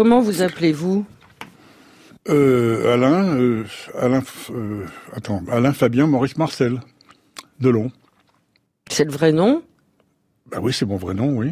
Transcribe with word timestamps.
Comment 0.00 0.22
vous 0.22 0.40
appelez-vous 0.40 1.04
euh, 2.30 2.94
Alain, 2.94 3.36
euh, 3.36 3.64
Alain, 3.98 4.22
euh, 4.48 4.86
attends, 5.12 5.42
Alain 5.50 5.74
Fabien 5.74 6.06
Maurice 6.06 6.38
Marcel, 6.38 6.80
Delon. 7.60 7.92
C'est 8.90 9.04
le 9.04 9.10
vrai 9.10 9.30
nom? 9.30 9.62
Bah 10.50 10.56
oui, 10.62 10.72
c'est 10.72 10.86
mon 10.86 10.96
vrai 10.96 11.12
nom, 11.12 11.36
oui. 11.36 11.50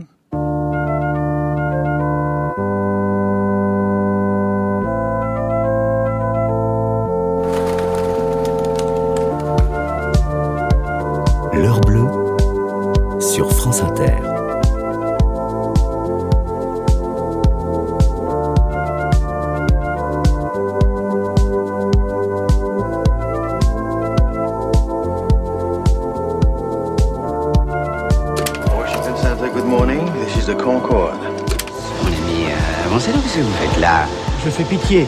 Pitié. 34.68 35.06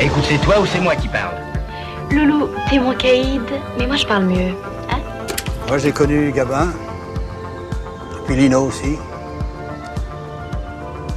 Écoute, 0.00 0.24
c'est 0.28 0.38
toi 0.38 0.60
ou 0.60 0.66
c'est 0.66 0.80
moi 0.80 0.94
qui 0.96 1.08
parle 1.08 1.34
Loulou, 2.10 2.48
t'es 2.70 2.78
mon 2.78 2.94
caïd, 2.94 3.42
mais 3.78 3.86
moi 3.86 3.96
je 3.96 4.06
parle 4.06 4.24
mieux. 4.24 4.52
Hein? 4.90 4.98
Moi, 5.68 5.78
j'ai 5.78 5.92
connu 5.92 6.32
Gabin. 6.32 6.68
Et 6.68 8.26
puis 8.26 8.36
Lino 8.36 8.62
aussi. 8.62 8.96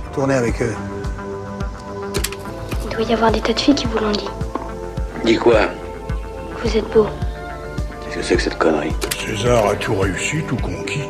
J'ai 0.03 0.11
tourné 0.13 0.33
avec 0.33 0.61
eux. 0.61 0.75
Il 2.83 2.89
doit 2.89 3.03
y 3.03 3.13
avoir 3.13 3.31
des 3.31 3.39
tas 3.39 3.53
de 3.53 3.59
filles 3.59 3.75
qui 3.75 3.85
vous 3.85 3.97
l'ont 3.99 4.11
dit. 4.11 4.29
Dis 5.23 5.37
quoi? 5.37 5.59
Vous 6.61 6.77
êtes 6.77 6.89
beau. 6.91 7.07
Qu'est-ce 8.03 8.17
que 8.17 8.23
c'est 8.23 8.35
que 8.35 8.41
cette 8.41 8.57
connerie? 8.57 8.93
César 9.25 9.67
a 9.67 9.75
tout 9.75 9.95
réussi, 9.95 10.43
tout 10.43 10.57
conquis. 10.57 11.05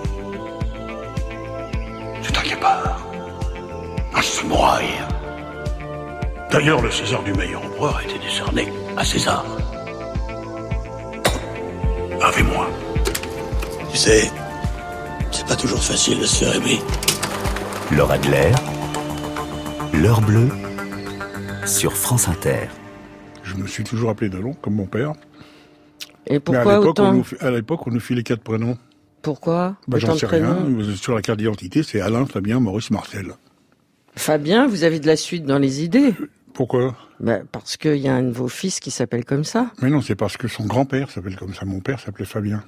D'ailleurs, 6.61 6.83
le 6.83 6.91
César 6.91 7.23
du 7.23 7.33
meilleur 7.33 7.65
empereur 7.65 7.97
a 7.97 8.03
été 8.03 8.19
décerné 8.19 8.67
à 8.95 9.03
César. 9.03 9.43
Avec 12.21 12.45
moi. 12.45 12.69
Tu 13.89 13.97
sais, 13.97 14.31
c'est 15.31 15.47
pas 15.47 15.55
toujours 15.55 15.81
facile 15.81 16.19
de 16.19 16.25
se 16.25 16.45
faire 16.45 16.55
aimer. 16.55 16.77
Laura 17.97 18.13
Adler, 18.13 18.51
l'heure 19.91 20.21
bleue 20.21 20.49
sur 21.65 21.93
France 21.97 22.27
Inter. 22.27 22.67
Je 23.41 23.55
me 23.55 23.65
suis 23.65 23.83
toujours 23.83 24.11
appelé 24.11 24.29
Delon, 24.29 24.53
comme 24.53 24.75
mon 24.75 24.85
père. 24.85 25.13
Et 26.27 26.33
Mais 26.33 26.35
à 26.35 26.39
pourquoi 26.41 26.77
l'époque, 26.77 26.85
on 26.85 26.89
autant 26.89 27.13
nous, 27.13 27.25
à 27.39 27.49
l'époque, 27.49 27.87
on 27.87 27.89
nous 27.89 27.99
filait 27.99 28.21
quatre 28.21 28.43
prénoms. 28.43 28.77
Pourquoi 29.23 29.77
Bah, 29.87 29.97
j'en 29.97 30.15
sais 30.15 30.27
rien. 30.27 30.59
Sur 30.95 31.15
la 31.15 31.23
carte 31.23 31.39
d'identité, 31.39 31.81
c'est 31.81 32.01
Alain, 32.01 32.27
Fabien, 32.27 32.59
Maurice, 32.59 32.91
Marcel. 32.91 33.33
Fabien, 34.15 34.67
vous 34.67 34.83
avez 34.83 34.99
de 34.99 35.07
la 35.07 35.15
suite 35.15 35.45
dans 35.45 35.57
les 35.57 35.83
idées 35.83 36.13
Pourquoi? 36.53 36.95
Bah, 37.19 37.39
Parce 37.51 37.77
qu'il 37.77 37.95
y 37.97 38.07
a 38.07 38.15
un 38.15 38.23
de 38.23 38.31
vos 38.31 38.47
fils 38.47 38.79
qui 38.79 38.91
s'appelle 38.91 39.25
comme 39.25 39.43
ça. 39.43 39.71
Mais 39.81 39.89
non, 39.89 40.01
c'est 40.01 40.15
parce 40.15 40.37
que 40.37 40.47
son 40.47 40.65
grand-père 40.65 41.09
s'appelle 41.09 41.35
comme 41.35 41.53
ça. 41.53 41.65
Mon 41.65 41.79
père 41.79 41.99
s'appelait 41.99 42.25
Fabien. 42.25 42.63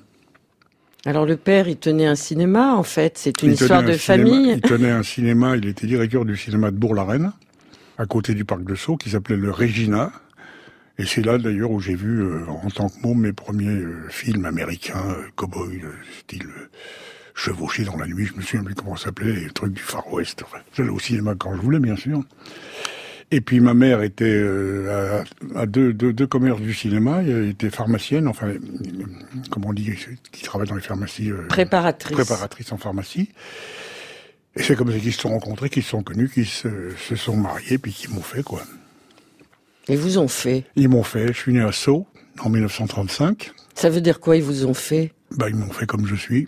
Alors 1.05 1.25
le 1.25 1.35
père, 1.35 1.67
il 1.67 1.75
tenait 1.77 2.05
un 2.05 2.15
cinéma, 2.15 2.75
en 2.75 2.83
fait. 2.83 3.17
C'est 3.17 3.41
une 3.43 3.49
Il 3.49 3.53
histoire 3.53 3.79
un 3.79 3.83
de 3.83 3.91
cinéma- 3.93 3.99
famille. 3.99 4.51
Il 4.53 4.61
tenait 4.61 4.91
un 4.91 5.03
cinéma, 5.03 5.57
il 5.57 5.67
était 5.67 5.85
directeur 5.87 6.23
du 6.23 6.37
cinéma 6.37 6.71
de 6.71 6.77
Bourg-la-Reine, 6.77 7.33
à 7.97 8.05
côté 8.05 8.33
du 8.33 8.45
parc 8.45 8.63
de 8.63 8.75
Sceaux, 8.75 8.95
qui 8.95 9.09
s'appelait 9.09 9.35
le 9.35 9.51
Regina. 9.51 10.11
Et 10.97 11.05
c'est 11.05 11.25
là 11.25 11.37
d'ailleurs 11.39 11.71
où 11.71 11.79
j'ai 11.81 11.95
vu, 11.95 12.21
euh, 12.21 12.45
en 12.47 12.69
tant 12.69 12.87
que 12.87 12.95
môme, 13.01 13.19
mes 13.21 13.33
premiers 13.33 13.67
euh, 13.67 14.07
films 14.09 14.45
américains, 14.45 15.03
euh, 15.09 15.23
cow-boy, 15.35 15.81
style 16.19 16.47
chevauché 17.35 17.83
dans 17.83 17.97
la 17.97 18.05
nuit, 18.05 18.27
je 18.27 18.35
me 18.35 18.41
souviens 18.41 18.63
plus 18.63 18.75
comment 18.75 18.95
ça 18.95 19.05
s'appelait, 19.05 19.33
les 19.33 19.49
trucs 19.49 19.73
du 19.73 19.81
Far 19.81 20.07
West. 20.13 20.43
Enfin, 20.45 20.59
j'allais 20.77 20.91
au 20.91 20.99
cinéma 20.99 21.33
quand 21.37 21.55
je 21.55 21.61
voulais, 21.61 21.79
bien 21.79 21.95
sûr. 21.95 22.21
Et 23.35 23.41
puis 23.41 23.59
ma 23.61 23.73
mère 23.73 24.03
était 24.03 24.25
euh, 24.25 25.23
à, 25.55 25.61
à 25.61 25.65
deux, 25.65 25.91
deux, 25.91 26.13
deux 26.13 26.27
commerces 26.27 26.61
du 26.61 26.71
cinéma, 26.73 27.23
elle 27.23 27.49
était 27.49 27.71
pharmacienne, 27.71 28.27
enfin, 28.27 28.53
comment 29.49 29.69
on 29.69 29.73
dit, 29.73 29.89
qui 30.31 30.43
travaille 30.43 30.67
dans 30.67 30.75
les 30.75 30.81
pharmacies. 30.81 31.31
euh, 31.31 31.47
Préparatrice. 31.47 32.13
préparatrice 32.15 32.71
en 32.71 32.77
pharmacie. 32.77 33.29
Et 34.55 34.61
c'est 34.61 34.75
comme 34.75 34.91
ça 34.91 34.99
qu'ils 34.99 35.13
se 35.13 35.21
sont 35.21 35.29
rencontrés, 35.29 35.69
qu'ils 35.71 35.81
se 35.81 35.89
sont 35.89 36.03
connus, 36.03 36.29
qu'ils 36.29 36.45
se, 36.45 36.67
se 37.09 37.15
sont 37.15 37.35
mariés, 37.35 37.79
puis 37.79 37.91
qu'ils 37.91 38.11
m'ont 38.11 38.21
fait, 38.21 38.43
quoi. 38.43 38.61
Ils 39.89 39.97
vous 39.97 40.19
ont 40.19 40.27
fait? 40.27 40.65
Ils 40.75 40.87
m'ont 40.89 41.01
fait, 41.01 41.29
je 41.29 41.33
suis 41.39 41.53
né 41.53 41.61
à 41.61 41.71
Sceaux, 41.71 42.05
en 42.39 42.49
1935. 42.51 43.51
Ça 43.73 43.89
veut 43.89 44.01
dire 44.01 44.19
quoi, 44.19 44.35
ils 44.37 44.43
vous 44.43 44.67
ont 44.67 44.75
fait? 44.75 45.11
Bah, 45.31 45.49
ils 45.49 45.55
m'ont 45.55 45.71
fait 45.71 45.87
comme 45.87 46.05
je 46.05 46.13
suis. 46.15 46.47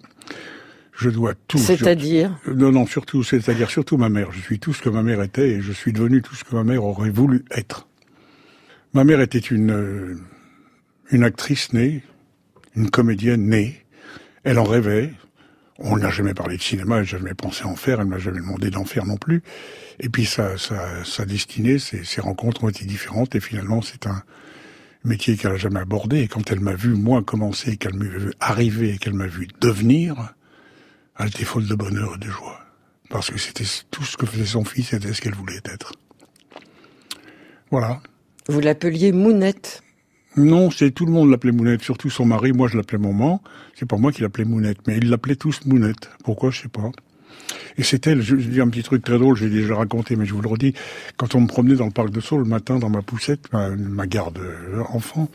Je 0.98 1.10
dois 1.10 1.34
tout. 1.48 1.58
C'est-à-dire 1.58 2.38
Non, 2.48 2.72
non, 2.72 2.86
surtout, 2.86 3.24
c'est-à-dire 3.24 3.70
surtout 3.70 3.98
ma 3.98 4.10
mère. 4.10 4.32
Je 4.32 4.40
suis 4.40 4.60
tout 4.60 4.74
ce 4.74 4.82
que 4.82 4.90
ma 4.90 5.04
mère 5.04 5.22
était 5.22 5.50
et 5.50 5.62
je 5.62 5.72
suis 5.72 5.92
devenu 5.92 6.22
tout 6.22 6.36
ce 6.36 6.44
que 6.44 6.56
ma 6.56 6.64
mère 6.64 6.84
aurait 6.84 7.10
voulu 7.10 7.44
être. 7.52 7.88
Ma 8.94 9.04
mère 9.04 9.20
était 9.20 9.38
une, 9.38 9.72
euh, 9.72 10.16
une 11.12 11.24
actrice 11.24 11.74
née, 11.74 12.04
une 12.76 12.90
comédienne 12.90 13.48
née. 13.48 13.84
Elle 14.44 14.58
en 14.58 14.64
rêvait. 14.64 15.12
On 15.78 15.98
n'a 15.98 16.10
jamais 16.10 16.34
parlé 16.34 16.56
de 16.56 16.62
cinéma, 16.62 16.96
elle 16.96 17.02
n'a 17.02 17.08
jamais 17.08 17.34
pensé 17.34 17.66
en 17.66 17.76
faire, 17.76 18.00
elle 18.00 18.08
m'a 18.08 18.18
jamais 18.18 18.40
demandé 18.40 18.70
d'en 18.70 18.86
faire 18.86 19.06
non 19.06 19.18
plus. 19.18 19.44
Et 20.00 20.08
puis 20.08 20.26
sa, 20.26 20.58
sa, 20.58 21.04
sa 21.04 21.26
destinée, 21.26 21.80
ses, 21.80 22.06
ses 22.06 22.22
rencontres 22.22 22.64
ont 22.64 22.70
été 22.70 22.86
différentes 22.86 23.36
et 23.36 23.42
finalement 23.42 23.82
c'est 23.82 24.08
un 24.08 24.24
métier 25.04 25.36
qu'elle 25.36 25.52
n'a 25.52 25.58
jamais 25.58 25.82
abordé. 25.82 26.22
Et 26.22 26.28
quand 26.30 26.50
elle 26.50 26.62
m'a 26.62 26.76
vu, 26.76 26.96
moi, 26.96 27.22
commencer, 27.22 27.76
qu'elle 27.76 27.96
m'a 27.96 28.06
vu 28.06 28.32
arriver 28.40 28.94
et 28.94 28.98
qu'elle 28.98 29.14
m'a 29.14 29.28
vu 29.28 29.50
devenir, 29.60 30.34
elle 31.20 31.28
était 31.28 31.46
folle 31.46 31.68
de 31.68 31.76
bonheur 31.76 32.16
et 32.16 32.20
de 32.20 32.30
joie. 32.30 32.60
Parce 33.10 33.30
que 33.30 33.38
c'était 33.38 33.66
tout 33.92 34.04
ce 34.04 34.18
que 34.18 34.26
faisait 34.26 34.46
son 34.46 34.66
fils, 34.66 34.90
c'était 34.90 35.14
ce 35.14 35.22
qu'elle 35.22 35.36
voulait 35.36 35.62
être. 35.66 35.94
Voilà. 37.72 38.02
Vous 38.48 38.60
l'appeliez 38.60 39.12
Mounette. 39.12 39.82
Non, 40.38 40.70
c'est 40.70 40.92
tout 40.92 41.06
le 41.06 41.12
monde 41.12 41.30
l'appelait 41.30 41.54
Mounette, 41.54 41.82
surtout 41.82 42.10
son 42.10 42.26
mari. 42.26 42.52
Moi, 42.52 42.68
je 42.68 42.76
l'appelais 42.76 42.98
maman. 42.98 43.42
C'est 43.74 43.88
pas 43.88 43.98
moi 43.98 44.12
qui 44.12 44.22
l'appelais 44.22 44.44
Mounette, 44.44 44.80
mais 44.86 44.98
ils 44.98 45.10
l'appelaient 45.10 45.38
tous 45.38 45.66
Mounette. 45.66 46.10
Pourquoi, 46.24 46.52
je 46.52 46.64
sais 46.64 46.68
pas. 46.68 46.92
Et 47.78 47.84
c'était, 47.84 48.16
je, 48.16 48.38
je 48.38 48.48
dis 48.50 48.62
un 48.62 48.70
petit 48.70 48.84
truc 48.84 49.04
très 49.04 49.20
drôle, 49.20 49.36
j'ai 49.36 49.50
déjà 49.50 49.76
raconté, 49.76 50.16
mais 50.16 50.26
je 50.26 50.34
vous 50.34 50.42
le 50.42 50.48
redis. 50.48 50.74
Quand 51.18 51.36
on 51.36 51.42
me 51.42 51.48
promenait 51.48 51.76
dans 51.76 51.86
le 51.86 51.92
parc 51.92 52.10
de 52.10 52.22
Sceaux 52.22 52.38
le 52.38 52.46
matin 52.46 52.80
dans 52.80 52.90
ma 52.90 53.02
poussette, 53.02 53.52
ma, 53.52 53.70
ma 53.70 54.08
garde 54.08 54.38
euh, 54.40 54.82
enfant, 54.90 55.30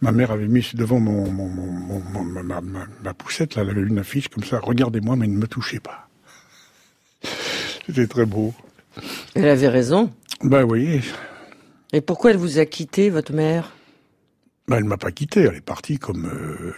ma 0.00 0.10
mère 0.10 0.32
avait 0.32 0.48
mis 0.48 0.68
devant 0.74 0.98
mon, 0.98 1.30
mon, 1.30 1.46
mon- 1.48 1.70
mon- 1.70 2.00
mon- 2.00 2.24
ma, 2.24 2.42
ma- 2.42 2.60
ma- 2.60 2.86
ma 3.04 3.14
poussette, 3.14 3.54
là, 3.54 3.62
elle 3.62 3.70
avait 3.70 3.82
une 3.82 3.98
affiche 3.98 4.28
comme 4.28 4.42
ça, 4.44 4.58
regardez-moi, 4.60 5.14
mais 5.16 5.26
ne 5.28 5.36
me 5.36 5.46
touchez 5.46 5.78
pas. 5.78 6.08
C'était 7.86 8.06
très 8.06 8.26
beau. 8.26 8.54
Elle 9.34 9.48
avait 9.48 9.68
raison. 9.68 10.10
Ben 10.42 10.64
oui, 10.64 11.00
Et 11.92 12.00
pourquoi 12.00 12.30
elle 12.32 12.36
vous 12.36 12.58
a 12.58 12.66
quitté, 12.66 13.08
votre 13.10 13.32
mère? 13.32 13.72
Ben, 14.66 14.78
elle 14.78 14.84
m'a 14.84 14.96
pas 14.96 15.12
quitté, 15.12 15.40
elle 15.42 15.56
est 15.56 15.60
partie 15.60 15.98
comme 15.98 16.26
euh, 16.26 16.72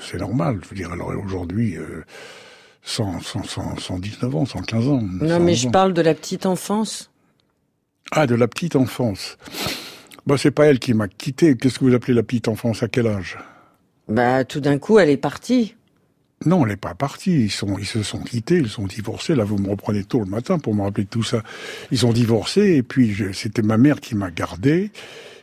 c'est 0.00 0.18
normal. 0.18 0.60
Je 0.62 0.68
veux 0.70 0.76
dire, 0.76 0.92
alors 0.92 1.12
aujourd'hui, 1.24 1.76
euh, 1.76 1.82
100, 1.82 1.96
100, 1.98 2.04
100, 2.04 2.47
119 2.88 4.34
ans, 4.34 4.46
115 4.46 4.88
ans. 4.88 5.02
Non, 5.02 5.40
mais 5.40 5.54
je 5.54 5.68
parle 5.68 5.92
de 5.92 6.02
la 6.02 6.14
petite 6.14 6.46
enfance. 6.46 7.10
Ah, 8.10 8.26
de 8.26 8.34
la 8.34 8.48
petite 8.48 8.76
enfance. 8.76 9.36
Bah, 10.26 10.36
c'est 10.38 10.50
pas 10.50 10.66
elle 10.66 10.78
qui 10.78 10.94
m'a 10.94 11.08
quitté. 11.08 11.56
Qu'est-ce 11.56 11.78
que 11.78 11.84
vous 11.84 11.94
appelez 11.94 12.14
la 12.14 12.22
petite 12.22 12.48
enfance? 12.48 12.82
À 12.82 12.88
quel 12.88 13.06
âge? 13.06 13.38
Bah, 14.08 14.44
tout 14.44 14.60
d'un 14.60 14.78
coup, 14.78 14.98
elle 14.98 15.10
est 15.10 15.18
partie. 15.18 15.74
Non, 16.46 16.62
elle 16.64 16.70
n'est 16.70 16.76
pas 16.76 16.94
partie. 16.94 17.44
Ils, 17.44 17.50
sont, 17.50 17.78
ils 17.78 17.86
se 17.86 18.02
sont 18.02 18.20
quittés, 18.20 18.56
ils 18.56 18.68
sont 18.68 18.86
divorcés. 18.86 19.34
Là, 19.34 19.44
vous 19.44 19.58
me 19.58 19.68
reprenez 19.68 20.04
tôt 20.04 20.20
le 20.20 20.26
matin 20.26 20.58
pour 20.58 20.74
me 20.74 20.82
rappeler 20.82 21.04
de 21.04 21.10
tout 21.10 21.22
ça. 21.22 21.42
Ils 21.90 22.06
ont 22.06 22.12
divorcé 22.12 22.76
et 22.76 22.82
puis 22.82 23.14
c'était 23.34 23.62
ma 23.62 23.76
mère 23.76 24.00
qui 24.00 24.14
m'a 24.14 24.30
gardé. 24.30 24.90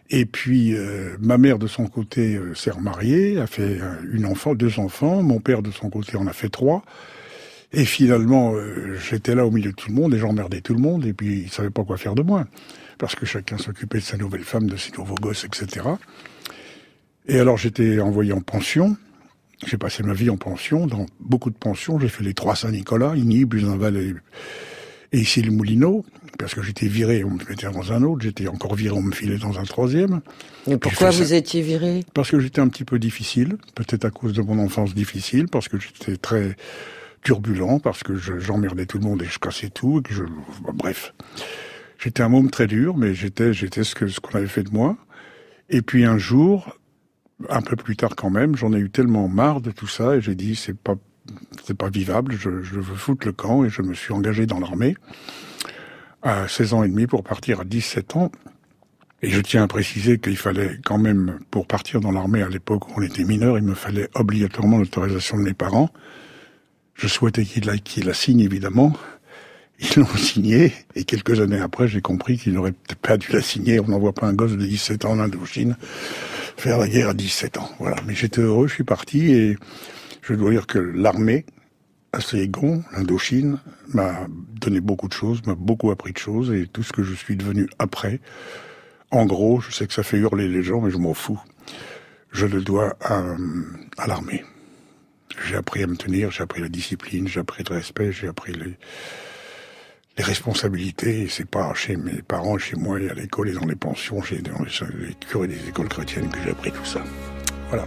Et 0.09 0.25
puis 0.25 0.75
euh, 0.75 1.17
ma 1.19 1.37
mère 1.37 1.57
de 1.57 1.67
son 1.67 1.87
côté 1.87 2.35
euh, 2.35 2.53
s'est 2.53 2.71
remariée, 2.71 3.39
a 3.39 3.47
fait 3.47 3.79
euh, 3.81 3.95
une 4.11 4.25
enfant, 4.25 4.53
deux 4.53 4.79
enfants. 4.79 5.23
Mon 5.23 5.39
père 5.39 5.61
de 5.61 5.71
son 5.71 5.89
côté 5.89 6.15
en 6.15 6.27
a 6.27 6.33
fait 6.33 6.49
trois. 6.49 6.83
Et 7.77 7.85
finalement, 7.85 8.53
euh, 8.55 8.97
j'étais 8.97 9.35
là 9.35 9.45
au 9.45 9.51
milieu 9.51 9.71
de 9.71 9.75
tout 9.75 9.89
le 9.89 9.95
monde 9.95 10.13
et 10.13 10.17
j'emmerdais 10.17 10.61
tout 10.61 10.73
le 10.73 10.79
monde. 10.79 11.05
Et 11.05 11.13
puis 11.13 11.41
ils 11.43 11.51
savaient 11.51 11.69
pas 11.69 11.83
quoi 11.83 11.97
faire 11.97 12.15
de 12.15 12.23
moi 12.23 12.45
parce 12.97 13.15
que 13.15 13.25
chacun 13.25 13.57
s'occupait 13.57 13.99
de 13.99 14.03
sa 14.03 14.17
nouvelle 14.17 14.43
femme, 14.43 14.67
de 14.67 14.77
ses 14.77 14.91
nouveaux 14.97 15.15
gosses, 15.15 15.43
etc. 15.43 15.85
Et 17.27 17.39
alors 17.39 17.57
j'étais 17.57 17.99
envoyé 17.99 18.33
en 18.33 18.41
pension. 18.41 18.95
J'ai 19.65 19.77
passé 19.77 20.03
ma 20.03 20.13
vie 20.13 20.29
en 20.29 20.37
pension, 20.37 20.85
dans 20.85 21.05
beaucoup 21.19 21.49
de 21.49 21.55
pensions. 21.55 21.99
J'ai 21.99 22.09
fait 22.09 22.23
les 22.23 22.33
trois 22.33 22.55
Saint-Nicolas, 22.55 23.13
Igny, 23.15 23.45
Buzenval 23.45 23.97
et, 23.97 24.13
et 25.11 25.19
ici 25.19 25.41
le 25.41 25.51
Moulineau, 25.51 26.05
parce 26.37 26.53
que 26.53 26.61
j'étais 26.61 26.87
viré, 26.87 27.23
on 27.23 27.31
me 27.31 27.43
mettait 27.49 27.69
dans 27.71 27.91
un 27.93 28.03
autre. 28.03 28.21
J'étais 28.21 28.47
encore 28.47 28.75
viré, 28.75 28.95
on 28.95 29.01
me 29.01 29.13
filait 29.13 29.37
dans 29.37 29.57
un 29.57 29.63
troisième. 29.63 30.21
Mais 30.67 30.77
pourquoi 30.77 31.11
ça. 31.11 31.23
vous 31.23 31.33
étiez 31.33 31.61
viré? 31.61 32.03
Parce 32.13 32.31
que 32.31 32.39
j'étais 32.39 32.59
un 32.59 32.67
petit 32.67 32.83
peu 32.83 32.99
difficile, 32.99 33.57
peut-être 33.75 34.05
à 34.05 34.11
cause 34.11 34.33
de 34.33 34.41
mon 34.41 34.59
enfance 34.59 34.93
difficile, 34.93 35.47
parce 35.47 35.69
que 35.69 35.79
j'étais 35.79 36.17
très 36.17 36.55
turbulent, 37.25 37.79
parce 37.79 38.03
que 38.03 38.15
je- 38.15 38.39
j'emmerdais 38.39 38.85
tout 38.85 38.99
le 38.99 39.03
monde 39.03 39.21
et 39.23 39.25
je 39.25 39.39
cassais 39.39 39.69
tout, 39.69 39.99
et 39.99 40.01
que 40.03 40.13
je, 40.13 40.23
bref. 40.73 41.13
J'étais 41.97 42.23
un 42.23 42.29
môme 42.29 42.49
très 42.51 42.67
dur, 42.67 42.95
mais 42.95 43.13
j'étais, 43.13 43.51
j'étais 43.53 43.83
ce 43.83 43.95
que 43.95 44.07
ce 44.07 44.19
qu'on 44.21 44.37
avait 44.37 44.47
fait 44.47 44.63
de 44.63 44.69
moi. 44.71 44.95
Et 45.69 45.81
puis 45.81 46.05
un 46.05 46.17
jour, 46.19 46.77
un 47.49 47.61
peu 47.61 47.75
plus 47.75 47.95
tard 47.97 48.15
quand 48.15 48.29
même, 48.29 48.55
j'en 48.55 48.71
ai 48.73 48.79
eu 48.79 48.89
tellement 48.91 49.27
marre 49.27 49.59
de 49.61 49.71
tout 49.71 49.87
ça 49.87 50.15
et 50.15 50.21
j'ai 50.21 50.35
dit 50.35 50.55
c'est 50.55 50.77
pas 50.77 50.95
c'est 51.65 51.75
pas 51.75 51.89
vivable, 51.89 52.33
je, 52.33 52.61
je 52.61 52.75
veux 52.79 52.95
foutre 52.95 53.25
le 53.25 53.33
camp 53.33 53.65
et 53.65 53.69
je 53.69 53.81
me 53.81 53.95
suis 53.95 54.13
engagé 54.13 54.45
dans 54.45 54.59
l'armée 54.59 54.95
à 56.21 56.47
16 56.47 56.73
ans 56.75 56.83
et 56.83 56.87
demi 56.89 57.07
pour 57.07 57.23
partir 57.23 57.61
à 57.61 57.63
17 57.63 58.15
ans. 58.15 58.31
Et 59.23 59.29
je 59.31 59.41
tiens 59.41 59.63
à 59.63 59.67
préciser 59.67 60.19
qu'il 60.19 60.37
fallait 60.37 60.79
quand 60.85 60.99
même, 60.99 61.39
pour 61.49 61.65
partir 61.65 61.99
dans 62.01 62.11
l'armée 62.11 62.43
à 62.43 62.49
l'époque 62.49 62.87
où 62.89 62.93
on 62.97 63.01
était 63.01 63.23
mineur, 63.23 63.57
il 63.57 63.63
me 63.63 63.73
fallait 63.73 64.09
obligatoirement 64.13 64.77
l'autorisation 64.77 65.37
de 65.37 65.43
mes 65.43 65.53
parents. 65.55 65.89
Je 66.95 67.07
souhaitais 67.07 67.43
qu'ils 67.43 67.65
la, 67.65 67.75
la 68.03 68.13
signent 68.13 68.41
évidemment. 68.41 68.93
Ils 69.79 69.99
l'ont 69.99 70.07
signé, 70.17 70.73
et 70.95 71.03
quelques 71.03 71.39
années 71.41 71.59
après, 71.59 71.87
j'ai 71.87 72.01
compris 72.01 72.37
qu'ils 72.37 72.53
n'auraient 72.53 72.71
peut-être 72.71 72.99
pas 72.99 73.17
dû 73.17 73.31
la 73.31 73.41
signer. 73.41 73.79
On 73.79 73.87
n'envoie 73.87 74.13
pas 74.13 74.27
un 74.27 74.33
gosse 74.33 74.53
de 74.53 74.65
17 74.65 75.05
ans 75.05 75.11
en 75.11 75.19
Indochine 75.19 75.75
faire 76.57 76.77
la 76.77 76.87
guerre 76.87 77.09
à 77.09 77.13
17 77.13 77.57
ans. 77.57 77.69
Voilà. 77.79 77.97
Mais 78.05 78.15
j'étais 78.15 78.41
heureux, 78.41 78.67
je 78.67 78.73
suis 78.73 78.83
parti, 78.83 79.31
et 79.31 79.57
je 80.21 80.33
dois 80.33 80.51
dire 80.51 80.67
que 80.67 80.79
l'armée, 80.79 81.45
à 82.13 82.21
Saigon, 82.21 82.83
l'Indochine, 82.93 83.59
m'a 83.89 84.27
donné 84.61 84.79
beaucoup 84.79 85.07
de 85.07 85.13
choses, 85.13 85.45
m'a 85.45 85.55
beaucoup 85.55 85.91
appris 85.91 86.13
de 86.13 86.17
choses, 86.17 86.51
et 86.51 86.67
tout 86.67 86.83
ce 86.83 86.93
que 86.93 87.03
je 87.03 87.13
suis 87.13 87.35
devenu 87.35 87.67
après, 87.77 88.21
en 89.11 89.25
gros, 89.25 89.59
je 89.61 89.71
sais 89.71 89.85
que 89.85 89.93
ça 89.93 90.03
fait 90.03 90.17
hurler 90.17 90.47
les 90.47 90.63
gens, 90.63 90.81
mais 90.81 90.91
je 90.91 90.97
m'en 90.97 91.13
fous. 91.13 91.39
Je 92.31 92.45
le 92.45 92.61
dois 92.61 92.97
à, 93.01 93.23
à 93.97 94.07
l'armée. 94.07 94.43
J'ai 95.43 95.55
appris 95.55 95.83
à 95.83 95.87
me 95.87 95.95
tenir, 95.95 96.31
j'ai 96.31 96.43
appris 96.43 96.61
la 96.61 96.69
discipline, 96.69 97.27
j'ai 97.27 97.39
appris 97.39 97.63
le 97.67 97.75
respect, 97.75 98.11
j'ai 98.11 98.27
appris 98.27 98.53
les, 98.53 98.77
les 100.17 100.23
responsabilités. 100.23 101.27
C'est 101.29 101.49
pas 101.49 101.73
chez 101.73 101.97
mes 101.97 102.21
parents, 102.21 102.57
chez 102.57 102.75
moi, 102.75 102.97
à 102.97 103.13
l'école 103.13 103.49
et 103.49 103.53
dans 103.53 103.65
les 103.65 103.75
pensions, 103.75 104.21
j'ai 104.21 104.39
dans 104.39 104.63
les, 104.63 105.07
les 105.07 105.13
curés 105.15 105.47
des 105.47 105.69
écoles 105.69 105.89
chrétiennes 105.89 106.29
que 106.29 106.37
j'ai 106.43 106.51
appris 106.51 106.71
tout 106.71 106.85
ça. 106.85 107.03
Voilà. 107.69 107.85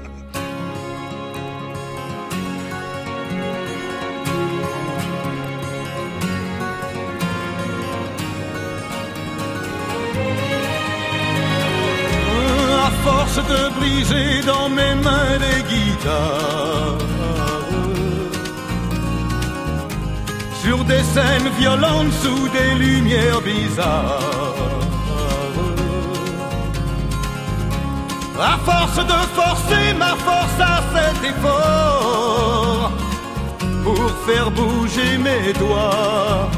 de 13.42 13.68
briser 13.78 14.42
dans 14.46 14.68
mes 14.68 14.94
mains 14.94 15.38
des 15.38 15.62
guitares. 15.62 17.07
Sur 20.68 20.84
des 20.84 21.02
scènes 21.02 21.48
violentes 21.58 22.12
sous 22.22 22.46
des 22.48 22.74
lumières 22.74 23.40
bizarres. 23.40 24.20
À 28.38 28.58
force 28.68 28.98
de 29.12 29.20
forcer 29.40 29.94
ma 29.98 30.14
force 30.28 30.60
à 30.60 30.82
cet 30.92 31.24
effort 31.30 32.92
pour 33.82 34.10
faire 34.26 34.50
bouger 34.50 35.16
mes 35.16 35.54
doigts, 35.54 36.50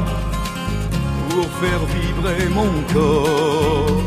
pour 1.29 1.47
faire 1.61 1.83
vibrer 1.95 2.49
mon 2.49 2.71
corps. 2.93 4.01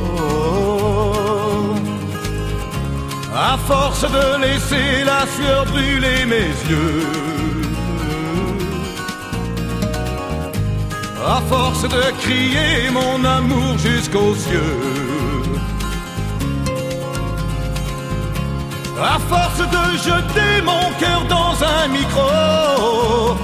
À 3.34 3.56
force 3.56 4.02
de 4.02 4.26
laisser 4.42 5.02
la 5.06 5.26
sueur 5.34 5.64
brûler 5.64 6.26
mes 6.26 6.52
yeux. 6.68 7.33
À 11.26 11.41
force 11.49 11.82
de 11.82 12.03
crier 12.23 12.91
mon 12.93 13.25
amour 13.25 13.79
jusqu'aux 13.79 14.35
cieux. 14.35 14.81
À 19.00 19.19
force 19.31 19.59
de 19.59 19.85
jeter 20.09 20.62
mon 20.62 20.93
cœur 21.00 21.25
dans 21.29 21.55
un 21.65 21.88
micro, 21.88 23.37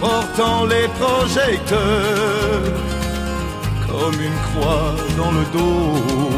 portant 0.00 0.66
les 0.66 0.88
projecteurs 1.00 1.80
comme 3.88 4.20
une 4.20 4.38
croix 4.48 4.94
dans 5.16 5.32
le 5.32 5.44
dos 5.52 6.34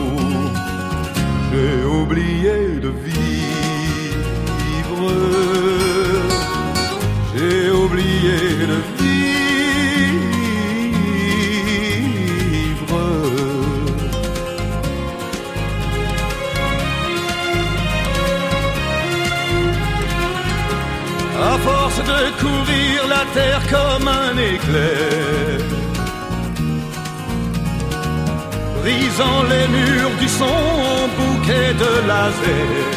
j'ai 1.56 1.85
oublié 1.85 2.81
de 2.81 2.88
vivre. 2.88 3.47
J'ai 7.35 7.71
oublié 7.71 8.38
de 8.67 8.75
vivre. 8.75 8.95
De 22.12 22.20
courir 22.43 22.99
la 23.08 23.25
terre 23.35 23.62
comme 23.70 24.08
un 24.08 24.37
éclair 24.55 25.76
brisant 28.87 29.43
les 29.53 29.67
murs 29.76 30.17
du 30.20 30.29
son 30.29 30.44
en 30.44 31.03
bouquet 31.19 31.70
de 31.82 31.93
laser. 32.08 32.97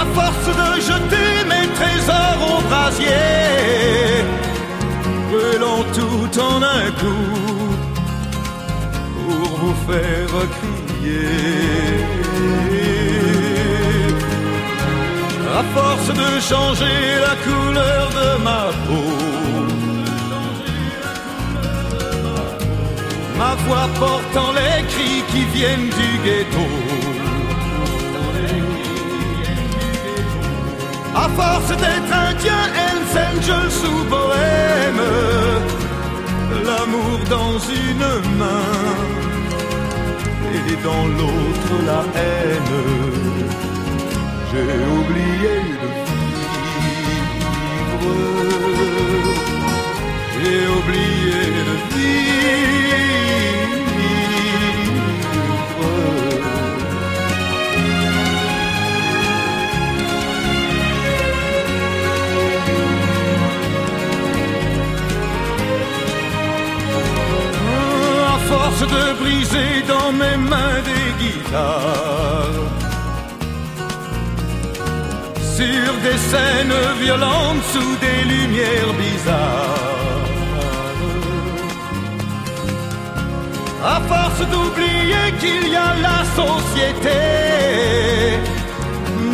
À 0.00 0.04
force 0.16 0.48
de 0.60 0.70
jeter 0.88 1.32
mes 1.50 1.66
trésors 1.78 2.42
au 2.52 2.60
brasier, 2.68 4.24
brûlant 5.30 5.84
tout 5.98 6.40
en 6.40 6.56
un 6.62 6.86
coup 7.00 7.38
pour 9.14 9.48
vous 9.60 9.76
faire 9.86 10.34
crier. 10.56 12.19
À 15.60 15.62
force 15.62 16.08
de 16.08 16.30
changer 16.50 16.98
la 17.26 17.34
couleur 17.44 18.04
de 18.18 18.28
ma 18.46 18.62
peau. 18.86 19.30
ma 23.40 23.54
voix 23.64 23.88
portant 24.04 24.52
les 24.58 24.78
cris 24.92 25.22
qui 25.30 25.42
viennent 25.56 25.90
du 26.00 26.10
ghetto. 26.24 26.66
À 31.24 31.26
force 31.38 31.70
d'être 31.82 32.14
indien, 32.28 32.62
Hells 32.82 33.80
ou 33.92 33.96
bohème, 34.14 35.06
l'amour 36.68 37.18
dans 37.36 37.56
une 37.84 38.08
main 38.40 38.76
et 40.54 40.76
dans 40.86 41.06
l'autre 41.18 41.72
la 41.88 42.02
haine. 42.20 43.79
J'ai 44.52 44.58
oublié 44.98 45.54
de 45.80 45.88
vivre. 46.06 46.40
J'ai 50.34 50.62
oublié 50.66 51.40
de 51.68 51.74
À 68.26 68.38
force 68.48 68.80
de 68.80 69.04
briser 69.20 69.72
dans 69.86 70.10
mes 70.12 70.36
mains 70.36 70.80
des 70.84 71.24
guitares 71.24 72.79
sur 75.60 75.92
des 76.06 76.18
scènes 76.30 76.78
violentes 77.04 77.64
sous 77.72 77.92
des 78.04 78.20
lumières 78.34 78.94
bizarres. 79.04 79.88
À 83.94 83.98
force 84.10 84.42
d'oublier 84.52 85.26
qu'il 85.40 85.64
y 85.74 85.76
a 85.88 85.92
la 86.08 86.20
société, 86.40 87.20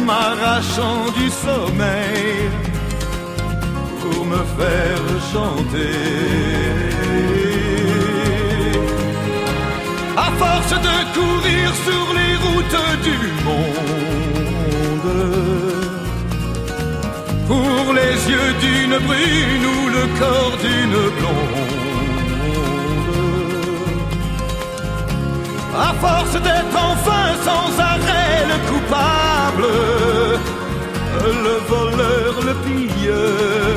m'arrachant 0.06 1.04
du 1.18 1.26
sommeil 1.44 2.50
pour 4.00 4.22
me 4.32 4.42
faire 4.58 5.06
chanter. 5.32 5.96
À 10.26 10.28
force 10.42 10.74
de 10.88 10.96
courir 11.18 11.66
sur 11.86 12.06
les 12.18 12.34
routes 12.44 12.82
du 13.08 13.18
monde, 13.46 14.66
pour 17.46 17.92
les 17.92 18.16
yeux 18.32 18.52
d'une 18.60 18.98
brune 19.06 19.66
ou 19.74 19.78
le 19.96 20.04
corps 20.18 20.56
d'une 20.64 21.00
blonde. 21.16 21.76
À 25.78 25.92
force 25.94 26.36
d'être 26.46 26.76
enfin 26.90 27.26
sans 27.44 27.68
arrêt 27.92 28.38
le 28.52 28.58
coupable, 28.70 29.70
le 31.46 31.56
voleur, 31.72 32.32
le 32.48 32.54
pilleur, 32.64 33.76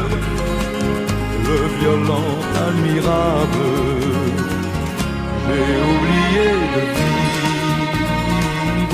le 1.50 1.60
violente, 1.80 2.54
admirable. 2.68 3.66
J'ai 5.46 5.72
oublié 5.94 6.50
de 6.76 6.82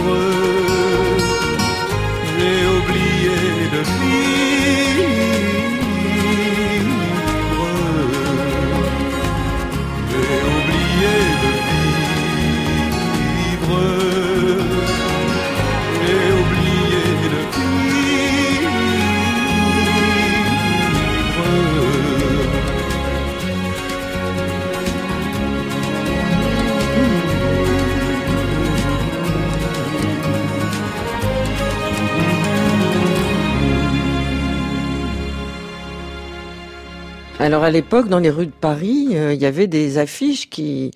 vivre. 0.04 0.35
De 3.76 3.84
vivre. 3.84 4.95
À 37.66 37.72
l'époque, 37.72 38.10
dans 38.10 38.20
les 38.20 38.30
rues 38.30 38.46
de 38.46 38.52
Paris, 38.52 39.10
euh, 39.14 39.34
il 39.34 39.42
y 39.42 39.46
avait 39.46 39.68
des 39.68 39.98
affiches 39.98 40.50
qui 40.50 40.92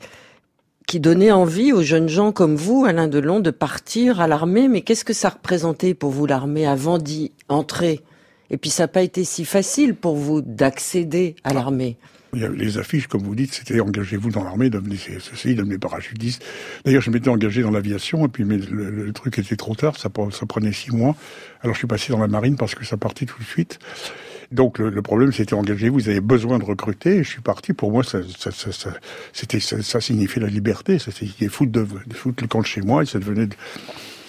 qui 0.88 1.00
donnaient 1.00 1.32
envie 1.32 1.72
aux 1.72 1.84
jeunes 1.84 2.10
gens 2.10 2.32
comme 2.32 2.56
vous, 2.56 2.84
Alain 2.84 3.08
Delon, 3.08 3.40
de 3.42 3.52
partir 3.52 4.22
à 4.22 4.28
l'armée. 4.28 4.68
Mais 4.68 4.82
qu'est-ce 4.82 5.06
que 5.06 5.14
ça 5.14 5.30
représentait 5.30 5.94
pour 5.94 6.10
vous 6.10 6.26
l'armée 6.26 6.66
avant 6.66 6.98
d'y 6.98 7.32
entrer? 7.48 8.02
Et 8.50 8.58
puis 8.58 8.72
ça 8.72 8.84
n'a 8.84 8.88
pas 8.88 9.04
été 9.04 9.24
si 9.24 9.46
facile 9.46 9.94
pour 9.94 10.16
vous 10.16 10.42
d'accéder 10.42 11.36
à 11.44 11.54
l'armée? 11.54 11.98
Les 12.34 12.78
affiches, 12.78 13.08
comme 13.08 13.24
vous 13.24 13.34
dites, 13.34 13.54
c'était 13.54 13.80
engagez-vous 13.80 14.30
dans 14.30 14.44
l'armée, 14.44 14.70
devenez 14.70 14.98
ceci, 15.20 15.56
devenez 15.56 15.80
parachutistes. 15.80 16.44
D'ailleurs, 16.86 17.02
je 17.02 17.10
m'étais 17.10 17.30
engagé 17.30 17.64
dans 17.64 17.72
l'aviation, 17.72 18.26
et 18.26 18.30
puis 18.30 18.44
mais 18.46 18.58
le, 18.58 18.92
le 18.92 19.14
truc 19.14 19.40
était 19.40 19.56
trop 19.56 19.74
tard, 19.76 19.98
ça, 19.98 20.10
pre- 20.10 20.32
ça 20.32 20.46
prenait 20.46 20.72
six 20.72 20.92
mois. 20.92 21.16
Alors 21.62 21.74
je 21.74 21.80
suis 21.80 21.88
passé 21.88 22.12
dans 22.12 22.20
la 22.20 22.28
marine 22.28 22.56
parce 22.56 22.76
que 22.76 22.86
ça 22.86 22.98
partait 22.98 23.26
tout 23.26 23.40
de 23.40 23.46
suite. 23.46 23.80
Donc 24.52 24.78
le, 24.80 24.90
le 24.92 25.02
problème, 25.02 25.32
c'était 25.32 25.54
engagez-vous, 25.56 25.96
vous 26.00 26.10
avez 26.10 26.22
besoin 26.22 26.60
de 26.60 26.66
recruter, 26.66 27.18
et 27.18 27.24
je 27.24 27.30
suis 27.30 27.42
parti. 27.42 27.74
Pour 27.74 27.92
moi, 27.92 28.04
ça, 28.04 28.20
ça, 28.38 28.52
ça, 28.52 28.72
ça, 28.72 28.94
c'était, 29.34 29.60
ça, 29.60 30.00
signifiait 30.00 30.42
la 30.42 30.50
liberté, 30.50 31.00
ça 31.00 31.12
signifiait 31.12 31.50
foutre, 31.50 31.72
de, 31.72 31.88
de 32.06 32.14
foutre 32.14 32.44
le 32.44 32.48
camp 32.48 32.62
de 32.62 32.66
chez 32.68 32.82
moi, 32.82 33.02
et 33.02 33.06
ça 33.08 33.18
devenait, 33.18 33.48
de- 33.48 33.56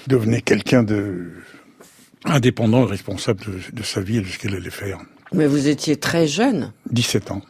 devenait 0.07 0.41
quelqu'un 0.41 0.83
de 0.83 1.33
indépendant 2.25 2.87
et 2.87 2.91
responsable 2.91 3.41
de, 3.45 3.77
de 3.79 3.83
sa 3.83 4.01
vie 4.01 4.19
et 4.19 4.21
de 4.21 4.27
ce 4.27 4.39
qu'elle 4.39 4.55
allait 4.55 4.71
faire. 4.71 4.99
Mais 5.33 5.47
vous 5.47 5.69
étiez 5.69 5.97
très 5.97 6.27
jeune. 6.27 6.73
17 6.91 7.31
ans. 7.31 7.43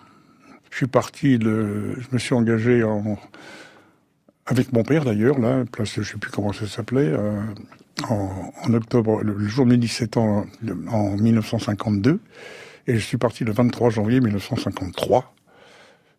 Je 0.70 0.76
suis 0.76 0.86
parti, 0.86 1.38
je 1.40 2.06
me 2.12 2.18
suis 2.18 2.34
engagé 2.34 2.84
en, 2.84 3.18
avec 4.50 4.72
mon 4.72 4.82
père 4.82 5.04
d'ailleurs, 5.04 5.38
là, 5.38 5.64
place, 5.70 5.94
je 5.96 6.02
sais 6.02 6.18
plus 6.18 6.30
comment 6.30 6.52
ça 6.52 6.66
s'appelait, 6.66 7.08
euh, 7.08 7.40
en, 8.08 8.74
octobre, 8.74 9.22
le, 9.22 9.38
jour 9.46 9.64
de 9.64 9.70
mes 9.70 9.76
17 9.76 10.16
ans, 10.16 10.44
en 10.88 11.16
1952, 11.16 12.18
et 12.88 12.94
je 12.94 12.98
suis 12.98 13.16
parti 13.16 13.44
le 13.44 13.52
23 13.52 13.90
janvier 13.90 14.20
1953 14.20 15.32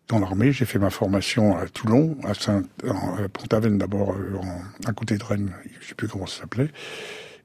dans 0.08 0.18
l'armée. 0.18 0.52
J'ai 0.52 0.64
fait 0.64 0.78
ma 0.78 0.88
formation 0.88 1.56
à 1.56 1.66
Toulon, 1.66 2.16
à 2.24 2.32
Saint, 2.32 2.62
à 2.84 3.28
Pont-Aven 3.28 3.76
d'abord, 3.76 4.12
euh, 4.12 4.38
à 4.86 4.92
côté 4.92 5.18
de 5.18 5.24
Rennes, 5.24 5.52
je 5.80 5.88
sais 5.88 5.94
plus 5.94 6.08
comment 6.08 6.26
ça 6.26 6.42
s'appelait. 6.42 6.70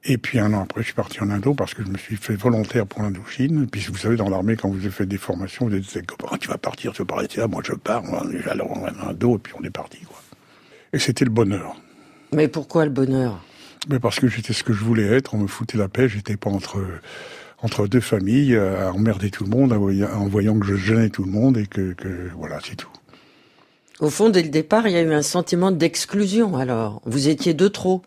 Et 0.03 0.17
puis 0.17 0.39
un 0.39 0.53
an 0.53 0.61
après, 0.63 0.81
je 0.81 0.87
suis 0.87 0.93
parti 0.93 1.21
en 1.21 1.29
Indo 1.29 1.53
parce 1.53 1.73
que 1.73 1.83
je 1.83 1.89
me 1.89 1.97
suis 1.97 2.15
fait 2.15 2.35
volontaire 2.35 2.85
pour 2.85 3.01
l'Indochine. 3.01 3.63
Et 3.63 3.67
puis 3.67 3.85
vous 3.89 3.97
savez, 3.97 4.15
dans 4.15 4.29
l'armée, 4.29 4.55
quand 4.55 4.69
vous 4.69 4.77
avez 4.77 4.89
fait 4.89 5.05
des 5.05 5.17
formations, 5.17 5.67
vous 5.67 5.75
êtes 5.75 5.93
des 5.93 6.01
copains, 6.03 6.27
Ah, 6.31 6.37
tu 6.37 6.47
vas 6.47 6.57
partir, 6.57 6.93
tu 6.93 7.01
vas 7.01 7.05
pas 7.05 7.15
rester 7.17 7.41
là, 7.41 7.47
moi 7.47 7.61
je 7.65 7.73
pars, 7.73 8.03
alors 8.49 8.71
en 8.71 8.85
Indo, 9.09 9.35
et 9.35 9.39
puis 9.39 9.53
on 9.59 9.63
est 9.63 9.69
parti, 9.69 9.99
quoi. 10.01 10.21
Et 10.93 10.99
c'était 10.99 11.25
le 11.25 11.31
bonheur. 11.31 11.75
Mais 12.33 12.47
pourquoi 12.47 12.85
le 12.85 12.91
bonheur? 12.91 13.43
Mais 13.89 13.99
parce 13.99 14.19
que 14.19 14.27
j'étais 14.27 14.53
ce 14.53 14.63
que 14.63 14.73
je 14.73 14.83
voulais 14.83 15.05
être, 15.07 15.33
on 15.33 15.39
me 15.39 15.47
foutait 15.47 15.77
la 15.77 15.87
paix, 15.87 16.07
j'étais 16.07 16.37
pas 16.37 16.49
entre 16.49 16.79
entre 17.61 17.87
deux 17.87 18.01
familles, 18.01 18.55
à 18.55 18.93
emmerder 18.93 19.31
tout 19.31 19.43
le 19.43 19.49
monde, 19.49 19.73
en 19.73 19.79
voyant, 19.79 20.09
en 20.13 20.27
voyant 20.27 20.59
que 20.59 20.65
je 20.67 20.75
gênais 20.75 21.09
tout 21.09 21.23
le 21.23 21.31
monde 21.31 21.57
et 21.57 21.65
que, 21.65 21.93
que 21.93 22.29
voilà, 22.37 22.59
c'est 22.63 22.75
tout. 22.75 22.91
Au 23.99 24.11
fond, 24.11 24.29
dès 24.29 24.43
le 24.43 24.49
départ, 24.49 24.87
il 24.87 24.93
y 24.93 24.97
a 24.97 25.01
eu 25.01 25.11
un 25.11 25.23
sentiment 25.23 25.71
d'exclusion. 25.71 26.55
Alors, 26.55 27.01
vous 27.05 27.29
étiez 27.29 27.55
de 27.55 27.67
trop. 27.67 28.03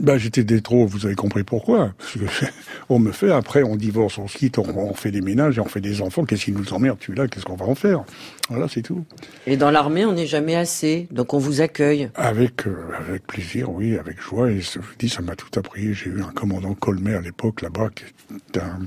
Bah, 0.00 0.16
j'étais 0.16 0.44
des 0.44 0.62
trop, 0.62 0.86
vous 0.86 1.04
avez 1.04 1.14
compris 1.14 1.44
pourquoi. 1.44 1.92
Parce 1.98 2.12
que 2.14 2.46
on 2.88 2.98
me 2.98 3.12
fait, 3.12 3.30
après, 3.30 3.62
on 3.62 3.76
divorce, 3.76 4.16
on 4.18 4.28
se 4.28 4.38
quitte, 4.38 4.58
on, 4.58 4.66
on 4.66 4.94
fait 4.94 5.10
des 5.10 5.20
ménages 5.20 5.58
et 5.58 5.60
on 5.60 5.66
fait 5.66 5.82
des 5.82 6.00
enfants. 6.00 6.24
Qu'est-ce 6.24 6.46
qui 6.46 6.52
nous 6.52 6.72
emmerde, 6.72 6.98
tu 6.98 7.12
là 7.12 7.28
Qu'est-ce 7.28 7.44
qu'on 7.44 7.56
va 7.56 7.66
en 7.66 7.74
faire? 7.74 8.04
Voilà, 8.48 8.66
c'est 8.68 8.82
tout. 8.82 9.04
Et 9.46 9.56
dans 9.56 9.70
l'armée, 9.70 10.06
on 10.06 10.12
n'est 10.12 10.26
jamais 10.26 10.56
assez. 10.56 11.06
Donc, 11.10 11.34
on 11.34 11.38
vous 11.38 11.60
accueille. 11.60 12.10
Avec, 12.14 12.66
euh, 12.66 12.76
avec 12.98 13.26
plaisir, 13.26 13.70
oui, 13.70 13.98
avec 13.98 14.20
joie. 14.20 14.50
Et 14.50 14.60
je 14.60 14.78
vous 14.78 14.94
dis, 14.98 15.10
ça 15.10 15.20
m'a 15.20 15.36
tout 15.36 15.58
appris. 15.58 15.92
J'ai 15.92 16.08
eu 16.10 16.22
un 16.22 16.32
commandant 16.32 16.74
Colmet 16.74 17.14
à 17.14 17.20
l'époque, 17.20 17.60
là-bas, 17.60 17.90
qui 17.94 18.04
est 18.04 18.58
un, 18.58 18.80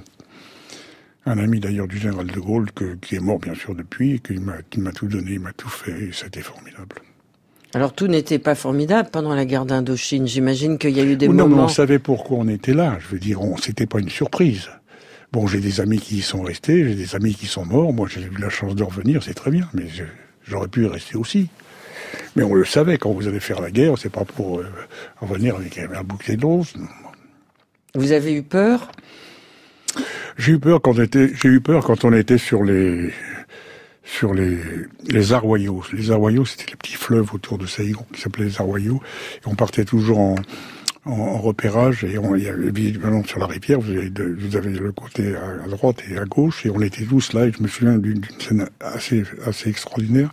un 1.25 1.37
ami 1.37 1.59
d'ailleurs 1.59 1.87
du 1.87 1.97
général 1.97 2.27
de 2.27 2.39
Gaulle, 2.39 2.71
que, 2.71 2.95
qui 2.95 3.15
est 3.15 3.19
mort 3.19 3.39
bien 3.39 3.53
sûr 3.53 3.75
depuis, 3.75 4.15
et 4.15 4.19
qui 4.19 4.33
m'a 4.39 4.61
qui 4.69 4.79
m'a 4.79 4.91
tout 4.91 5.07
donné, 5.07 5.33
il 5.33 5.39
m'a 5.39 5.53
tout 5.53 5.69
fait, 5.69 6.05
et 6.05 6.11
c'était 6.11 6.41
formidable. 6.41 6.95
Alors, 7.75 7.93
tout 7.93 8.07
n'était 8.07 8.39
pas 8.39 8.53
formidable 8.55 9.09
pendant 9.11 9.33
la 9.33 9.45
guerre 9.45 9.65
d'Indochine. 9.65 10.27
J'imagine 10.27 10.77
qu'il 10.77 10.91
y 10.91 10.99
a 10.99 11.03
eu 11.03 11.15
des 11.15 11.27
Oh 11.27 11.33
non, 11.33 11.45
mais 11.45 11.49
moments. 11.55 11.65
on 11.65 11.69
savait 11.69 11.97
pourquoi 11.99 12.37
on 12.39 12.47
était 12.47 12.73
là. 12.73 12.97
Je 12.99 13.07
veux 13.07 13.19
dire, 13.19 13.41
on, 13.41 13.57
c'était 13.57 13.87
pas 13.87 13.99
une 13.99 14.09
surprise. 14.09 14.69
Bon, 15.31 15.47
j'ai 15.47 15.59
des 15.59 15.81
amis 15.81 15.97
qui 15.97 16.17
y 16.17 16.21
sont 16.21 16.43
restés, 16.43 16.87
j'ai 16.87 16.93
des 16.93 17.15
amis 17.15 17.33
qui 17.33 17.47
sont 17.47 17.65
morts. 17.65 17.91
Moi, 17.91 18.07
j'ai 18.07 18.21
eu 18.21 18.37
la 18.39 18.49
chance 18.49 18.75
de 18.75 18.83
revenir, 18.83 19.23
c'est 19.23 19.33
très 19.33 19.49
bien, 19.49 19.67
mais 19.73 19.85
j'aurais 20.43 20.67
pu 20.67 20.83
y 20.83 20.87
rester 20.87 21.15
aussi. 21.17 21.49
Mais 22.35 22.43
on 22.43 22.53
le 22.53 22.65
savait, 22.65 22.99
quand 22.99 23.11
vous 23.11 23.27
allez 23.27 23.39
faire 23.39 23.59
la 23.59 23.71
guerre, 23.71 23.97
c'est 23.97 24.11
pas 24.11 24.25
pour 24.25 24.59
euh, 24.59 24.67
revenir 25.21 25.55
avec 25.55 25.79
un, 25.79 25.87
un 25.95 26.03
bouquet 26.03 26.35
de 26.35 26.45
roses. 26.45 26.73
Vous 27.95 28.11
avez 28.11 28.33
eu 28.35 28.43
peur? 28.43 28.91
J'ai 30.37 30.51
eu 30.53 30.59
peur 30.59 30.81
quand 30.81 30.97
on 30.99 31.01
était, 31.01 31.31
j'ai 31.33 31.49
eu 31.49 31.61
peur 31.61 31.83
quand 31.83 32.05
on 32.05 32.13
était 32.13 32.37
sur 32.37 32.63
les, 32.63 33.11
sur 34.03 34.33
les, 34.33 34.57
les 35.07 35.33
Arroyaux. 35.33 35.83
Les 35.93 36.11
Arroyaux, 36.11 36.45
c'était 36.45 36.71
les 36.71 36.75
petits 36.75 36.95
fleuves 36.95 37.33
autour 37.33 37.57
de 37.57 37.65
Saïgon 37.65 38.05
qui 38.13 38.21
s'appelaient 38.21 38.45
les 38.45 38.59
Arroyaux. 38.61 39.01
Et 39.43 39.47
on 39.47 39.55
partait 39.55 39.85
toujours 39.85 40.19
en, 40.19 40.35
en, 41.05 41.37
repérage 41.39 42.03
et 42.03 42.17
on, 42.17 42.35
il 42.35 42.43
y 42.43 42.49
avait, 42.49 42.67
évidemment, 42.67 43.23
sur 43.23 43.39
la 43.39 43.47
rivière, 43.47 43.79
vous 43.79 43.91
avez, 43.91 44.09
de- 44.09 44.35
vous 44.39 44.55
avez 44.55 44.71
le 44.71 44.91
côté 44.91 45.35
à, 45.35 45.67
droite 45.67 45.97
et 46.09 46.17
à 46.17 46.25
gauche 46.25 46.65
et 46.65 46.69
on 46.69 46.81
était 46.81 47.05
tous 47.05 47.33
là 47.33 47.45
et 47.45 47.51
je 47.51 47.61
me 47.63 47.67
souviens 47.67 47.97
d'une 47.97 48.21
scène 48.39 48.67
assez, 48.81 49.23
assez 49.45 49.69
extraordinaire. 49.69 50.31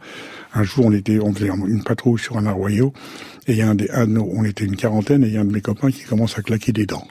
Un 0.52 0.64
jour, 0.64 0.86
on 0.86 0.92
était, 0.92 1.20
on 1.20 1.32
faisait 1.32 1.48
une 1.48 1.84
patrouille 1.84 2.18
sur 2.18 2.36
un 2.38 2.46
Arroyo 2.46 2.92
et 3.46 3.52
il 3.52 3.58
y 3.58 3.62
a 3.62 3.68
un 3.70 3.76
des, 3.76 3.88
un 3.90 4.16
on 4.16 4.44
était 4.44 4.64
une 4.64 4.76
quarantaine 4.76 5.22
et 5.22 5.28
il 5.28 5.34
y 5.34 5.36
a 5.36 5.40
un 5.40 5.44
de 5.44 5.52
mes 5.52 5.60
copains 5.60 5.90
qui 5.90 6.02
commence 6.02 6.36
à 6.38 6.42
claquer 6.42 6.72
des 6.72 6.86
dents. 6.86 7.06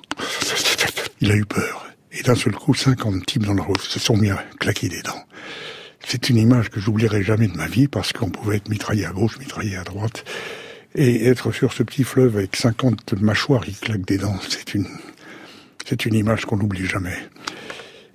Il 1.21 1.31
a 1.31 1.35
eu 1.35 1.45
peur. 1.45 1.85
Et 2.11 2.23
d'un 2.23 2.35
seul 2.35 2.53
coup, 2.53 2.73
50 2.73 3.25
types 3.25 3.45
dans 3.45 3.53
la 3.53 3.63
rue 3.63 3.73
se 3.79 3.99
sont 3.99 4.17
mis 4.17 4.29
à 4.29 4.43
claquer 4.59 4.89
des 4.89 5.01
dents. 5.01 5.23
C'est 6.05 6.29
une 6.29 6.37
image 6.37 6.69
que 6.69 6.79
j'oublierai 6.79 7.23
jamais 7.23 7.47
de 7.47 7.57
ma 7.57 7.67
vie 7.67 7.87
parce 7.87 8.13
qu'on 8.13 8.29
pouvait 8.29 8.57
être 8.57 8.69
mitraillé 8.69 9.05
à 9.05 9.11
gauche, 9.11 9.37
mitraillé 9.39 9.75
à 9.77 9.83
droite. 9.83 10.23
Et 10.95 11.27
être 11.27 11.51
sur 11.51 11.71
ce 11.71 11.83
petit 11.83 12.03
fleuve 12.03 12.37
avec 12.37 12.55
50 12.55 13.13
mâchoires 13.21 13.63
qui 13.63 13.73
claquent 13.73 14.05
des 14.05 14.17
dents, 14.17 14.37
c'est 14.49 14.73
une, 14.73 14.87
c'est 15.85 16.05
une 16.05 16.15
image 16.15 16.45
qu'on 16.45 16.57
n'oublie 16.57 16.87
jamais. 16.87 17.15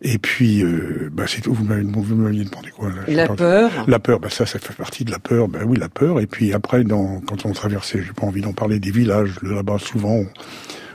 Et 0.02 0.18
puis, 0.18 0.62
euh, 0.62 1.08
bah 1.12 1.24
c'est 1.26 1.40
tout. 1.40 1.54
Vous 1.54 1.64
m'avez 1.64 1.82
demandé 1.82 2.70
quoi 2.76 2.90
là 2.90 3.02
La 3.08 3.28
peur 3.28 3.70
La 3.86 3.98
peur, 3.98 4.20
bah 4.20 4.28
ça, 4.28 4.44
ça 4.44 4.58
fait 4.58 4.74
partie 4.74 5.04
de 5.04 5.10
la 5.10 5.18
peur. 5.18 5.48
Ben 5.48 5.62
oui, 5.64 5.78
la 5.78 5.88
peur. 5.88 6.20
Et 6.20 6.26
puis 6.26 6.52
après, 6.52 6.84
dans, 6.84 7.20
quand 7.20 7.46
on 7.46 7.52
traversait, 7.52 8.02
j'ai 8.02 8.12
pas 8.12 8.26
envie 8.26 8.42
d'en 8.42 8.52
parler 8.52 8.80
des 8.80 8.90
villages. 8.90 9.36
Là-bas, 9.42 9.78
souvent, 9.78 10.16
on, 10.16 10.28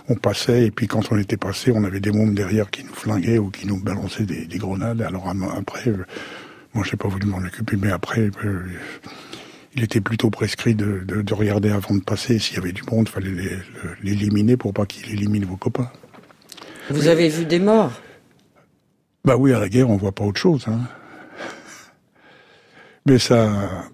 on 0.10 0.16
passait. 0.16 0.66
Et 0.66 0.72
puis 0.72 0.88
quand 0.88 1.12
on 1.12 1.18
était 1.18 1.38
passé, 1.38 1.72
on 1.74 1.84
avait 1.86 2.00
des 2.00 2.12
mômes 2.12 2.36
derrière 2.36 2.70
qui 2.70 2.84
nous 2.84 2.94
flinguaient 2.94 3.38
ou 3.38 3.50
qui 3.50 3.66
nous 3.68 3.82
balançaient 3.82 4.26
des, 4.26 4.46
des 4.46 4.58
grenades. 4.58 5.02
Alors 5.02 5.34
après, 5.58 5.90
euh, 5.90 6.06
moi, 6.74 6.84
j'ai 6.90 6.98
pas 6.98 7.08
voulu 7.08 7.26
m'en 7.28 7.38
occuper, 7.40 7.76
mais 7.78 7.92
après. 7.92 8.30
euh, 8.44 8.64
il 9.76 9.84
était 9.84 10.02
plutôt 10.02 10.30
prescrit 10.32 10.74
de, 10.74 11.04
de, 11.06 11.22
de 11.22 11.34
regarder 11.34 11.70
avant 11.70 11.94
de 11.96 12.02
passer. 12.02 12.40
S'il 12.40 12.56
y 12.56 12.60
avait 12.60 12.72
du 12.72 12.82
monde, 12.92 13.08
fallait 13.08 13.30
les- 13.30 13.50
le- 13.50 13.96
l'éliminer 14.02 14.58
pour 14.58 14.74
pas 14.74 14.86
qu'il 14.88 15.10
élimine 15.12 15.46
vos 15.46 15.58
copains. 15.58 15.92
Vous 16.90 17.08
avez 17.08 17.30
vu 17.30 17.46
des 17.46 17.60
morts? 17.60 17.92
Bah 19.24 19.36
oui, 19.38 19.54
à 19.54 19.60
la 19.60 19.70
guerre, 19.70 19.90
on 19.92 19.96
voit 19.98 20.12
pas 20.12 20.24
autre 20.24 20.40
chose. 20.40 20.66
Hein. 20.68 20.80
Mais 23.06 23.20
ça, 23.20 23.86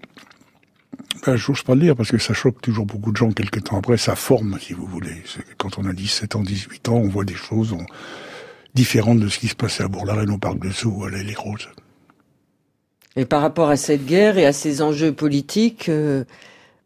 ben, 1.26 1.36
j'ose 1.36 1.62
pas 1.62 1.74
le 1.74 1.82
dire 1.82 1.96
parce 1.96 2.10
que 2.10 2.18
ça 2.18 2.32
choque 2.34 2.60
toujours 2.62 2.86
beaucoup 2.86 3.12
de 3.12 3.16
gens 3.16 3.30
quelque 3.32 3.60
temps 3.60 3.78
après. 3.78 3.96
Ça 3.98 4.16
forme, 4.16 4.58
si 4.60 4.72
vous 4.72 4.86
voulez. 4.86 5.22
Quand 5.58 5.78
on 5.78 5.84
a 5.84 5.92
17 5.92 6.36
ans, 6.36 6.42
18 6.42 6.88
ans, 6.88 6.96
on 6.96 7.08
voit 7.08 7.24
des 7.24 7.34
choses 7.34 7.72
on- 7.72 7.84
différentes 8.74 9.20
de 9.20 9.28
ce 9.28 9.38
qui 9.38 9.48
se 9.48 9.56
passait 9.56 9.82
à 9.84 9.88
Bourg-la-Reine 9.88 10.30
au 10.30 10.38
Parc 10.38 10.58
de 10.58 10.70
Sceaux 10.70 10.90
ou 10.90 11.04
à 11.04 11.10
l'Aile 11.10 11.34
Roses. 11.36 11.68
Et 13.16 13.24
par 13.24 13.40
rapport 13.40 13.70
à 13.70 13.76
cette 13.76 14.04
guerre 14.04 14.38
et 14.38 14.46
à 14.46 14.52
ces 14.52 14.82
enjeux 14.82 15.12
politiques, 15.12 15.88
euh, 15.88 16.24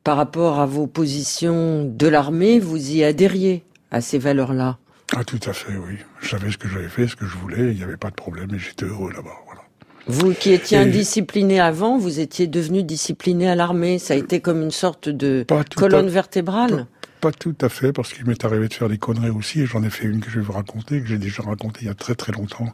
par 0.05 0.17
rapport 0.17 0.61
à 0.61 0.67
vos 0.67 0.87
positions 0.87 1.85
de 1.85 2.07
l'armée, 2.07 2.59
vous 2.59 2.93
y 2.93 3.05
adhériez 3.05 3.65
à 3.91 4.01
ces 4.01 4.19
valeurs-là? 4.19 4.79
Ah, 5.17 5.25
tout 5.25 5.41
à 5.45 5.53
fait, 5.53 5.77
oui. 5.77 5.97
Je 6.21 6.29
savais 6.29 6.51
ce 6.53 6.57
que 6.57 6.69
j'avais 6.69 6.89
fait, 6.89 7.09
ce 7.09 7.17
que 7.17 7.27
je 7.27 7.37
voulais, 7.37 7.73
il 7.73 7.77
n'y 7.77 7.83
avait 7.83 7.97
pas 7.97 8.11
de 8.11 8.15
problème 8.15 8.55
et 8.55 8.59
j'étais 8.59 8.87
heureux 8.87 9.13
là-bas, 9.13 9.35
voilà. 9.47 9.63
Vous 10.07 10.33
qui 10.33 10.53
étiez 10.53 10.79
indiscipliné 10.79 11.61
avant, 11.61 11.99
vous 11.99 12.21
étiez 12.21 12.47
devenu 12.47 12.83
discipliné 12.83 13.49
à 13.49 13.55
l'armée. 13.55 13.99
Ça 13.99 14.15
a 14.15 14.17
été 14.17 14.41
comme 14.41 14.63
une 14.63 14.71
sorte 14.71 15.09
de 15.09 15.45
colonne 15.77 16.09
vertébrale. 16.09 16.87
Pas, 17.21 17.33
tout 17.33 17.55
à 17.61 17.69
fait, 17.69 17.93
parce 17.93 18.13
qu'il 18.15 18.25
m'est 18.25 18.45
arrivé 18.45 18.69
de 18.69 18.75
faire 18.75 18.89
des 18.89 18.97
conneries 18.97 19.31
aussi, 19.31 19.61
et 19.61 19.67
j'en 19.67 19.83
ai 19.83 19.91
fait 19.91 20.07
une 20.07 20.21
que 20.21 20.31
je 20.31 20.39
vais 20.39 20.45
vous 20.45 20.53
raconter, 20.53 21.01
que 21.03 21.07
j'ai 21.07 21.19
déjà 21.19 21.43
racontée 21.43 21.81
il 21.83 21.87
y 21.89 21.91
a 21.91 21.95
très 21.95 22.15
très 22.15 22.33
longtemps, 22.33 22.73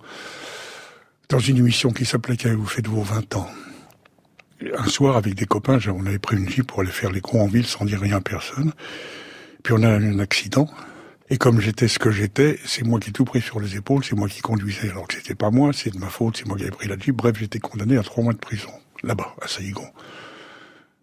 dans 1.29 1.39
une 1.39 1.59
émission 1.59 1.91
qui 1.91 2.05
s'appelait 2.05 2.37
Qu'avez-vous 2.37 2.67
fait 2.67 2.83
de 2.83 2.89
vos 2.89 3.03
20 3.03 3.37
ans? 3.37 3.49
Un 4.79 4.89
soir, 4.89 5.17
avec 5.17 5.35
des 5.35 5.45
copains, 5.45 5.79
on 5.89 6.07
avait 6.07 6.19
pris 6.19 6.37
une 6.37 6.49
jeep 6.49 6.67
pour 6.67 6.81
aller 6.81 6.91
faire 6.91 7.13
les 7.13 7.21
cons 7.21 7.43
en 7.43 7.47
ville 7.47 7.67
sans 7.67 7.85
dire 7.85 8.01
rien 8.01 8.17
à 8.17 8.21
personne. 8.21 8.73
Puis 9.63 9.75
on 9.77 9.83
a 9.83 9.89
eu 9.97 10.15
un 10.15 10.19
accident. 10.19 10.69
Et 11.29 11.39
comme 11.39 11.61
j'étais 11.61 11.89
ce 11.89 11.99
que 11.99 12.11
j'étais, 12.11 12.59
c'est 12.65 12.85
moi 12.85 13.01
qui 13.01 13.11
ai 13.11 13.13
tout 13.13 13.25
pris 13.25 13.41
sur 13.41 13.61
les 13.61 13.77
épaules, 13.77 14.05
c'est 14.05 14.15
moi 14.15 14.29
qui 14.29 14.41
conduisais. 14.41 14.91
Alors 14.91 15.09
que 15.09 15.15
c'était 15.15 15.35
pas 15.35 15.51
moi, 15.51 15.73
c'est 15.73 15.91
de 15.91 15.99
ma 15.99 16.07
faute, 16.07 16.37
c'est 16.37 16.47
moi 16.47 16.57
qui 16.57 16.63
avais 16.63 16.71
pris 16.71 16.89
la 16.89 16.97
Jeep. 16.97 17.17
Bref, 17.17 17.37
j'étais 17.39 17.59
condamné 17.59 17.99
à 17.99 18.03
trois 18.03 18.23
mois 18.23 18.33
de 18.33 18.39
prison, 18.39 18.71
là-bas, 19.03 19.35
à 19.43 19.49
Saïgon. 19.49 19.89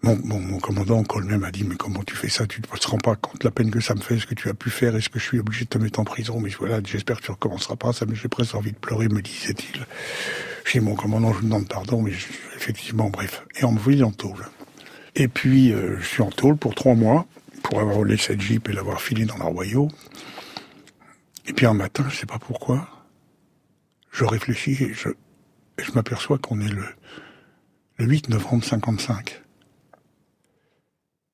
Mon, 0.03 0.19
mon, 0.21 0.37
mon 0.37 0.59
commandant 0.59 1.01
Colmet 1.03 1.37
m'a 1.37 1.49
dit, 1.49 1.63
mais 1.63 1.77
comment 1.77 2.03
tu 2.03 2.13
fais 2.13 2.27
ça? 2.27 2.45
Tu 2.45 2.59
ne 2.59 2.77
te 2.77 2.87
rends 2.87 2.97
pas 2.97 3.15
compte 3.15 3.39
de 3.39 3.45
la 3.45 3.51
peine 3.51 3.71
que 3.71 3.79
ça 3.79 3.95
me 3.95 4.01
fait, 4.01 4.19
ce 4.19 4.27
que 4.27 4.35
tu 4.35 4.49
as 4.49 4.53
pu 4.53 4.69
faire, 4.69 4.97
est-ce 4.97 5.07
que 5.07 5.17
je 5.17 5.23
suis 5.23 5.39
obligé 5.39 5.63
de 5.63 5.69
te 5.69 5.77
mettre 5.77 6.01
en 6.01 6.03
prison 6.03 6.41
Mais 6.41 6.49
voilà, 6.49 6.81
j'espère 6.83 7.21
que 7.21 7.23
tu 7.23 7.31
recommenceras 7.31 7.77
pas 7.77 7.93
ça, 7.93 8.05
j'ai 8.11 8.27
presque 8.27 8.53
envie 8.53 8.73
de 8.73 8.77
pleurer, 8.77 9.07
me 9.07 9.21
disait-il. 9.21 9.85
Chez 10.65 10.81
mon 10.81 10.95
commandant, 10.95 11.31
je 11.31 11.37
vous 11.37 11.45
demande 11.45 11.69
pardon, 11.69 12.01
mais 12.01 12.11
effectivement, 12.57 13.09
bref. 13.09 13.45
Et 13.55 13.63
on 13.63 13.71
me 13.71 13.79
voit 13.79 14.05
en 14.05 14.11
tôle. 14.11 14.45
Et 15.15 15.29
puis, 15.29 15.71
euh, 15.71 15.97
je 16.01 16.05
suis 16.05 16.21
en 16.21 16.31
tôle 16.31 16.57
pour 16.57 16.75
trois 16.75 16.95
mois, 16.95 17.25
pour 17.63 17.79
avoir 17.79 17.95
volé 17.95 18.17
cette 18.17 18.41
Jeep 18.41 18.67
et 18.67 18.73
l'avoir 18.73 19.01
filé 19.01 19.23
dans 19.23 19.37
royaume. 19.37 19.89
Et 21.45 21.53
puis 21.53 21.65
un 21.65 21.73
matin, 21.73 22.05
je 22.09 22.17
sais 22.17 22.25
pas 22.25 22.39
pourquoi, 22.39 22.89
je 24.11 24.25
réfléchis 24.25 24.83
et 24.83 24.93
je, 24.93 25.09
je 25.81 25.91
m'aperçois 25.93 26.37
qu'on 26.39 26.59
est 26.59 26.69
le, 26.69 26.85
le 27.97 28.05
8 28.05 28.29
novembre 28.29 28.65
55. 28.65 29.42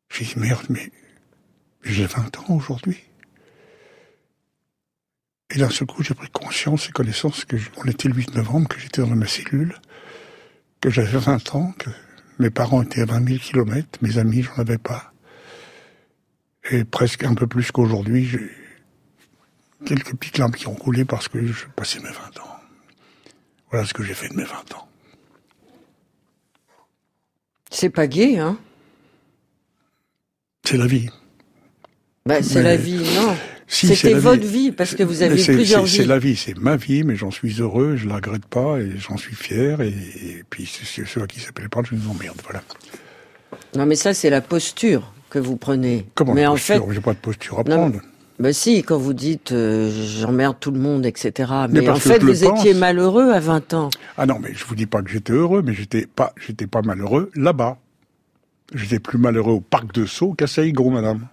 Je 0.09 0.23
dis 0.23 0.33
merde, 0.37 0.65
mais 0.69 0.91
j'ai 1.83 2.05
20 2.05 2.39
ans 2.39 2.55
aujourd'hui. 2.55 3.03
Et 5.51 5.57
d'un 5.57 5.69
seul 5.69 5.87
coup, 5.87 6.03
j'ai 6.03 6.13
pris 6.13 6.29
conscience 6.29 6.89
et 6.89 6.91
connaissance 6.91 7.45
que 7.45 7.55
était 7.87 8.07
le 8.07 8.15
8 8.15 8.35
novembre, 8.35 8.67
que 8.67 8.79
j'étais 8.79 9.01
dans 9.01 9.15
ma 9.15 9.27
cellule, 9.27 9.75
que 10.81 10.89
j'avais 10.89 11.17
20 11.17 11.55
ans, 11.55 11.71
que 11.77 11.89
mes 12.37 12.49
parents 12.51 12.83
étaient 12.83 13.01
à 13.01 13.05
20 13.05 13.27
000 13.27 13.39
kilomètres, 13.39 13.99
mes 14.01 14.17
amis, 14.17 14.43
j'en 14.43 14.55
avais 14.57 14.77
pas. 14.77 15.11
Et 16.71 16.85
presque 16.85 17.23
un 17.23 17.33
peu 17.33 17.47
plus 17.47 17.71
qu'aujourd'hui, 17.71 18.25
j'ai 18.25 18.49
quelques 19.85 20.15
petites 20.15 20.37
lampes 20.37 20.55
qui 20.55 20.67
ont 20.67 20.75
coulé 20.75 21.03
parce 21.03 21.27
que 21.27 21.43
je 21.45 21.65
passais 21.75 21.99
mes 21.99 22.11
20 22.11 22.39
ans. 22.41 22.59
Voilà 23.71 23.85
ce 23.85 23.93
que 23.93 24.03
j'ai 24.03 24.13
fait 24.13 24.29
de 24.29 24.35
mes 24.35 24.43
20 24.43 24.73
ans. 24.75 24.87
C'est 27.71 27.89
pas 27.89 28.07
gay, 28.07 28.37
hein? 28.37 28.59
C'est 30.69 30.77
la 30.77 30.85
vie. 30.85 31.09
Bah, 32.27 32.43
c'est 32.43 32.61
la 32.61 32.75
vie, 32.75 32.99
non. 33.15 33.35
C'était 33.65 34.13
votre 34.13 34.45
vie. 34.45 34.71
parce 34.71 34.93
que 34.93 35.01
vous 35.01 35.23
avez 35.23 35.43
plusieurs 35.43 35.83
vies. 35.83 35.97
C'est 35.97 36.05
la 36.05 36.19
vie, 36.19 36.35
c'est 36.35 36.55
ma 36.59 36.75
vie, 36.75 37.03
mais 37.03 37.15
j'en 37.15 37.31
suis 37.31 37.59
heureux, 37.59 37.95
je 37.95 38.07
la 38.07 38.17
regrette 38.17 38.45
pas 38.45 38.79
et 38.79 38.91
j'en 38.97 39.17
suis 39.17 39.33
fier. 39.33 39.81
Et, 39.81 39.93
puis 40.47 40.67
ceux 40.67 41.25
qui 41.25 41.39
s'appellent 41.39 41.69
pas, 41.69 41.81
je 41.89 41.95
nous 41.95 42.07
emmerde, 42.07 42.39
voilà. 42.43 42.61
Non, 43.75 43.87
mais 43.87 43.95
ça, 43.95 44.13
c'est 44.13 44.29
la 44.29 44.41
posture 44.41 45.11
que 45.31 45.39
vous 45.39 45.55
prenez. 45.55 46.05
Comment 46.13 46.35
mais 46.35 46.45
en 46.45 46.55
fait, 46.55 46.79
j'ai 46.91 47.01
pas 47.01 47.13
de 47.13 47.19
posture 47.19 47.57
à 47.57 47.63
prendre. 47.63 47.99
Ben 48.37 48.53
si, 48.53 48.83
quand 48.83 48.97
vous 48.97 49.13
dites 49.13 49.51
euh, 49.51 49.91
j'emmerde 49.91 50.57
tout 50.59 50.71
le 50.71 50.79
monde, 50.79 51.03
etc. 51.07 51.51
Mais, 51.71 51.89
en 51.89 51.95
fait, 51.95 52.19
vous 52.21 52.43
étiez 52.45 52.75
malheureux 52.75 53.31
à 53.31 53.39
20 53.39 53.73
ans. 53.73 53.89
Ah 54.17 54.27
non, 54.27 54.37
mais 54.39 54.51
je 54.53 54.65
vous 54.65 54.75
dis 54.75 54.85
pas 54.85 55.01
que 55.01 55.09
j'étais 55.09 55.33
heureux, 55.33 55.63
mais 55.65 55.73
j'étais 55.73 56.05
pas, 56.05 56.31
j'étais 56.45 56.67
pas 56.67 56.83
malheureux 56.83 57.31
là-bas. 57.35 57.79
J'étais 58.73 58.99
plus 58.99 59.17
malheureux 59.17 59.53
au 59.53 59.61
parc 59.61 59.93
de 59.93 60.05
Sceaux 60.05 60.33
qu'à 60.33 60.47
Saïgon, 60.47 60.91
madame. 60.91 61.27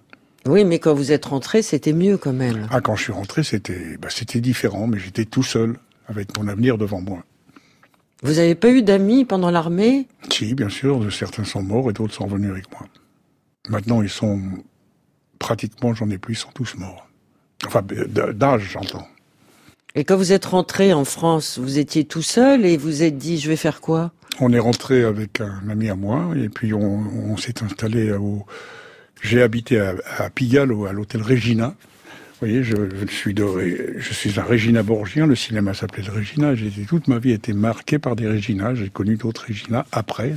Oui, 0.45 0.65
mais 0.65 0.79
quand 0.79 0.93
vous 0.93 1.11
êtes 1.11 1.25
rentré, 1.25 1.61
c'était 1.61 1.93
mieux 1.93 2.17
quand 2.17 2.33
même. 2.33 2.67
Ah, 2.71 2.81
quand 2.81 2.95
je 2.95 3.03
suis 3.03 3.11
rentré, 3.13 3.43
c'était, 3.43 3.97
bah, 3.97 4.07
c'était 4.09 4.39
différent, 4.39 4.87
mais 4.87 4.97
j'étais 4.97 5.25
tout 5.25 5.43
seul, 5.43 5.77
avec 6.07 6.37
mon 6.37 6.47
avenir 6.47 6.77
devant 6.77 7.01
moi. 7.01 7.23
Vous 8.23 8.33
n'avez 8.33 8.55
pas 8.55 8.69
eu 8.69 8.81
d'amis 8.81 9.25
pendant 9.25 9.51
l'armée? 9.51 10.07
Si, 10.31 10.55
bien 10.55 10.69
sûr. 10.69 11.13
Certains 11.13 11.43
sont 11.43 11.61
morts 11.61 11.89
et 11.89 11.93
d'autres 11.93 12.13
sont 12.13 12.25
revenus 12.25 12.49
avec 12.49 12.71
moi. 12.71 12.87
Maintenant, 13.69 14.01
ils 14.01 14.09
sont 14.09 14.41
pratiquement, 15.37 15.93
j'en 15.93 16.09
ai 16.09 16.17
plus, 16.17 16.33
ils 16.33 16.37
sont 16.37 16.51
tous 16.53 16.75
morts. 16.77 17.07
Enfin, 17.65 17.83
d'âge, 17.83 18.69
j'entends. 18.71 19.07
Et 19.95 20.03
quand 20.03 20.15
vous 20.15 20.31
êtes 20.31 20.45
rentré 20.45 20.93
en 20.93 21.05
France, 21.05 21.59
vous 21.59 21.77
étiez 21.77 22.05
tout 22.05 22.21
seul 22.21 22.65
et 22.65 22.77
vous 22.77 23.03
êtes 23.03 23.17
dit, 23.17 23.37
je 23.37 23.49
vais 23.49 23.55
faire 23.55 23.81
quoi? 23.81 24.11
On 24.39 24.53
est 24.53 24.59
rentré 24.59 25.03
avec 25.03 25.41
un 25.41 25.69
ami 25.69 25.89
à 25.89 25.95
moi 25.95 26.33
et 26.35 26.49
puis 26.49 26.73
on, 26.73 27.37
s'est 27.37 27.63
installé 27.63 28.11
au... 28.11 28.45
J'ai 29.21 29.41
habité 29.41 29.79
à, 29.79 29.95
à 30.17 30.29
Pigalle, 30.29 30.71
à 30.87 30.93
l'hôtel 30.93 31.21
Regina. 31.23 31.75
Vous 32.39 32.45
voyez, 32.45 32.63
je, 32.63 32.75
suis 33.09 33.33
de, 33.33 33.95
je 33.97 34.13
suis 34.13 34.39
un 34.39 34.43
Regina 34.43 34.83
Borgien. 34.83 35.25
Le 35.25 35.35
cinéma 35.35 35.73
s'appelait 35.73 36.03
le 36.03 36.11
Regina. 36.13 36.53
J'ai 36.53 36.69
toute 36.87 37.07
ma 37.07 37.17
vie 37.17 37.31
été 37.31 37.51
marquée 37.51 37.97
par 37.97 38.15
des 38.15 38.27
Regina. 38.27 38.75
J'ai 38.75 38.89
connu 38.89 39.15
d'autres 39.15 39.45
Regina 39.47 39.87
après. 39.91 40.33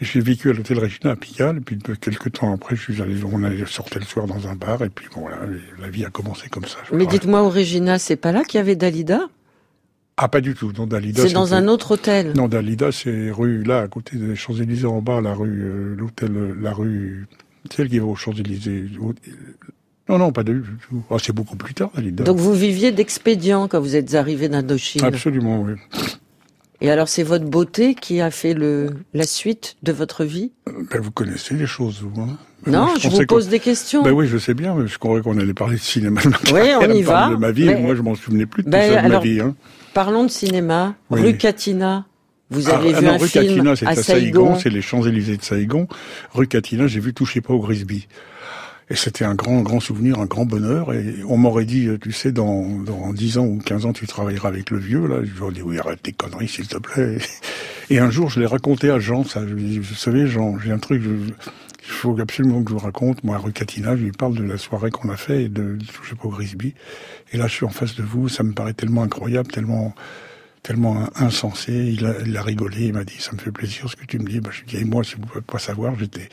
J'ai 0.00 0.20
vécu 0.20 0.50
à 0.50 0.52
l'hôtel 0.52 0.78
Regina 0.78 1.10
à 1.10 1.16
Pigalle, 1.16 1.56
et 1.56 1.60
puis 1.60 1.78
quelques 2.00 2.32
temps 2.32 2.54
après, 2.54 2.76
je 2.76 2.82
suis 2.82 3.02
allé, 3.02 3.16
on 3.24 3.42
allait 3.42 3.64
sortir 3.66 3.98
le 3.98 4.04
soir 4.04 4.26
dans 4.26 4.46
un 4.46 4.54
bar, 4.54 4.82
et 4.84 4.90
puis 4.90 5.06
bon, 5.12 5.22
voilà, 5.22 5.38
la 5.80 5.88
vie 5.88 6.04
a 6.04 6.10
commencé 6.10 6.48
comme 6.50 6.66
ça. 6.66 6.78
Mais 6.92 7.06
dites-moi, 7.06 7.42
au 7.42 7.48
Regina, 7.48 7.98
c'est 7.98 8.16
pas 8.16 8.30
là 8.30 8.44
qu'il 8.44 8.58
y 8.58 8.60
avait 8.60 8.76
Dalida? 8.76 9.22
Ah, 10.16 10.28
pas 10.28 10.40
du 10.40 10.54
tout. 10.54 10.72
Non, 10.76 10.86
Dalida. 10.86 11.22
C'est 11.22 11.34
dans 11.34 11.54
un 11.54 11.68
autre 11.68 11.92
hôtel. 11.92 12.32
Non, 12.34 12.48
Dalida, 12.48 12.90
c'est 12.90 13.30
rue, 13.30 13.62
là, 13.62 13.80
à 13.80 13.88
côté 13.88 14.16
des 14.16 14.34
Champs-Élysées, 14.34 14.86
en 14.86 15.02
bas, 15.02 15.20
la 15.20 15.34
rue, 15.34 15.62
euh, 15.62 15.94
l'hôtel, 15.96 16.54
la 16.60 16.72
rue, 16.72 17.26
celle 17.74 17.88
qui 17.88 17.98
va 17.98 18.06
aux 18.06 18.16
Champs-Élysées. 18.16 18.86
Non, 20.08 20.18
non, 20.18 20.32
pas 20.32 20.42
du 20.42 20.62
tout. 20.88 21.02
Oh, 21.10 21.18
c'est 21.18 21.34
beaucoup 21.34 21.56
plus 21.56 21.74
tard, 21.74 21.90
Dalida. 21.94 22.24
Donc 22.24 22.38
vous 22.38 22.54
viviez 22.54 22.92
d'expédient 22.92 23.68
quand 23.68 23.80
vous 23.80 23.96
êtes 23.96 24.14
arrivé 24.14 24.48
d'Indochine 24.48 25.04
Absolument, 25.04 25.62
oui. 25.62 25.74
Et 26.80 26.90
alors, 26.90 27.08
c'est 27.08 27.22
votre 27.22 27.46
beauté 27.46 27.94
qui 27.94 28.20
a 28.20 28.30
fait 28.30 28.52
le, 28.52 28.90
la 29.14 29.24
suite 29.24 29.76
de 29.82 29.92
votre 29.92 30.24
vie? 30.24 30.52
Euh, 30.68 30.72
ben, 30.90 31.00
Vous 31.00 31.10
connaissez 31.10 31.54
les 31.54 31.66
choses, 31.66 32.02
vous. 32.02 32.20
Hein 32.20 32.38
non, 32.66 32.88
je, 32.98 33.08
vous 33.08 33.24
pose 33.26 33.48
des 33.48 33.60
questions. 33.60 34.02
Ben 34.02 34.12
oui, 34.12 34.26
je 34.26 34.38
sais 34.38 34.54
bien, 34.54 34.74
mais 34.74 34.86
je 34.86 34.98
croyais 34.98 35.22
qu'on 35.22 35.38
allait 35.38 35.54
parler 35.54 35.76
de 35.76 35.80
cinéma. 35.80 36.20
Oui, 36.52 36.60
on 36.80 36.90
y 36.90 37.02
va. 37.02 37.30
de 37.30 37.36
ma 37.36 37.50
vie, 37.50 37.74
moi 37.76 37.94
je 37.94 38.02
m'en 38.02 38.14
souvenais 38.14 38.46
plus 38.46 38.62
de 38.62 38.70
ben, 38.70 38.92
ça 38.92 39.02
de 39.02 39.08
ma 39.08 39.20
vie. 39.20 39.40
Hein. 39.40 39.54
Parlons 39.96 40.24
de 40.24 40.30
cinéma. 40.30 40.94
Rue 41.08 41.38
Catina. 41.38 42.04
Vous 42.50 42.68
avez 42.68 42.94
ah, 42.94 43.00
vu 43.00 43.06
un 43.06 43.16
rue 43.16 43.28
film 43.28 43.46
Catina, 43.46 43.76
c'est 43.76 43.86
à, 43.86 43.94
Saïgon, 43.94 44.58
c'est 44.58 44.68
les 44.68 44.82
Champs-Élysées 44.82 45.38
de 45.38 45.42
Saïgon. 45.42 45.88
Rue 46.34 46.46
Catina, 46.46 46.86
j'ai 46.86 47.00
vu 47.00 47.14
Touchez 47.14 47.40
pas 47.40 47.54
au 47.54 47.60
Grisby. 47.60 48.06
Et 48.90 48.94
c'était 48.94 49.24
un 49.24 49.34
grand, 49.34 49.62
grand 49.62 49.80
souvenir, 49.80 50.18
un 50.20 50.26
grand 50.26 50.44
bonheur. 50.44 50.92
Et 50.92 51.14
on 51.26 51.38
m'aurait 51.38 51.64
dit, 51.64 51.88
tu 52.02 52.12
sais, 52.12 52.30
dans, 52.30 52.68
dans 52.80 53.14
10 53.14 53.38
ans 53.38 53.46
ou 53.46 53.58
15 53.64 53.86
ans, 53.86 53.94
tu 53.94 54.06
travailleras 54.06 54.50
avec 54.50 54.68
le 54.68 54.76
vieux. 54.76 55.06
Là, 55.06 55.20
je 55.24 55.42
ai 55.42 55.52
dit, 55.52 55.62
oui, 55.62 55.78
arrête 55.78 56.02
tes 56.02 56.12
conneries, 56.12 56.48
s'il 56.48 56.68
te 56.68 56.76
plaît. 56.76 57.16
Et 57.88 57.98
un 57.98 58.10
jour, 58.10 58.28
je 58.28 58.38
l'ai 58.38 58.46
raconté 58.46 58.90
à 58.90 58.98
Jean, 58.98 59.24
ça. 59.24 59.46
Je 59.48 59.54
lui 59.54 59.64
ai 59.64 59.68
dit, 59.68 59.78
vous 59.78 59.94
savez, 59.94 60.26
Jean, 60.26 60.58
j'ai 60.58 60.72
un 60.72 60.78
truc, 60.78 61.02
il 61.86 61.92
faut 61.92 62.20
absolument 62.20 62.64
que 62.64 62.70
je 62.70 62.74
vous 62.74 62.80
raconte. 62.80 63.22
Moi, 63.22 63.36
à 63.36 63.38
rue 63.38 63.52
Catina, 63.52 63.96
je 63.96 64.02
lui 64.02 64.12
parle 64.12 64.34
de 64.34 64.42
la 64.42 64.58
soirée 64.58 64.90
qu'on 64.90 65.08
a 65.08 65.16
fait 65.16 65.44
et 65.44 65.48
de, 65.48 65.78
je 65.80 66.08
sais 66.08 66.16
pas, 66.16 66.28
Grisby. 66.28 66.74
Et 67.32 67.36
là, 67.36 67.46
je 67.46 67.54
suis 67.54 67.64
en 67.64 67.70
face 67.70 67.94
de 67.94 68.02
vous, 68.02 68.28
ça 68.28 68.42
me 68.42 68.52
paraît 68.52 68.74
tellement 68.74 69.02
incroyable, 69.02 69.48
tellement, 69.50 69.94
tellement 70.62 71.08
insensé. 71.14 71.72
Il 71.72 72.04
a, 72.04 72.14
il 72.26 72.36
a 72.36 72.42
rigolé, 72.42 72.86
il 72.86 72.92
m'a 72.92 73.04
dit, 73.04 73.20
ça 73.20 73.32
me 73.32 73.38
fait 73.38 73.52
plaisir 73.52 73.88
ce 73.88 73.94
que 73.94 74.04
tu 74.04 74.18
me 74.18 74.28
dis. 74.28 74.40
Bah, 74.40 74.50
je 74.52 74.60
lui 74.60 74.66
dit, 74.66 74.76
et 74.78 74.84
moi, 74.84 75.04
si 75.04 75.14
vous 75.14 75.22
pouvez 75.22 75.42
pas 75.42 75.60
savoir, 75.60 75.96
j'étais, 75.96 76.28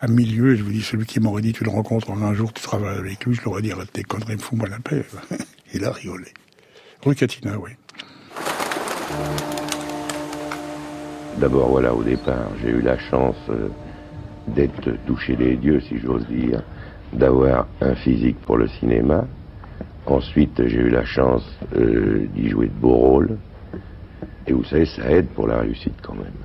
à 0.00 0.06
milieu, 0.06 0.54
et 0.54 0.56
je 0.56 0.62
vous 0.62 0.70
dis, 0.70 0.82
celui 0.82 1.06
qui 1.06 1.18
m'aurait 1.18 1.42
dit, 1.42 1.52
tu 1.52 1.64
le 1.64 1.70
rencontres 1.70 2.12
un 2.12 2.34
jour, 2.34 2.52
tu 2.52 2.62
travailles 2.62 2.98
avec 2.98 3.24
lui, 3.24 3.34
je 3.34 3.42
l'aurais 3.42 3.62
dit, 3.62 3.72
arrête 3.72 3.92
tes 3.92 4.04
conneries, 4.04 4.38
fous-moi 4.38 4.68
la 4.68 4.78
paix. 4.78 5.04
Il 5.74 5.84
a 5.84 5.90
rigolé. 5.90 6.28
Rue 7.02 7.16
Catina, 7.16 7.58
oui. 7.58 7.70
D'abord, 11.38 11.68
voilà, 11.68 11.92
au 11.92 12.04
départ, 12.04 12.50
j'ai 12.62 12.68
eu 12.70 12.80
la 12.80 12.96
chance 12.96 13.34
euh, 13.48 13.68
d'être 14.48 14.90
touché 15.06 15.36
les 15.36 15.56
dieux, 15.56 15.80
si 15.80 15.98
j'ose 15.98 16.26
dire, 16.26 16.62
d'avoir 17.12 17.66
un 17.80 17.94
physique 17.94 18.40
pour 18.42 18.56
le 18.56 18.66
cinéma. 18.66 19.24
Ensuite, 20.06 20.66
j'ai 20.66 20.80
eu 20.80 20.90
la 20.90 21.04
chance 21.04 21.48
euh, 21.76 22.26
d'y 22.34 22.48
jouer 22.48 22.66
de 22.66 22.80
beaux 22.80 22.96
rôles. 22.96 23.38
Et 24.46 24.52
vous 24.52 24.64
savez, 24.64 24.84
ça 24.86 25.10
aide 25.10 25.28
pour 25.28 25.46
la 25.46 25.60
réussite 25.60 25.94
quand 26.02 26.14
même. 26.14 26.40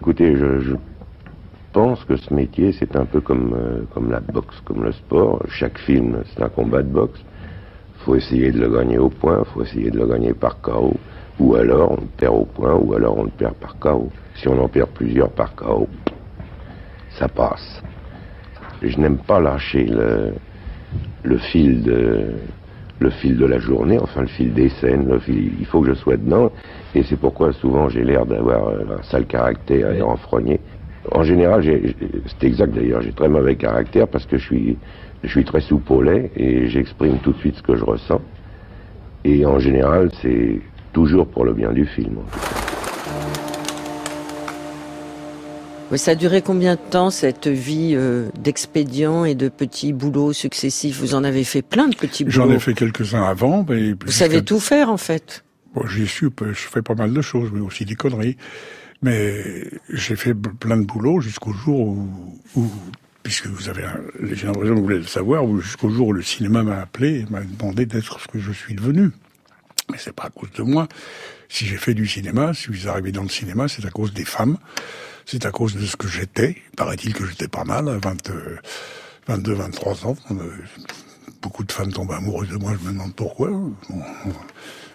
Écoutez, 0.00 0.36
je 0.36 0.76
je 1.68 1.80
pense 1.80 2.02
que 2.04 2.16
ce 2.16 2.32
métier, 2.32 2.72
c'est 2.72 2.96
un 2.96 3.04
peu 3.04 3.20
comme, 3.20 3.52
euh, 3.54 3.82
comme 3.92 4.10
la 4.10 4.20
boxe, 4.20 4.58
comme 4.64 4.82
le 4.84 4.92
sport. 4.92 5.42
Chaque 5.48 5.78
film, 5.78 6.22
c'est 6.26 6.42
un 6.42 6.48
combat 6.48 6.82
de 6.82 6.88
boxe. 6.88 7.20
faut 7.98 8.16
essayer 8.16 8.50
de 8.50 8.58
le 8.58 8.70
gagner 8.70 8.96
au 8.98 9.10
point, 9.10 9.44
faut 9.44 9.62
essayer 9.62 9.90
de 9.90 9.98
le 9.98 10.06
gagner 10.06 10.32
par 10.32 10.60
KO. 10.60 10.94
Ou 11.38 11.54
alors 11.56 11.92
on 11.92 12.00
le 12.00 12.08
perd 12.16 12.34
au 12.34 12.46
point, 12.46 12.74
ou 12.74 12.94
alors 12.94 13.18
on 13.18 13.24
le 13.24 13.30
perd 13.30 13.54
par 13.54 13.78
KO. 13.78 14.10
Si 14.34 14.48
on 14.48 14.58
en 14.60 14.68
perd 14.68 14.88
plusieurs 14.88 15.30
par 15.30 15.54
KO, 15.54 15.86
ça 17.18 17.28
passe. 17.28 17.82
Je 18.82 18.96
n'aime 18.98 19.18
pas 19.18 19.40
lâcher 19.40 19.84
le, 19.84 20.34
le 21.24 21.38
fil 21.38 21.82
de 21.82 22.34
le 23.00 23.10
fil 23.10 23.36
de 23.36 23.46
la 23.46 23.58
journée, 23.60 23.98
enfin 24.00 24.22
le 24.22 24.26
fil 24.26 24.52
des 24.52 24.68
scènes, 24.68 25.08
il 25.28 25.66
faut 25.66 25.80
que 25.82 25.88
je 25.88 25.94
sois 25.94 26.16
dedans. 26.16 26.50
Et 26.96 27.04
c'est 27.04 27.16
pourquoi 27.16 27.52
souvent 27.52 27.88
j'ai 27.88 28.02
l'air 28.02 28.26
d'avoir 28.26 28.70
un 28.70 29.02
sale 29.02 29.26
caractère 29.26 29.92
et 29.92 30.02
renfrogné. 30.02 30.58
En 31.12 31.22
général, 31.22 31.62
c'est 31.62 32.46
exact 32.46 32.74
d'ailleurs, 32.74 33.00
j'ai 33.02 33.12
très 33.12 33.28
mauvais 33.28 33.54
caractère 33.54 34.08
parce 34.08 34.26
que 34.26 34.36
je 34.36 34.44
suis, 34.44 34.78
je 35.22 35.28
suis 35.28 35.44
très 35.44 35.60
soupolé 35.60 36.32
et 36.34 36.66
j'exprime 36.66 37.18
tout 37.18 37.32
de 37.32 37.38
suite 37.38 37.56
ce 37.56 37.62
que 37.62 37.76
je 37.76 37.84
ressens. 37.84 38.20
Et 39.24 39.46
en 39.46 39.60
général, 39.60 40.10
c'est 40.20 40.60
toujours 40.92 41.28
pour 41.28 41.44
le 41.44 41.52
bien 41.52 41.72
du 41.72 41.86
film. 41.86 42.18
Ça 45.96 46.10
a 46.10 46.14
duré 46.14 46.42
combien 46.42 46.74
de 46.74 46.80
temps 46.80 47.10
cette 47.10 47.48
vie 47.48 47.92
euh, 47.94 48.28
d'expédient 48.38 49.24
et 49.24 49.34
de 49.34 49.48
petits 49.48 49.92
boulots 49.92 50.32
successifs? 50.32 50.98
Vous 51.00 51.14
en 51.14 51.24
avez 51.24 51.44
fait 51.44 51.62
plein 51.62 51.88
de 51.88 51.96
petits 51.96 52.24
boulots. 52.24 52.34
J'en 52.34 52.50
ai 52.50 52.58
fait 52.58 52.74
quelques-uns 52.74 53.22
avant. 53.22 53.64
Mais 53.68 53.92
Vous 53.92 54.10
savez 54.10 54.42
tout 54.42 54.60
faire 54.60 54.90
en 54.90 54.98
fait. 54.98 55.44
Bon, 55.74 55.86
j'ai 55.86 56.06
su, 56.06 56.30
je 56.40 56.52
fais 56.52 56.82
pas 56.82 56.94
mal 56.94 57.12
de 57.12 57.22
choses, 57.22 57.50
mais 57.52 57.60
aussi 57.60 57.84
des 57.84 57.94
conneries. 57.94 58.36
Mais 59.00 59.70
j'ai 59.90 60.16
fait 60.16 60.34
plein 60.34 60.76
de 60.76 60.84
boulots 60.84 61.20
jusqu'au 61.20 61.52
jour 61.52 61.80
où, 61.80 62.08
où, 62.56 62.66
puisque 63.22 63.46
vous 63.46 63.68
avez, 63.68 63.82
l'impression 64.20 64.52
que 64.52 64.74
vous 64.74 64.82
voulez 64.82 64.98
le 64.98 65.04
savoir, 65.04 65.44
jusqu'au 65.60 65.90
jour 65.90 66.08
où 66.08 66.12
le 66.12 66.22
cinéma 66.22 66.62
m'a 66.62 66.80
appelé 66.80 67.20
et 67.20 67.26
m'a 67.30 67.40
demandé 67.42 67.86
d'être 67.86 68.20
ce 68.20 68.26
que 68.26 68.38
je 68.38 68.52
suis 68.52 68.74
devenu. 68.74 69.10
Mais 69.90 69.98
c'est 69.98 70.12
pas 70.12 70.24
à 70.24 70.30
cause 70.30 70.50
de 70.52 70.62
moi. 70.62 70.88
Si 71.48 71.66
j'ai 71.66 71.76
fait 71.76 71.94
du 71.94 72.06
cinéma, 72.06 72.52
si 72.54 72.68
vous 72.68 72.88
arrivez 72.88 73.12
dans 73.12 73.22
le 73.22 73.28
cinéma, 73.28 73.68
c'est 73.68 73.84
à 73.86 73.90
cause 73.90 74.12
des 74.12 74.24
femmes. 74.24 74.58
C'est 75.26 75.46
à 75.46 75.50
cause 75.50 75.74
de 75.74 75.84
ce 75.84 75.96
que 75.96 76.08
j'étais. 76.08 76.56
Paraît-il 76.76 77.14
que 77.14 77.26
j'étais 77.26 77.48
pas 77.48 77.64
mal 77.64 77.88
à 77.88 77.98
20, 77.98 78.30
22, 79.26 79.52
23 79.54 80.06
ans. 80.06 80.16
Euh, 80.30 80.56
beaucoup 81.42 81.64
de 81.64 81.72
femmes 81.72 81.92
tombent 81.92 82.12
amoureuses 82.12 82.48
de 82.48 82.56
moi, 82.56 82.72
je 82.80 82.86
me 82.86 82.92
demande 82.92 83.14
pourquoi. 83.14 83.50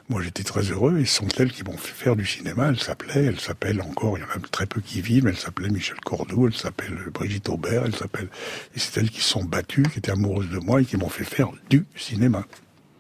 Moi, 0.10 0.22
j'étais 0.22 0.44
très 0.44 0.62
heureux 0.64 1.00
et 1.00 1.06
ce 1.06 1.16
sont 1.16 1.28
elles 1.38 1.52
qui 1.52 1.64
m'ont 1.64 1.78
fait 1.78 1.94
faire 1.94 2.16
du 2.16 2.26
cinéma. 2.26 2.68
Elles 2.70 2.80
s'appelaient, 2.80 3.26
elles 3.26 3.40
s'appellent 3.40 3.82
encore, 3.82 4.18
il 4.18 4.22
y 4.22 4.24
en 4.24 4.28
a 4.28 4.48
très 4.52 4.66
peu 4.66 4.82
qui 4.82 5.02
vivent, 5.02 5.28
elles 5.28 5.38
s'appelaient 5.38 5.70
Michel 5.70 6.00
Cordoue, 6.02 6.48
elles 6.48 6.56
s'appellent 6.56 7.00
Brigitte 7.14 7.48
Aubert, 7.50 7.86
elles 7.86 7.96
s'appellent... 7.96 8.30
Et 8.76 8.80
c'est 8.80 9.00
elles 9.00 9.10
qui 9.10 9.22
se 9.22 9.30
sont 9.30 9.44
battues, 9.44 9.84
qui 9.84 10.00
étaient 10.00 10.12
amoureuses 10.12 10.50
de 10.50 10.60
moi 10.60 10.82
et 10.82 10.86
qui 10.86 10.98
m'ont 10.98 11.10
fait 11.10 11.24
faire 11.24 11.52
du 11.70 11.86
cinéma. 11.96 12.46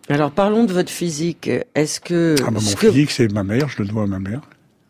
Alors 0.09 0.31
parlons 0.31 0.65
de 0.65 0.73
votre 0.73 0.91
physique. 0.91 1.49
Est-ce 1.75 1.99
que... 1.99 2.35
Ah, 2.41 2.45
bah, 2.45 2.51
mon 2.53 2.59
physique, 2.59 3.11
c'est 3.11 3.31
ma 3.31 3.43
mère, 3.43 3.69
je 3.69 3.81
le 3.81 3.87
dois 3.87 4.03
à 4.03 4.07
ma 4.07 4.19
mère. 4.19 4.41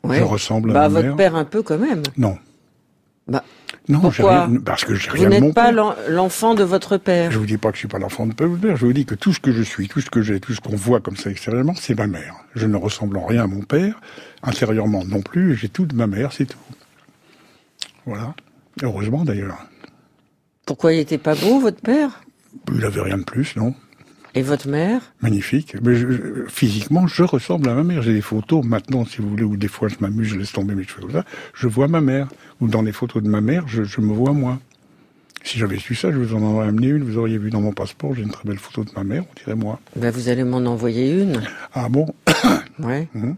Je 0.10 0.22
ressemble 0.22 0.72
à 0.72 0.74
bah, 0.74 0.90
ma 0.90 0.90
mère. 0.90 1.04
votre 1.04 1.18
père 1.18 1.36
un 1.36 1.46
peu 1.46 1.62
quand 1.62 1.78
même. 1.78 2.02
Non. 2.18 2.38
Bah, 3.28 3.44
non, 3.90 4.00
Pourquoi 4.00 4.46
rien, 4.46 4.60
parce 4.62 4.86
que 4.86 4.96
j'ai 4.96 5.10
rien 5.10 5.24
Vous 5.24 5.30
n'êtes 5.30 5.54
pas 5.54 5.72
l'enfant 6.10 6.56
de 6.56 6.64
votre 6.64 6.98
père? 6.98 7.32
Je 7.32 7.38
vous 7.38 7.46
dis 7.46 7.58
pas 7.58 7.70
que 7.70 7.76
je 7.76 7.80
suis 7.80 7.88
pas 7.88 8.00
l'enfant 8.00 8.26
de 8.26 8.34
votre 8.34 8.60
père. 8.60 8.78
Je 8.78 8.86
vous 8.86 8.94
dis 8.94 9.06
que 9.06 9.16
tout 9.16 9.34
ce 9.34 9.40
que 9.40 9.52
je 9.52 9.62
suis, 9.62 9.88
tout 9.88 10.00
ce 10.00 10.10
que 10.10 10.22
j'ai, 10.22 10.40
tout 10.40 10.54
ce 10.54 10.62
qu'on 10.62 10.76
voit 10.76 11.02
comme 11.02 11.18
ça 11.18 11.30
extérieurement, 11.30 11.74
c'est 11.76 11.98
ma 11.98 12.08
mère. 12.08 12.36
Je 12.56 12.66
ne 12.66 12.78
ressemble 12.78 13.18
en 13.18 13.26
rien 13.26 13.44
à 13.44 13.48
mon 13.48 13.62
père, 13.62 14.00
intérieurement 14.42 15.04
non 15.04 15.22
plus. 15.22 15.56
J'ai 15.56 15.70
tout 15.70 15.86
de 15.86 15.96
ma 15.96 16.08
mère, 16.08 16.32
c'est 16.32 16.46
tout. 16.46 16.58
Voilà. 18.06 18.34
Heureusement 18.82 19.26
d'ailleurs. 19.26 19.58
Pourquoi 20.66 20.94
il 20.94 21.00
était 21.00 21.18
pas 21.18 21.36
beau, 21.36 21.60
votre 21.60 21.82
père? 21.82 22.22
Il 22.74 22.86
avait 22.86 23.02
rien 23.02 23.18
de 23.18 23.24
plus, 23.24 23.56
non. 23.58 23.76
Et 24.36 24.42
votre 24.42 24.68
mère? 24.68 25.02
Magnifique. 25.22 25.76
Mais 25.84 25.96
physiquement, 26.48 27.06
je 27.06 27.24
ressemble 27.24 27.70
à 27.70 27.76
ma 27.76 27.84
mère. 27.84 28.02
J'ai 28.02 28.14
des 28.14 28.22
photos 28.22 28.66
maintenant, 28.66 29.06
si 29.06 29.22
vous 29.22 29.30
voulez, 29.30 29.44
où 29.44 29.58
des 29.58 29.68
fois 29.68 29.90
je 29.90 29.96
m'amuse, 30.00 30.30
je 30.30 30.38
laisse 30.38 30.52
tomber 30.52 30.74
mes 30.74 30.84
cheveux 30.84 31.02
comme 31.02 31.12
ça. 31.12 31.26
Je 31.54 31.68
vois 31.68 31.88
ma 31.88 32.02
mère. 32.02 32.28
Ou 32.60 32.68
dans 32.68 32.82
les 32.82 32.92
photos 32.92 33.22
de 33.22 33.30
ma 33.30 33.42
mère, 33.42 33.68
je, 33.68 34.02
me 34.02 34.14
vois 34.14 34.34
moi. 34.34 34.60
Si 35.44 35.60
j'avais 35.60 35.78
su 35.78 35.94
ça, 35.94 36.12
je 36.12 36.18
vous 36.18 36.34
en 36.34 36.42
aurais 36.42 36.68
amené 36.68 36.88
une. 36.88 37.04
Vous 37.04 37.18
auriez 37.18 37.38
vu 37.38 37.52
dans 37.52 37.62
mon 37.62 37.74
passeport, 37.74 38.16
j'ai 38.16 38.24
une 38.24 38.32
très 38.32 38.48
belle 38.48 38.58
photo 38.58 38.84
de 38.84 38.92
ma 38.96 39.04
mère, 39.04 39.24
on 39.30 39.40
dirait 39.40 39.56
moi. 39.56 39.80
Ben 39.96 40.10
vous 40.10 40.30
allez 40.30 40.44
m'en 40.44 40.58
envoyer 40.58 41.12
une. 41.12 41.42
Ah 41.74 41.90
bon 41.90 42.08
Ouais. 42.80 43.08
Hum. 43.14 43.36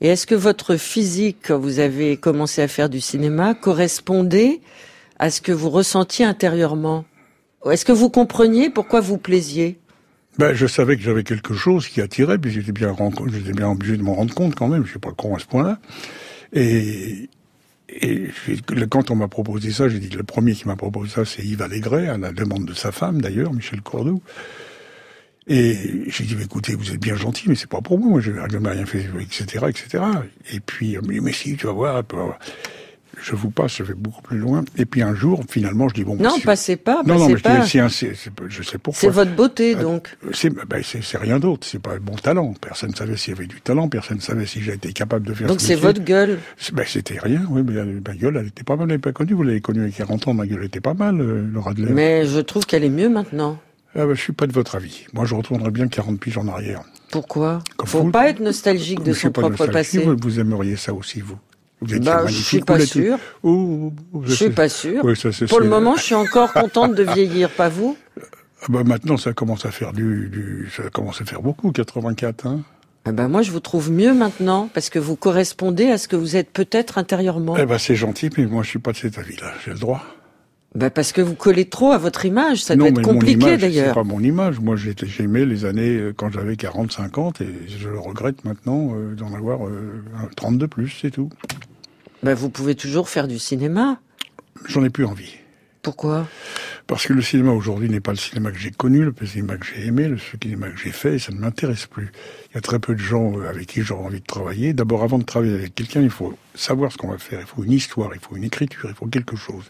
Et 0.00 0.08
est-ce 0.08 0.26
que 0.26 0.34
votre 0.34 0.76
physique, 0.76 1.38
quand 1.46 1.58
vous 1.58 1.78
avez 1.80 2.18
commencé 2.18 2.60
à 2.60 2.68
faire 2.68 2.90
du 2.90 3.00
cinéma, 3.00 3.54
correspondait 3.54 4.60
à 5.18 5.30
ce 5.30 5.40
que 5.40 5.52
vous 5.52 5.70
ressentiez 5.70 6.24
intérieurement? 6.24 7.04
Est-ce 7.64 7.84
que 7.84 7.92
vous 7.92 8.10
compreniez 8.10 8.70
pourquoi 8.70 9.00
vous 9.00 9.16
plaisiez? 9.16 9.78
Ben, 10.38 10.54
je 10.54 10.66
savais 10.66 10.96
que 10.96 11.02
j'avais 11.02 11.24
quelque 11.24 11.54
chose 11.54 11.88
qui 11.88 12.00
attirait, 12.00 12.38
puis 12.38 12.50
j'étais 12.50 12.72
bien, 12.72 12.94
j'étais 13.28 13.52
bien 13.52 13.68
obligé 13.68 13.96
de 13.96 14.02
m'en 14.02 14.14
rendre 14.14 14.34
compte 14.34 14.54
quand 14.54 14.68
même. 14.68 14.84
Je 14.84 14.90
suis 14.90 14.98
pas 14.98 15.12
con 15.12 15.34
à 15.34 15.38
ce 15.38 15.46
point-là. 15.46 15.78
Et, 16.52 17.28
et 17.88 18.28
quand 18.90 19.10
on 19.10 19.16
m'a 19.16 19.28
proposé 19.28 19.70
ça, 19.70 19.88
j'ai 19.88 19.98
dit 19.98 20.08
que 20.08 20.16
le 20.16 20.24
premier 20.24 20.54
qui 20.54 20.66
m'a 20.66 20.76
proposé 20.76 21.10
ça, 21.10 21.24
c'est 21.24 21.42
Yves 21.42 21.62
Allégret, 21.62 22.08
à 22.08 22.18
la 22.18 22.32
demande 22.32 22.66
de 22.66 22.74
sa 22.74 22.92
femme 22.92 23.20
d'ailleurs, 23.22 23.52
Michel 23.52 23.80
Cordoue. 23.80 24.22
Et 25.48 26.04
j'ai 26.08 26.24
dit, 26.24 26.36
écoutez, 26.42 26.74
vous 26.74 26.90
êtes 26.90 27.00
bien 27.00 27.14
gentil, 27.14 27.48
mais 27.48 27.54
c'est 27.54 27.70
pas 27.70 27.80
pour 27.80 28.00
moi, 28.00 28.20
je 28.20 28.32
n'ai 28.32 28.68
rien 28.68 28.84
fait, 28.84 29.06
etc., 29.20 29.66
etc. 29.68 30.04
Et 30.52 30.58
puis, 30.58 30.98
mais 31.06 31.32
si, 31.32 31.56
tu 31.56 31.66
vas 31.66 31.72
voir, 31.72 32.02
je 33.22 33.34
vous 33.34 33.50
passe, 33.50 33.76
je 33.76 33.82
vais 33.82 33.94
beaucoup 33.94 34.22
plus 34.22 34.38
loin. 34.38 34.64
Et 34.76 34.84
puis 34.84 35.02
un 35.02 35.14
jour, 35.14 35.42
finalement, 35.48 35.88
je 35.88 35.94
dis 35.94 36.04
bon. 36.04 36.16
Non, 36.16 36.38
passez 36.44 36.76
pas, 36.76 37.02
non, 37.06 37.18
non, 37.18 37.28
mais 37.28 37.36
pas. 37.36 37.64
Je, 37.64 37.88
je 38.48 38.62
sais 38.62 38.78
pourquoi. 38.78 39.00
C'est 39.00 39.08
votre 39.08 39.34
beauté, 39.34 39.74
ah, 39.78 39.82
donc. 39.82 40.16
C'est 40.32 40.50
ben, 40.50 40.82
rien 41.14 41.38
d'autre. 41.38 41.66
C'est 41.66 41.78
pas 41.78 41.98
bon 41.98 42.14
talent. 42.14 42.54
Personne 42.60 42.90
ne 42.90 42.94
savait 42.94 43.16
s'il 43.16 43.34
y 43.34 43.36
avait 43.36 43.46
du 43.46 43.60
talent. 43.60 43.88
Personne 43.88 44.18
ne 44.18 44.22
savait 44.22 44.46
si 44.46 44.60
j'étais 44.60 44.92
capable 44.92 45.26
de 45.26 45.34
faire. 45.34 45.48
Donc 45.48 45.60
c'est 45.60 45.74
votre 45.74 46.02
gueule. 46.02 46.38
Ben, 46.72 46.84
c'était 46.86 47.18
rien. 47.18 47.42
Oui, 47.50 47.62
mais 47.64 47.82
ma 47.84 48.14
gueule, 48.14 48.36
elle 48.36 48.48
était 48.48 48.64
pas 48.64 48.76
mal. 48.76 48.90
Elle 48.90 49.00
pas 49.00 49.12
connue. 49.12 49.32
Vous 49.32 49.42
l'avez 49.42 49.60
connue 49.60 49.86
a 49.86 49.90
40 49.90 50.28
ans. 50.28 50.34
Ma 50.34 50.46
gueule 50.46 50.64
était 50.64 50.80
pas 50.80 50.94
mal, 50.94 51.20
euh, 51.20 51.46
Laura 51.52 51.70
Adler. 51.70 51.92
Mais 51.92 52.26
je 52.26 52.40
trouve 52.40 52.66
qu'elle 52.66 52.84
est 52.84 52.90
mieux 52.90 53.08
maintenant. 53.08 53.58
Ah 53.94 54.04
ben, 54.04 54.14
je 54.14 54.20
suis 54.20 54.34
pas 54.34 54.46
de 54.46 54.52
votre 54.52 54.74
avis. 54.74 55.06
Moi, 55.14 55.24
je 55.24 55.34
retournerais 55.34 55.70
bien 55.70 55.88
40 55.88 56.20
piges 56.20 56.36
en 56.36 56.48
arrière. 56.48 56.82
Pourquoi? 57.10 57.62
Il 57.82 57.88
Faut 57.88 58.04
pas 58.10 58.28
être 58.28 58.40
nostalgique 58.40 59.02
de 59.02 59.12
son 59.14 59.30
propre 59.30 59.66
passé. 59.66 60.04
vous 60.04 60.40
aimeriez 60.40 60.76
ça 60.76 60.92
aussi, 60.92 61.20
vous 61.20 61.38
bah, 61.82 62.26
je 62.26 62.32
suis 62.32 62.60
pas 62.60 62.80
sûr. 62.80 63.18
je 63.44 64.32
suis 64.32 64.50
pas 64.50 64.68
sûr. 64.68 65.02
Pour 65.48 65.60
le 65.60 65.68
moment, 65.68 65.96
je 65.96 66.02
suis 66.02 66.14
encore 66.14 66.52
contente 66.52 66.94
de 66.94 67.02
vieillir, 67.14 67.50
pas 67.50 67.68
vous 67.68 67.96
ah 68.62 68.66
bah 68.70 68.82
Maintenant, 68.84 69.16
ça 69.16 69.32
commence 69.32 69.66
à 69.66 69.70
faire 69.70 69.92
du, 69.92 70.28
du, 70.28 70.70
ça 70.74 70.84
commence 70.90 71.20
à 71.20 71.24
faire 71.24 71.42
beaucoup, 71.42 71.72
84. 71.72 72.46
Hein 72.46 72.60
ah 73.04 73.12
bah 73.12 73.28
moi, 73.28 73.42
je 73.42 73.52
vous 73.52 73.60
trouve 73.60 73.92
mieux 73.92 74.14
maintenant, 74.14 74.68
parce 74.74 74.90
que 74.90 74.98
vous 74.98 75.14
correspondez 75.14 75.90
à 75.90 75.98
ce 75.98 76.08
que 76.08 76.16
vous 76.16 76.34
êtes 76.34 76.50
peut-être 76.50 76.98
intérieurement. 76.98 77.56
Eh 77.56 77.66
ben, 77.66 77.78
c'est 77.78 77.94
gentil, 77.94 78.30
mais 78.36 78.46
moi, 78.46 78.64
je 78.64 78.70
suis 78.70 78.78
pas 78.80 78.90
de 78.92 78.96
cet 78.96 79.18
avis-là. 79.18 79.52
J'ai 79.64 79.70
le 79.72 79.78
droit. 79.78 80.02
Ben 80.76 80.90
parce 80.90 81.12
que 81.12 81.22
vous 81.22 81.34
collez 81.34 81.64
trop 81.64 81.92
à 81.92 81.98
votre 81.98 82.26
image, 82.26 82.62
ça 82.62 82.76
doit 82.76 82.88
être 82.88 83.00
compliqué 83.00 83.56
d'ailleurs. 83.56 83.88
C'est 83.88 83.94
pas 83.94 84.04
mon 84.04 84.20
image. 84.20 84.60
Moi, 84.60 84.76
j'ai 84.76 84.94
aimé 85.20 85.46
les 85.46 85.64
années 85.64 85.96
euh, 85.96 86.12
quand 86.14 86.30
j'avais 86.30 86.56
40, 86.56 86.92
50, 86.92 87.40
et 87.40 87.46
je 87.66 87.88
le 87.88 87.98
regrette 87.98 88.44
maintenant 88.44 88.92
euh, 88.94 89.14
d'en 89.14 89.32
avoir 89.32 89.60
30 90.36 90.54
euh, 90.54 90.58
de 90.58 90.66
plus, 90.66 90.90
c'est 91.00 91.10
tout. 91.10 91.30
Ben 92.22 92.34
vous 92.34 92.50
pouvez 92.50 92.74
toujours 92.74 93.08
faire 93.08 93.26
du 93.26 93.38
cinéma. 93.38 93.98
J'en 94.68 94.84
ai 94.84 94.90
plus 94.90 95.06
envie. 95.06 95.36
Pourquoi? 95.80 96.28
Parce 96.86 97.06
que 97.06 97.14
le 97.14 97.22
cinéma 97.22 97.52
aujourd'hui 97.52 97.88
n'est 97.88 98.00
pas 98.00 98.10
le 98.10 98.18
cinéma 98.18 98.50
que 98.50 98.58
j'ai 98.58 98.70
connu, 98.70 99.02
le 99.02 99.14
cinéma 99.26 99.56
que 99.56 99.64
j'ai 99.64 99.86
aimé, 99.86 100.08
le 100.08 100.18
cinéma 100.18 100.68
que 100.68 100.78
j'ai 100.78 100.92
fait, 100.92 101.14
et 101.14 101.18
ça 101.18 101.32
ne 101.32 101.38
m'intéresse 101.38 101.86
plus. 101.86 102.12
Il 102.50 102.56
y 102.56 102.58
a 102.58 102.60
très 102.60 102.80
peu 102.80 102.94
de 102.94 103.00
gens 103.00 103.40
avec 103.48 103.66
qui 103.68 103.80
j'aurais 103.80 104.04
envie 104.04 104.20
de 104.20 104.26
travailler. 104.26 104.74
D'abord, 104.74 105.02
avant 105.02 105.18
de 105.18 105.24
travailler 105.24 105.54
avec 105.54 105.74
quelqu'un, 105.74 106.02
il 106.02 106.10
faut 106.10 106.36
savoir 106.54 106.92
ce 106.92 106.98
qu'on 106.98 107.08
va 107.08 107.18
faire. 107.18 107.40
Il 107.40 107.46
faut 107.46 107.64
une 107.64 107.72
histoire, 107.72 108.10
il 108.14 108.20
faut 108.20 108.36
une 108.36 108.44
écriture, 108.44 108.90
il 108.90 108.94
faut 108.94 109.06
quelque 109.06 109.36
chose. 109.36 109.64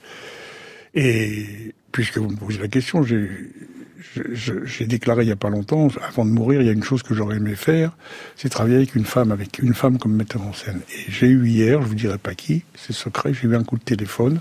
Et 0.96 1.74
puisque 1.92 2.16
vous 2.16 2.30
me 2.30 2.36
posez 2.36 2.58
la 2.58 2.68
question, 2.68 3.02
j'ai 3.04 4.86
déclaré 4.86 5.24
il 5.24 5.28
y 5.28 5.32
a 5.32 5.36
pas 5.36 5.50
longtemps, 5.50 5.88
avant 6.08 6.24
de 6.24 6.30
mourir, 6.30 6.62
il 6.62 6.66
y 6.66 6.70
a 6.70 6.72
une 6.72 6.82
chose 6.82 7.02
que 7.02 7.14
j'aurais 7.14 7.36
aimé 7.36 7.54
faire, 7.54 7.94
c'est 8.34 8.48
travailler 8.48 8.76
avec 8.76 8.94
une 8.94 9.04
femme, 9.04 9.30
avec 9.30 9.58
une 9.58 9.74
femme 9.74 9.98
comme 9.98 10.14
metteur 10.14 10.40
en 10.42 10.54
scène. 10.54 10.80
Et 10.96 11.10
j'ai 11.10 11.26
eu 11.26 11.46
hier, 11.46 11.82
je 11.82 11.86
vous 11.86 11.94
dirai 11.94 12.16
pas 12.16 12.34
qui, 12.34 12.64
c'est 12.74 12.94
secret, 12.94 13.34
j'ai 13.34 13.46
eu 13.46 13.54
un 13.54 13.62
coup 13.62 13.76
de 13.76 13.84
téléphone. 13.84 14.40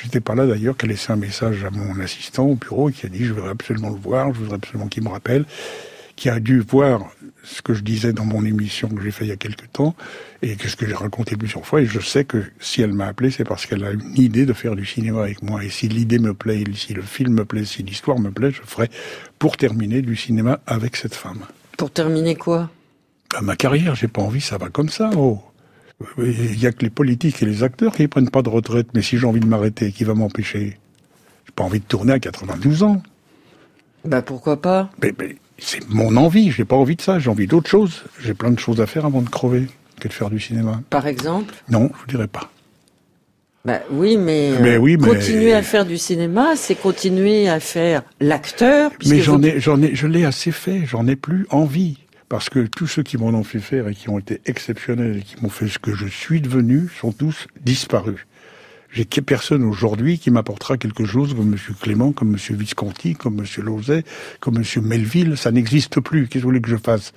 J'étais 0.00 0.20
pas 0.20 0.36
là 0.36 0.46
d'ailleurs, 0.46 0.76
qui 0.76 0.86
a 0.86 0.88
laissé 0.88 1.12
un 1.12 1.16
message 1.16 1.64
à 1.64 1.70
mon 1.70 1.98
assistant 1.98 2.46
au 2.46 2.54
bureau 2.54 2.90
qui 2.90 3.04
a 3.04 3.08
dit 3.08 3.24
je 3.24 3.32
voudrais 3.32 3.50
absolument 3.50 3.90
le 3.90 3.96
voir, 3.96 4.32
je 4.32 4.38
voudrais 4.38 4.54
absolument 4.54 4.86
qu'il 4.86 5.02
me 5.02 5.08
rappelle 5.08 5.44
qui 6.18 6.28
a 6.28 6.40
dû 6.40 6.58
voir 6.58 7.12
ce 7.44 7.62
que 7.62 7.74
je 7.74 7.82
disais 7.82 8.12
dans 8.12 8.24
mon 8.24 8.44
émission 8.44 8.88
que 8.88 9.00
j'ai 9.00 9.12
fait 9.12 9.24
il 9.24 9.28
y 9.28 9.32
a 9.32 9.36
quelque 9.36 9.66
temps 9.66 9.94
et 10.42 10.56
que 10.56 10.68
ce 10.68 10.74
que 10.74 10.84
j'ai 10.84 10.94
raconté 10.94 11.36
plusieurs 11.36 11.64
fois. 11.64 11.80
Et 11.80 11.86
je 11.86 12.00
sais 12.00 12.24
que 12.24 12.42
si 12.58 12.82
elle 12.82 12.92
m'a 12.92 13.06
appelé, 13.06 13.30
c'est 13.30 13.44
parce 13.44 13.66
qu'elle 13.66 13.84
a 13.84 13.92
une 13.92 14.16
idée 14.16 14.44
de 14.44 14.52
faire 14.52 14.74
du 14.74 14.84
cinéma 14.84 15.22
avec 15.22 15.44
moi. 15.44 15.64
Et 15.64 15.70
si 15.70 15.86
l'idée 15.86 16.18
me 16.18 16.34
plaît, 16.34 16.64
si 16.74 16.92
le 16.92 17.02
film 17.02 17.34
me 17.34 17.44
plaît, 17.44 17.64
si 17.64 17.84
l'histoire 17.84 18.18
me 18.18 18.32
plaît, 18.32 18.50
je 18.50 18.62
ferai 18.62 18.90
pour 19.38 19.56
terminer 19.56 20.02
du 20.02 20.16
cinéma 20.16 20.58
avec 20.66 20.96
cette 20.96 21.14
femme. 21.14 21.46
Pour 21.76 21.92
terminer 21.92 22.34
quoi? 22.34 22.68
À 23.36 23.40
Ma 23.40 23.54
carrière, 23.54 23.94
j'ai 23.94 24.08
pas 24.08 24.22
envie, 24.22 24.40
ça 24.40 24.58
va 24.58 24.70
comme 24.70 24.88
ça. 24.88 25.10
Oh. 25.16 25.40
Il 26.18 26.58
y 26.58 26.66
a 26.66 26.72
que 26.72 26.82
les 26.82 26.90
politiques 26.90 27.40
et 27.44 27.46
les 27.46 27.62
acteurs 27.62 27.94
qui 27.94 28.02
ne 28.02 28.08
prennent 28.08 28.30
pas 28.30 28.42
de 28.42 28.48
retraite. 28.48 28.88
Mais 28.92 29.02
si 29.02 29.18
j'ai 29.18 29.26
envie 29.26 29.40
de 29.40 29.46
m'arrêter, 29.46 29.92
qui 29.92 30.02
va 30.02 30.14
m'empêcher? 30.14 30.78
J'ai 31.46 31.52
pas 31.54 31.62
envie 31.62 31.78
de 31.78 31.84
tourner 31.84 32.14
à 32.14 32.18
92 32.18 32.82
ans. 32.82 33.02
Bah 34.04 34.20
pourquoi 34.22 34.60
pas? 34.60 34.90
C'est 35.58 35.88
mon 35.88 36.16
envie, 36.16 36.50
j'ai 36.50 36.64
pas 36.64 36.76
envie 36.76 36.96
de 36.96 37.02
ça, 37.02 37.18
j'ai 37.18 37.30
envie 37.30 37.46
d'autre 37.46 37.68
chose. 37.68 38.04
J'ai 38.20 38.34
plein 38.34 38.50
de 38.50 38.58
choses 38.58 38.80
à 38.80 38.86
faire 38.86 39.04
avant 39.04 39.22
de 39.22 39.28
crever 39.28 39.66
que 40.00 40.08
de 40.08 40.12
faire 40.12 40.30
du 40.30 40.40
cinéma. 40.40 40.80
Par 40.90 41.06
exemple? 41.06 41.54
Non, 41.68 41.90
je 41.92 42.00
vous 42.00 42.06
dirais 42.06 42.28
pas. 42.28 42.50
Bah 43.64 43.80
oui, 43.90 44.16
mais, 44.16 44.78
oui, 44.78 44.96
mais... 44.96 45.08
continuer 45.08 45.52
à 45.52 45.62
faire 45.62 45.84
du 45.84 45.98
cinéma, 45.98 46.54
c'est 46.54 46.76
continuer 46.76 47.48
à 47.48 47.58
faire 47.60 48.02
l'acteur. 48.20 48.92
Mais 49.06 49.20
j'en 49.20 49.42
ai, 49.42 49.58
j'en 49.60 49.82
ai, 49.82 49.94
je 49.94 50.06
l'ai 50.06 50.24
assez 50.24 50.52
fait, 50.52 50.86
j'en 50.86 51.06
ai 51.08 51.16
plus 51.16 51.46
envie. 51.50 51.98
parce 52.28 52.50
que 52.50 52.66
tous 52.66 52.86
ceux 52.86 53.02
qui 53.02 53.16
m'en 53.16 53.28
ont 53.28 53.44
fait 53.44 53.58
faire 53.58 53.88
et 53.88 53.94
qui 53.94 54.08
ont 54.08 54.18
été 54.18 54.40
exceptionnels 54.46 55.18
et 55.18 55.22
qui 55.22 55.36
m'ont 55.42 55.48
fait 55.48 55.68
ce 55.68 55.78
que 55.78 55.94
je 55.94 56.06
suis 56.06 56.40
devenu 56.40 56.88
sont 57.00 57.12
tous 57.12 57.46
disparus. 57.62 58.26
J'ai 58.90 59.04
personne 59.04 59.62
aujourd'hui 59.64 60.18
qui 60.18 60.30
m'apportera 60.30 60.78
quelque 60.78 61.04
chose 61.04 61.34
comme 61.34 61.52
M. 61.52 61.58
Clément, 61.80 62.12
comme 62.12 62.34
M. 62.34 62.56
Visconti, 62.56 63.14
comme 63.14 63.38
M. 63.38 63.64
Lauzet, 63.64 64.04
comme 64.40 64.56
M. 64.56 64.64
Melville. 64.82 65.36
Ça 65.36 65.50
n'existe 65.50 66.00
plus. 66.00 66.26
Qu'est-ce 66.26 66.34
que 66.34 66.38
vous 66.44 66.48
voulez 66.48 66.60
que 66.60 66.70
je 66.70 66.76
fasse? 66.76 67.12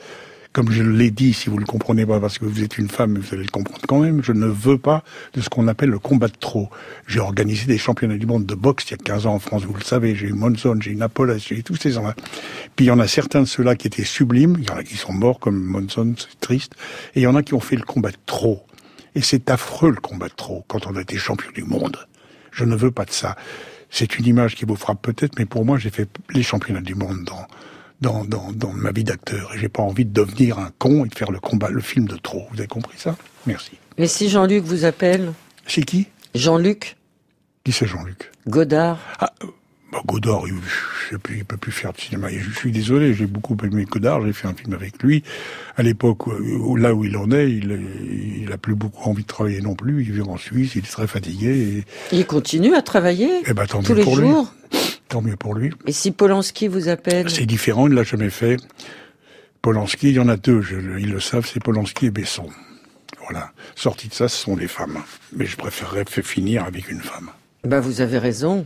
Comme 0.53 0.69
je 0.69 0.83
l'ai 0.83 1.11
dit, 1.11 1.31
si 1.31 1.49
vous 1.49 1.57
le 1.57 1.65
comprenez 1.65 2.05
pas 2.05 2.19
parce 2.19 2.37
que 2.37 2.43
vous 2.43 2.61
êtes 2.61 2.77
une 2.77 2.89
femme, 2.89 3.17
vous 3.17 3.33
allez 3.33 3.45
le 3.45 3.49
comprendre 3.49 3.79
quand 3.87 3.99
même, 3.99 4.21
je 4.21 4.33
ne 4.33 4.47
veux 4.47 4.77
pas 4.77 5.01
de 5.33 5.39
ce 5.39 5.47
qu'on 5.47 5.69
appelle 5.69 5.89
le 5.89 5.99
combat 5.99 6.27
de 6.27 6.35
trop. 6.37 6.69
J'ai 7.07 7.21
organisé 7.21 7.67
des 7.67 7.77
championnats 7.77 8.17
du 8.17 8.25
monde 8.25 8.45
de 8.45 8.53
boxe 8.53 8.83
il 8.89 8.91
y 8.91 8.93
a 8.95 8.97
15 8.97 9.27
ans 9.27 9.35
en 9.35 9.39
France, 9.39 9.63
vous 9.63 9.73
le 9.73 9.83
savez, 9.83 10.13
j'ai 10.13 10.27
eu 10.27 10.33
Monson, 10.33 10.77
j'ai 10.81 10.91
eu 10.91 10.97
Napoléon, 10.97 11.37
j'ai 11.39 11.59
eu 11.59 11.63
tous 11.63 11.77
ces 11.77 11.91
gens-là. 11.91 12.15
Puis 12.75 12.85
il 12.85 12.89
y 12.89 12.91
en 12.91 12.99
a 12.99 13.07
certains 13.07 13.39
de 13.39 13.45
ceux-là 13.45 13.77
qui 13.77 13.87
étaient 13.87 14.03
sublimes, 14.03 14.57
il 14.59 14.67
y 14.67 14.71
en 14.71 14.75
a 14.75 14.83
qui 14.83 14.97
sont 14.97 15.13
morts 15.13 15.39
comme 15.39 15.57
Monson, 15.57 16.15
c'est 16.17 16.37
triste, 16.41 16.73
et 17.15 17.21
il 17.21 17.23
y 17.23 17.27
en 17.27 17.35
a 17.35 17.43
qui 17.43 17.53
ont 17.53 17.61
fait 17.61 17.77
le 17.77 17.83
combat 17.83 18.11
de 18.11 18.17
trop. 18.25 18.65
Et 19.15 19.21
c'est 19.21 19.49
affreux 19.49 19.89
le 19.91 19.99
combat 19.99 20.29
de 20.29 20.33
trop 20.33 20.63
quand 20.67 20.87
on 20.87 20.95
a 20.95 21.01
été 21.01 21.17
champion 21.17 21.51
du 21.51 21.63
monde. 21.63 21.97
Je 22.51 22.63
ne 22.65 22.75
veux 22.75 22.91
pas 22.91 23.05
de 23.05 23.11
ça. 23.11 23.35
C'est 23.89 24.17
une 24.17 24.25
image 24.25 24.55
qui 24.55 24.65
vous 24.65 24.75
frappe 24.77 25.01
peut-être, 25.01 25.37
mais 25.37 25.45
pour 25.45 25.65
moi, 25.65 25.77
j'ai 25.77 25.89
fait 25.89 26.07
les 26.29 26.43
championnats 26.43 26.81
du 26.81 26.95
monde 26.95 27.23
dans 27.25 27.45
dans, 28.01 28.25
dans, 28.25 28.51
dans 28.51 28.73
ma 28.73 28.91
vie 28.91 29.03
d'acteur. 29.03 29.53
Et 29.53 29.59
j'ai 29.59 29.69
pas 29.69 29.83
envie 29.83 30.05
de 30.05 30.11
devenir 30.11 30.57
un 30.57 30.71
con 30.79 31.05
et 31.05 31.09
de 31.09 31.15
faire 31.15 31.31
le 31.31 31.39
combat, 31.39 31.69
le 31.69 31.81
film 31.81 32.07
de 32.07 32.17
trop. 32.17 32.47
Vous 32.51 32.59
avez 32.59 32.67
compris 32.67 32.97
ça? 32.97 33.15
Merci. 33.45 33.73
Mais 33.99 34.07
si 34.07 34.27
Jean-Luc 34.29 34.63
vous 34.63 34.85
appelle 34.85 35.33
C'est 35.67 35.83
qui? 35.83 36.07
Jean-Luc. 36.33 36.97
Qui 37.63 37.71
c'est 37.71 37.85
Jean-Luc? 37.85 38.31
Godard. 38.47 38.97
Ah, 39.19 39.31
bah 39.91 40.01
Godard, 40.05 40.43
il, 40.47 40.53
je 40.53 41.15
sais 41.15 41.21
il 41.35 41.43
peut 41.43 41.57
plus 41.57 41.71
faire 41.71 41.91
de 41.91 41.99
cinéma. 41.99 42.29
Je 42.29 42.49
suis 42.51 42.71
désolé, 42.71 43.13
j'ai 43.13 43.25
beaucoup 43.25 43.57
aimé 43.63 43.85
Godard, 43.85 44.25
j'ai 44.25 44.31
fait 44.31 44.47
un 44.47 44.53
film 44.53 44.73
avec 44.73 45.03
lui. 45.03 45.23
À 45.75 45.83
l'époque, 45.83 46.19
là 46.77 46.93
où 46.93 47.03
il 47.03 47.17
en 47.17 47.29
est, 47.31 47.51
il, 47.51 48.41
il 48.43 48.51
a 48.51 48.57
plus 48.57 48.75
beaucoup 48.75 49.09
envie 49.09 49.23
de 49.23 49.27
travailler 49.27 49.59
non 49.61 49.75
plus. 49.75 50.03
Il 50.03 50.13
vit 50.13 50.21
en 50.21 50.37
Suisse, 50.37 50.75
il 50.75 50.79
est 50.79 50.91
très 50.91 51.07
fatigué. 51.07 51.83
Et... 52.11 52.15
Il 52.15 52.25
continue 52.25 52.73
à 52.73 52.81
travailler 52.81 53.29
eh 53.45 53.53
ben, 53.53 53.65
tous 53.65 53.93
les 53.93 54.03
jours. 54.03 54.53
Tant 55.09 55.21
mieux 55.21 55.35
pour 55.35 55.55
lui. 55.55 55.71
Et 55.85 55.91
si 55.91 56.11
Polanski 56.11 56.69
vous 56.69 56.87
appelle 56.87 57.29
C'est 57.29 57.45
différent, 57.45 57.87
il 57.87 57.93
l'a 57.93 58.03
jamais 58.03 58.29
fait. 58.29 58.55
Polanski, 59.61 60.09
il 60.09 60.15
y 60.15 60.19
en 60.19 60.29
a 60.29 60.37
deux, 60.37 60.63
ils 60.99 61.11
le 61.11 61.19
savent, 61.19 61.47
c'est 61.51 61.61
Polanski 61.61 62.05
et 62.05 62.11
Besson. 62.11 62.47
Voilà. 63.23 63.51
Sorti 63.75 64.07
de 64.07 64.13
ça, 64.13 64.29
ce 64.29 64.37
sont 64.37 64.55
des 64.55 64.67
femmes. 64.67 64.99
Mais 65.35 65.45
je 65.45 65.57
préférerais 65.57 66.05
finir 66.05 66.63
avec 66.63 66.89
une 66.89 67.01
femme. 67.01 67.29
Bah, 67.65 67.79
vous 67.79 68.01
avez 68.01 68.17
raison. 68.17 68.65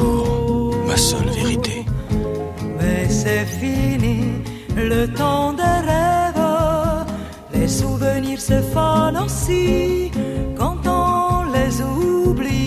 Toujours, 0.00 0.76
ma 0.86 0.96
seule 0.96 1.28
vérité. 1.30 1.84
Mais 2.78 3.08
c'est 3.08 3.44
fini, 3.44 4.18
le 4.76 5.06
temps 5.06 5.52
des 5.52 5.62
rêves. 5.62 7.06
Les 7.54 7.68
souvenirs 7.68 8.40
se 8.40 8.60
fanent 8.74 9.18
aussi 9.24 10.10
quand 10.58 10.78
on 10.86 11.44
les 11.52 11.82
oublie. 11.82 12.60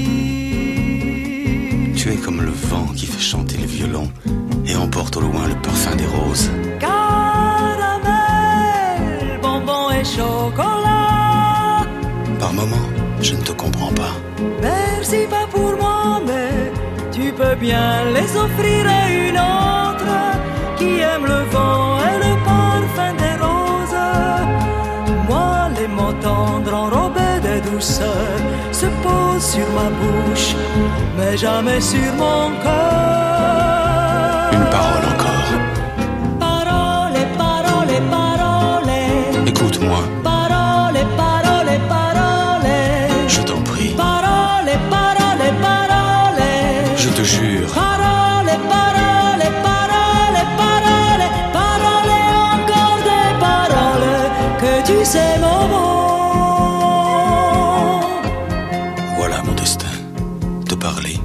Tu 1.95 2.11
es 2.13 2.17
comme 2.17 2.41
le 2.41 2.51
vent 2.51 2.87
qui 2.95 3.05
fait 3.05 3.19
chanter 3.33 3.57
les 3.57 3.65
violons 3.65 4.09
et 4.65 4.75
emporte 4.75 5.17
au 5.17 5.21
loin 5.21 5.47
le 5.47 5.55
parfum 5.55 5.95
des 5.95 6.05
roses. 6.05 6.49
Caramel, 6.79 6.99
bonbon 9.41 9.89
et 9.99 10.05
chocolat. 10.05 11.85
Par 12.39 12.53
moments, 12.53 12.89
je 13.21 13.33
ne 13.35 13.41
te 13.41 13.53
comprends 13.53 13.93
pas. 13.93 14.13
Merci 14.61 15.19
pas 15.29 15.47
pour 15.51 15.71
moi, 15.81 15.82
bien 17.55 18.05
les 18.13 18.35
offrir 18.35 18.85
à 18.87 19.09
une 19.09 19.37
autre 19.37 20.13
qui 20.77 20.99
aime 20.99 21.25
le 21.25 21.43
vent 21.51 21.97
et 21.99 22.17
le 22.25 22.33
parfum 22.43 23.13
des 23.23 23.35
roses. 23.43 24.05
Moi, 25.29 25.69
les 25.77 25.87
mots 25.87 26.17
tendres 26.21 26.73
enrobés 26.73 27.39
de 27.41 27.69
douceur 27.69 28.37
se 28.71 28.87
posent 29.03 29.51
sur 29.55 29.67
ma 29.77 29.89
bouche, 29.99 30.55
mais 31.17 31.37
jamais 31.37 31.81
sur 31.81 32.13
mon 32.17 32.51
cœur. 32.63 34.49
Une 34.53 34.69
parole 34.75 35.05
encore. 35.13 35.53
Parole, 36.39 37.19
parole, 37.37 38.01
parole. 38.09 38.22
Tu 54.93 55.05
sais 55.05 55.39
mon 55.39 55.67
mot. 55.71 55.99
Voilà 59.17 59.41
mon 59.43 59.53
destin. 59.53 59.93
Te 60.69 60.75
parler. 60.75 61.17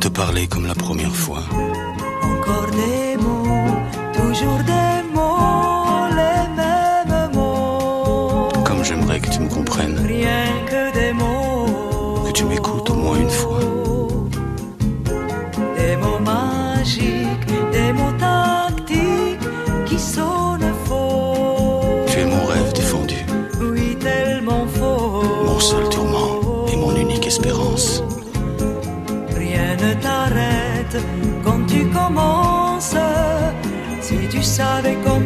Te 0.00 0.08
parler 0.08 0.46
comme 0.46 0.66
la 0.66 0.74
première 0.74 1.14
fois. 1.14 1.42
Encore 2.22 2.70
des 2.70 3.07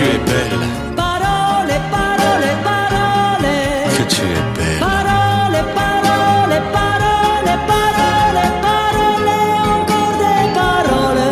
Tu 0.00 0.06
es 0.06 0.18
belle. 0.30 0.60
Parole, 0.96 1.74
parole, 1.96 2.48
parole. 2.68 3.48
Que 3.96 4.04
tu 4.14 4.22
es 4.22 4.44
belle. 4.56 4.80
Parole, 4.80 5.58
parole, 5.80 6.56
parole, 6.78 7.52
parole, 7.72 8.40
parole, 8.66 9.30
encore 9.76 10.14
des 10.22 10.44
paroles 10.60 11.28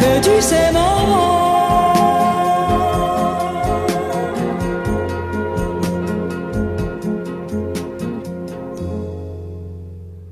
que 0.00 0.10
tu 0.24 0.42
sais 0.42 0.68
mon 0.72 0.88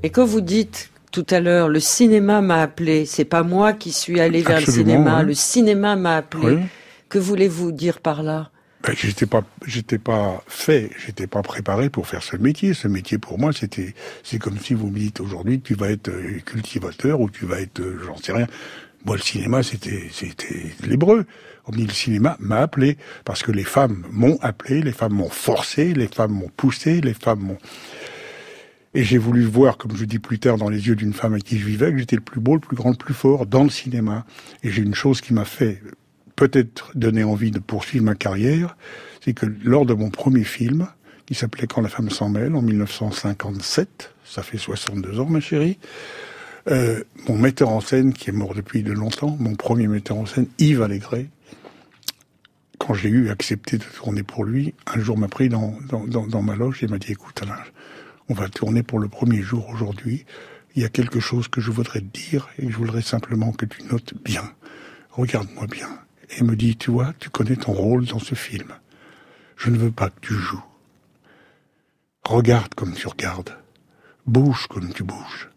Et 0.03 0.09
quand 0.09 0.25
vous 0.25 0.41
dites 0.41 0.91
tout 1.11 1.25
à 1.29 1.39
l'heure, 1.39 1.69
le 1.69 1.79
cinéma 1.79 2.41
m'a 2.41 2.61
appelé, 2.61 3.05
c'est 3.05 3.25
pas 3.25 3.43
moi 3.43 3.73
qui 3.73 3.91
suis 3.91 4.19
allé 4.19 4.41
vers 4.41 4.59
le 4.59 4.65
cinéma, 4.65 5.23
le 5.23 5.33
cinéma 5.33 5.95
m'a 5.95 6.17
appelé. 6.17 6.55
Oui. 6.55 6.59
Que 7.09 7.19
voulez-vous 7.19 7.71
dire 7.71 8.01
par 8.01 8.23
là? 8.23 8.51
Ben, 8.83 8.93
j'étais 8.95 9.25
pas, 9.25 9.43
j'étais 9.65 9.97
pas 9.97 10.43
fait, 10.47 10.91
j'étais 11.03 11.25
pas 11.25 11.41
préparé 11.41 11.89
pour 11.89 12.07
faire 12.07 12.21
ce 12.21 12.37
métier. 12.37 12.73
Ce 12.73 12.87
métier 12.87 13.17
pour 13.17 13.39
moi, 13.39 13.51
c'était, 13.53 13.95
c'est 14.23 14.39
comme 14.39 14.57
si 14.59 14.73
vous 14.73 14.87
me 14.87 14.99
dites 14.99 15.19
aujourd'hui, 15.19 15.59
tu 15.61 15.73
vas 15.73 15.89
être 15.89 16.09
euh, 16.09 16.39
cultivateur 16.45 17.19
ou 17.19 17.29
tu 17.29 17.45
vas 17.45 17.59
être, 17.59 17.79
euh, 17.79 17.99
j'en 18.05 18.17
sais 18.17 18.33
rien. 18.33 18.47
Moi, 19.05 19.15
le 19.15 19.21
cinéma, 19.21 19.63
c'était, 19.63 20.09
c'était 20.11 20.73
l'hébreu. 20.85 21.25
On 21.65 21.71
me 21.71 21.77
dit 21.77 21.87
le 21.87 21.93
cinéma 21.93 22.37
m'a 22.39 22.57
appelé 22.57 22.97
parce 23.25 23.41
que 23.41 23.51
les 23.51 23.63
femmes 23.63 24.05
m'ont 24.11 24.37
appelé, 24.41 24.81
les 24.81 24.91
femmes 24.91 25.13
m'ont 25.13 25.29
forcé, 25.29 25.93
les 25.93 26.07
femmes 26.07 26.31
m'ont 26.31 26.51
poussé, 26.55 27.01
les 27.01 27.13
femmes 27.13 27.39
m'ont. 27.39 27.57
Et 28.93 29.03
j'ai 29.03 29.17
voulu 29.17 29.43
voir, 29.43 29.77
comme 29.77 29.95
je 29.95 30.05
dis 30.05 30.19
plus 30.19 30.39
tard, 30.39 30.57
dans 30.57 30.69
les 30.69 30.87
yeux 30.87 30.95
d'une 30.95 31.13
femme 31.13 31.33
avec 31.33 31.43
qui 31.43 31.57
je 31.57 31.65
vivais, 31.65 31.91
que 31.91 31.97
j'étais 31.97 32.15
le 32.15 32.21
plus 32.21 32.39
beau, 32.39 32.53
le 32.53 32.59
plus 32.59 32.75
grand, 32.75 32.91
le 32.91 32.95
plus 32.95 33.13
fort 33.13 33.45
dans 33.45 33.63
le 33.63 33.69
cinéma. 33.69 34.25
Et 34.63 34.71
j'ai 34.71 34.81
une 34.81 34.95
chose 34.95 35.21
qui 35.21 35.33
m'a 35.33 35.45
fait 35.45 35.81
peut-être 36.37 36.91
donner 36.95 37.25
envie 37.25 37.51
de 37.51 37.59
poursuivre 37.59 38.05
ma 38.05 38.15
carrière, 38.15 38.77
c'est 39.21 39.33
que 39.33 39.45
lors 39.63 39.85
de 39.85 39.93
mon 39.93 40.09
premier 40.09 40.45
film, 40.45 40.87
qui 41.25 41.35
s'appelait 41.35 41.67
Quand 41.67 41.81
la 41.81 41.89
femme 41.89 42.09
s'en 42.09 42.29
mêle, 42.29 42.55
en 42.55 42.61
1957, 42.61 44.13
ça 44.23 44.43
fait 44.43 44.57
62 44.57 45.19
ans, 45.19 45.25
ma 45.25 45.41
chérie, 45.41 45.77
euh, 46.69 47.03
mon 47.27 47.37
metteur 47.37 47.69
en 47.69 47.81
scène, 47.81 48.13
qui 48.13 48.29
est 48.29 48.33
mort 48.33 48.53
depuis 48.55 48.81
de 48.81 48.93
longtemps, 48.93 49.35
mon 49.37 49.55
premier 49.55 49.87
metteur 49.87 50.17
en 50.17 50.25
scène, 50.25 50.47
Yves 50.57 50.81
Allégret, 50.81 51.27
quand 52.77 52.93
j'ai 52.93 53.09
eu 53.09 53.29
accepté 53.29 53.77
de 53.77 53.83
tourner 53.83 54.23
pour 54.23 54.45
lui, 54.45 54.73
un 54.85 54.99
jour 54.99 55.17
m'a 55.17 55.27
pris 55.27 55.49
dans, 55.49 55.75
dans, 55.89 56.25
dans, 56.25 56.41
ma 56.41 56.55
loge 56.55 56.83
et 56.83 56.87
m'a 56.87 56.97
dit, 56.97 57.11
écoute 57.11 57.41
on 58.29 58.33
va 58.33 58.47
tourner 58.47 58.83
pour 58.83 58.99
le 58.99 59.09
premier 59.09 59.41
jour 59.41 59.67
aujourd'hui. 59.69 60.25
Il 60.75 60.81
y 60.81 60.85
a 60.85 60.89
quelque 60.89 61.19
chose 61.19 61.47
que 61.47 61.59
je 61.59 61.71
voudrais 61.71 62.01
te 62.01 62.05
dire 62.05 62.49
et 62.59 62.69
je 62.69 62.77
voudrais 62.77 63.01
simplement 63.01 63.51
que 63.51 63.65
tu 63.65 63.83
notes 63.83 64.13
bien. 64.23 64.43
Regarde-moi 65.11 65.65
bien. 65.67 65.89
Et 66.29 66.43
me 66.43 66.55
dit, 66.55 66.75
tu 66.75 66.91
vois, 66.91 67.13
tu 67.19 67.29
connais 67.29 67.55
ton 67.55 67.71
rôle 67.71 68.05
dans 68.05 68.19
ce 68.19 68.35
film. 68.35 68.73
Je 69.55 69.69
ne 69.69 69.77
veux 69.77 69.91
pas 69.91 70.09
que 70.09 70.19
tu 70.21 70.33
joues. 70.33 70.63
Regarde 72.23 72.73
comme 72.75 72.93
tu 72.93 73.07
regardes. 73.07 73.55
Bouge 74.25 74.67
comme 74.67 74.93
tu 74.93 75.03
bouges. 75.03 75.49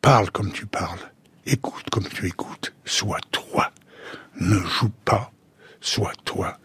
Parle 0.00 0.30
comme 0.30 0.52
tu 0.52 0.66
parles. 0.66 1.12
Écoute 1.46 1.88
comme 1.90 2.08
tu 2.08 2.26
écoutes. 2.26 2.74
Sois 2.84 3.20
toi. 3.30 3.72
Ne 4.40 4.58
joue 4.58 4.90
pas. 5.04 5.32
Sois 5.80 6.12
toi. 6.24 6.58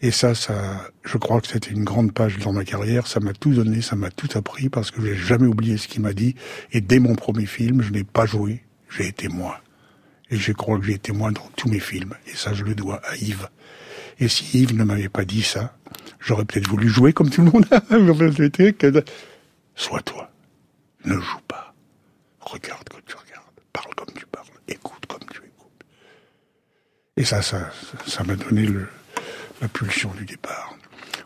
Et 0.00 0.10
ça, 0.10 0.34
ça, 0.34 0.90
je 1.04 1.18
crois 1.18 1.40
que 1.40 1.48
c'était 1.48 1.70
une 1.70 1.84
grande 1.84 2.12
page 2.12 2.38
dans 2.38 2.52
ma 2.52 2.64
carrière. 2.64 3.06
Ça 3.06 3.20
m'a 3.20 3.32
tout 3.32 3.52
donné, 3.52 3.82
ça 3.82 3.96
m'a 3.96 4.10
tout 4.10 4.28
appris 4.36 4.68
parce 4.68 4.90
que 4.90 5.02
j'ai 5.02 5.16
jamais 5.16 5.46
oublié 5.46 5.76
ce 5.76 5.88
qu'il 5.88 6.02
m'a 6.02 6.12
dit. 6.12 6.36
Et 6.72 6.80
dès 6.80 7.00
mon 7.00 7.16
premier 7.16 7.46
film, 7.46 7.82
je 7.82 7.90
n'ai 7.90 8.04
pas 8.04 8.24
joué. 8.24 8.62
J'ai 8.88 9.08
été 9.08 9.28
moi. 9.28 9.60
Et 10.30 10.36
je 10.36 10.52
crois 10.52 10.78
que 10.78 10.84
j'ai 10.84 10.94
été 10.94 11.12
moi 11.12 11.30
dans 11.30 11.48
tous 11.56 11.68
mes 11.68 11.80
films. 11.80 12.14
Et 12.26 12.36
ça, 12.36 12.52
je 12.52 12.64
le 12.64 12.74
dois 12.74 13.00
à 13.04 13.16
Yves. 13.16 13.48
Et 14.20 14.28
si 14.28 14.60
Yves 14.60 14.74
ne 14.74 14.84
m'avait 14.84 15.08
pas 15.08 15.24
dit 15.24 15.42
ça, 15.42 15.76
j'aurais 16.20 16.44
peut-être 16.44 16.68
voulu 16.68 16.88
jouer 16.88 17.12
comme 17.12 17.30
tout 17.30 17.42
le 17.42 17.50
monde. 17.50 17.66
Sois 19.74 20.02
toi. 20.02 20.30
Ne 21.04 21.14
joue 21.14 21.40
pas. 21.46 21.74
Regarde 22.40 22.88
comme 22.88 23.00
tu 23.06 23.14
regardes. 23.14 23.44
Parle 23.72 23.94
comme 23.94 24.14
tu 24.14 24.26
parles. 24.26 24.46
Écoute 24.66 25.06
comme 25.06 25.26
tu 25.30 25.38
écoutes. 25.38 25.84
Et 27.16 27.24
ça, 27.24 27.42
ça, 27.42 27.70
ça 28.06 28.24
m'a 28.24 28.34
donné 28.34 28.66
le, 28.66 28.88
la 29.60 29.68
pulsion 29.68 30.10
du 30.16 30.24
départ. 30.24 30.74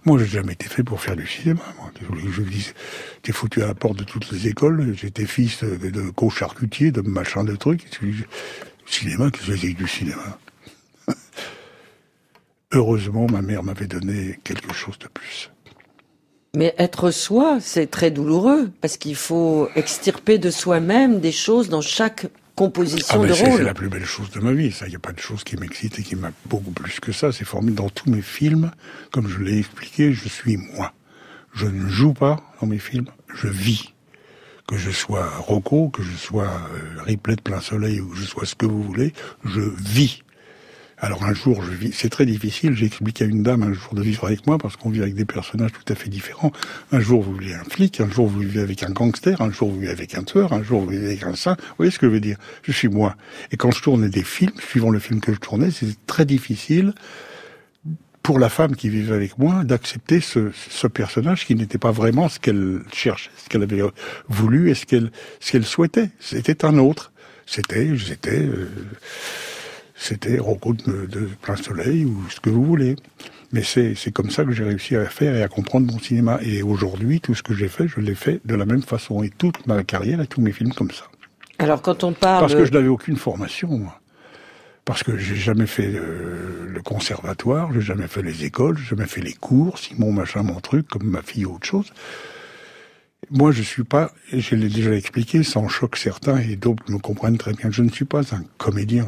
Moi, 0.04 0.18
j'ai 0.18 0.26
jamais 0.26 0.54
été 0.54 0.66
fait 0.66 0.82
pour 0.82 1.00
faire 1.00 1.16
du 1.16 1.26
cinéma. 1.26 1.62
Moi. 1.78 1.90
Je 2.30 2.42
dis, 2.42 2.72
t'es 3.22 3.32
foutu 3.32 3.62
à 3.62 3.68
la 3.68 3.74
porte 3.74 3.98
de 3.98 4.04
toutes 4.04 4.30
les 4.32 4.48
écoles. 4.48 4.94
J'étais 4.94 5.26
fils 5.26 5.62
de, 5.62 5.90
de 5.90 6.10
co-charcutier, 6.10 6.90
de 6.90 7.02
machin, 7.02 7.44
de 7.44 7.54
trucs. 7.54 7.88
Cinéma, 8.86 9.30
qu'est-ce 9.30 9.46
que 9.46 9.56
c'est 9.56 9.72
que 9.72 9.78
du 9.78 9.88
cinéma 9.88 10.38
Heureusement, 12.72 13.26
ma 13.30 13.42
mère 13.42 13.62
m'avait 13.62 13.86
donné 13.86 14.38
quelque 14.44 14.74
chose 14.74 14.98
de 14.98 15.08
plus. 15.08 15.50
Mais 16.54 16.74
être 16.78 17.10
soi, 17.10 17.58
c'est 17.60 17.90
très 17.90 18.10
douloureux, 18.10 18.70
parce 18.80 18.98
qu'il 18.98 19.16
faut 19.16 19.68
extirper 19.74 20.38
de 20.38 20.50
soi-même 20.50 21.20
des 21.20 21.32
choses 21.32 21.70
dans 21.70 21.80
chaque 21.80 22.26
composition 22.54 23.22
ah, 23.22 23.26
de 23.26 23.32
c'est, 23.32 23.46
rôle. 23.46 23.58
C'est 23.58 23.64
la 23.64 23.74
plus 23.74 23.88
belle 23.88 24.04
chose 24.04 24.30
de 24.30 24.40
ma 24.40 24.52
vie. 24.52 24.70
Ça, 24.70 24.86
il 24.86 24.90
n'y 24.90 24.96
a 24.96 25.00
pas 25.00 25.12
de 25.12 25.20
chose 25.20 25.44
qui 25.44 25.56
m'excite 25.56 25.98
et 25.98 26.02
qui 26.02 26.14
m'a 26.14 26.30
beaucoup 26.46 26.70
plus 26.70 27.00
que 27.00 27.12
ça. 27.12 27.32
C'est 27.32 27.46
formidable. 27.46 27.76
Dans 27.76 27.88
tous 27.88 28.10
mes 28.10 28.22
films, 28.22 28.70
comme 29.12 29.28
je 29.28 29.38
l'ai 29.38 29.58
expliqué, 29.58 30.12
je 30.12 30.28
suis 30.28 30.58
moi. 30.58 30.92
Je 31.54 31.66
ne 31.66 31.88
joue 31.88 32.12
pas 32.12 32.42
dans 32.60 32.66
mes 32.66 32.78
films, 32.78 33.06
je 33.34 33.48
vis. 33.48 33.94
Que 34.66 34.76
je 34.76 34.90
sois 34.90 35.28
Rocco, 35.38 35.90
que 35.90 36.02
je 36.02 36.16
sois 36.16 36.44
euh, 36.44 37.02
Ripley 37.02 37.36
de 37.36 37.42
plein 37.42 37.60
soleil 37.60 38.00
ou 38.00 38.08
que 38.10 38.16
je 38.16 38.24
sois 38.24 38.46
ce 38.46 38.54
que 38.54 38.66
vous 38.66 38.82
voulez, 38.82 39.12
je 39.44 39.60
vis. 39.60 40.22
Alors 41.04 41.24
un 41.24 41.34
jour, 41.34 41.60
je 41.64 41.72
vis. 41.72 41.92
C'est 41.92 42.10
très 42.10 42.24
difficile. 42.24 42.74
J'ai 42.74 42.86
expliqué 42.86 43.24
à 43.24 43.26
une 43.26 43.42
dame 43.42 43.64
un 43.64 43.72
jour 43.72 43.92
de 43.94 44.02
vivre 44.02 44.24
avec 44.24 44.46
moi 44.46 44.56
parce 44.56 44.76
qu'on 44.76 44.88
vit 44.88 45.02
avec 45.02 45.16
des 45.16 45.24
personnages 45.24 45.72
tout 45.72 45.92
à 45.92 45.96
fait 45.96 46.08
différents. 46.08 46.52
Un 46.92 47.00
jour, 47.00 47.22
vous 47.22 47.34
vivez 47.34 47.54
un 47.54 47.64
flic, 47.64 48.00
un 48.00 48.08
jour, 48.08 48.28
vous 48.28 48.38
vivez 48.38 48.60
avec 48.60 48.84
un 48.84 48.90
gangster, 48.90 49.42
un 49.42 49.50
jour, 49.50 49.68
vous 49.68 49.80
vivez 49.80 49.90
avec 49.90 50.14
un 50.14 50.22
tueur, 50.22 50.52
un 50.52 50.62
jour, 50.62 50.82
vous 50.82 50.90
vivez 50.90 51.06
avec 51.06 51.24
un 51.24 51.34
saint. 51.34 51.56
Vous 51.58 51.74
voyez 51.78 51.90
ce 51.90 51.98
que 51.98 52.06
je 52.06 52.12
veux 52.12 52.20
dire? 52.20 52.36
Je 52.62 52.70
suis 52.70 52.88
moi. 52.88 53.16
Et 53.50 53.56
quand 53.56 53.72
je 53.72 53.82
tournais 53.82 54.10
des 54.10 54.22
films, 54.22 54.54
suivant 54.60 54.90
le 54.90 55.00
film 55.00 55.20
que 55.20 55.34
je 55.34 55.40
tournais, 55.40 55.72
c'était 55.72 55.98
très 56.06 56.24
difficile 56.24 56.94
pour 58.22 58.38
la 58.38 58.48
femme 58.48 58.76
qui 58.76 58.88
vivait 58.88 59.14
avec 59.14 59.38
moi 59.38 59.64
d'accepter 59.64 60.20
ce, 60.20 60.50
ce, 60.52 60.86
personnage 60.86 61.46
qui 61.46 61.54
n'était 61.54 61.78
pas 61.78 61.90
vraiment 61.90 62.28
ce 62.28 62.38
qu'elle 62.38 62.82
cherchait, 62.92 63.30
ce 63.36 63.48
qu'elle 63.48 63.62
avait 63.62 63.82
voulu 64.28 64.70
et 64.70 64.74
ce 64.74 64.86
qu'elle 64.86 65.10
ce 65.40 65.52
qu'elle 65.52 65.64
souhaitait. 65.64 66.10
C'était 66.20 66.64
un 66.64 66.78
autre. 66.78 67.12
C'était, 67.46 67.96
j'étais. 67.96 68.42
Euh, 68.42 68.70
c'était 69.94 70.38
Rocco 70.38 70.74
de, 70.74 71.06
de, 71.06 71.28
plein 71.40 71.56
soleil 71.56 72.04
ou 72.04 72.24
ce 72.28 72.40
que 72.40 72.50
vous 72.50 72.64
voulez. 72.64 72.96
Mais 73.52 73.62
c'est, 73.62 73.94
c'est 73.94 74.10
comme 74.10 74.30
ça 74.30 74.44
que 74.44 74.52
j'ai 74.52 74.64
réussi 74.64 74.96
à 74.96 75.04
faire 75.04 75.36
et 75.36 75.42
à 75.42 75.48
comprendre 75.48 75.92
mon 75.92 75.98
cinéma. 75.98 76.38
Et 76.42 76.62
aujourd'hui, 76.62 77.20
tout 77.20 77.34
ce 77.34 77.42
que 77.42 77.54
j'ai 77.54 77.68
fait, 77.68 77.86
je 77.86 78.00
l'ai 78.00 78.14
fait 78.14 78.40
de 78.44 78.54
la 78.54 78.64
même 78.64 78.82
façon. 78.82 79.22
Et 79.22 79.30
toute 79.30 79.66
ma 79.66 79.84
carrière 79.84 80.20
et 80.20 80.26
tous 80.26 80.40
mes 80.40 80.52
films 80.52 80.72
comme 80.72 80.90
ça. 80.90 81.04
Alors 81.58 81.82
quand 81.82 82.02
on 82.02 82.12
parle... 82.12 82.40
Parce 82.40 82.54
que 82.54 82.64
je 82.64 82.72
n'avais 82.72 82.88
aucune 82.88 83.16
formation, 83.16 83.68
moi. 83.68 84.00
Parce 84.84 85.04
que 85.04 85.16
j'ai 85.16 85.36
jamais 85.36 85.66
fait 85.66 85.86
euh, 85.94 86.66
le 86.66 86.82
conservatoire, 86.82 87.72
j'ai 87.72 87.80
jamais 87.80 88.08
fait 88.08 88.22
les 88.22 88.44
écoles, 88.44 88.76
j'ai 88.78 88.96
jamais 88.96 89.06
fait 89.06 89.20
les 89.20 89.34
cours, 89.34 89.78
Simon 89.78 90.12
machin 90.12 90.42
mon 90.42 90.60
truc, 90.60 90.88
comme 90.88 91.04
ma 91.04 91.22
fille 91.22 91.44
ou 91.44 91.54
autre 91.54 91.66
chose. 91.66 91.92
Moi, 93.30 93.52
je 93.52 93.62
suis 93.62 93.84
pas, 93.84 94.12
et 94.32 94.40
je 94.40 94.56
l'ai 94.56 94.68
déjà 94.68 94.92
expliqué, 94.92 95.44
sans 95.44 95.68
choc 95.68 95.96
certains, 95.96 96.38
et 96.38 96.56
d'autres 96.56 96.82
me 96.90 96.98
comprennent 96.98 97.38
très 97.38 97.52
bien, 97.52 97.70
je 97.70 97.82
ne 97.82 97.90
suis 97.90 98.04
pas 98.04 98.34
un 98.34 98.42
comédien. 98.58 99.06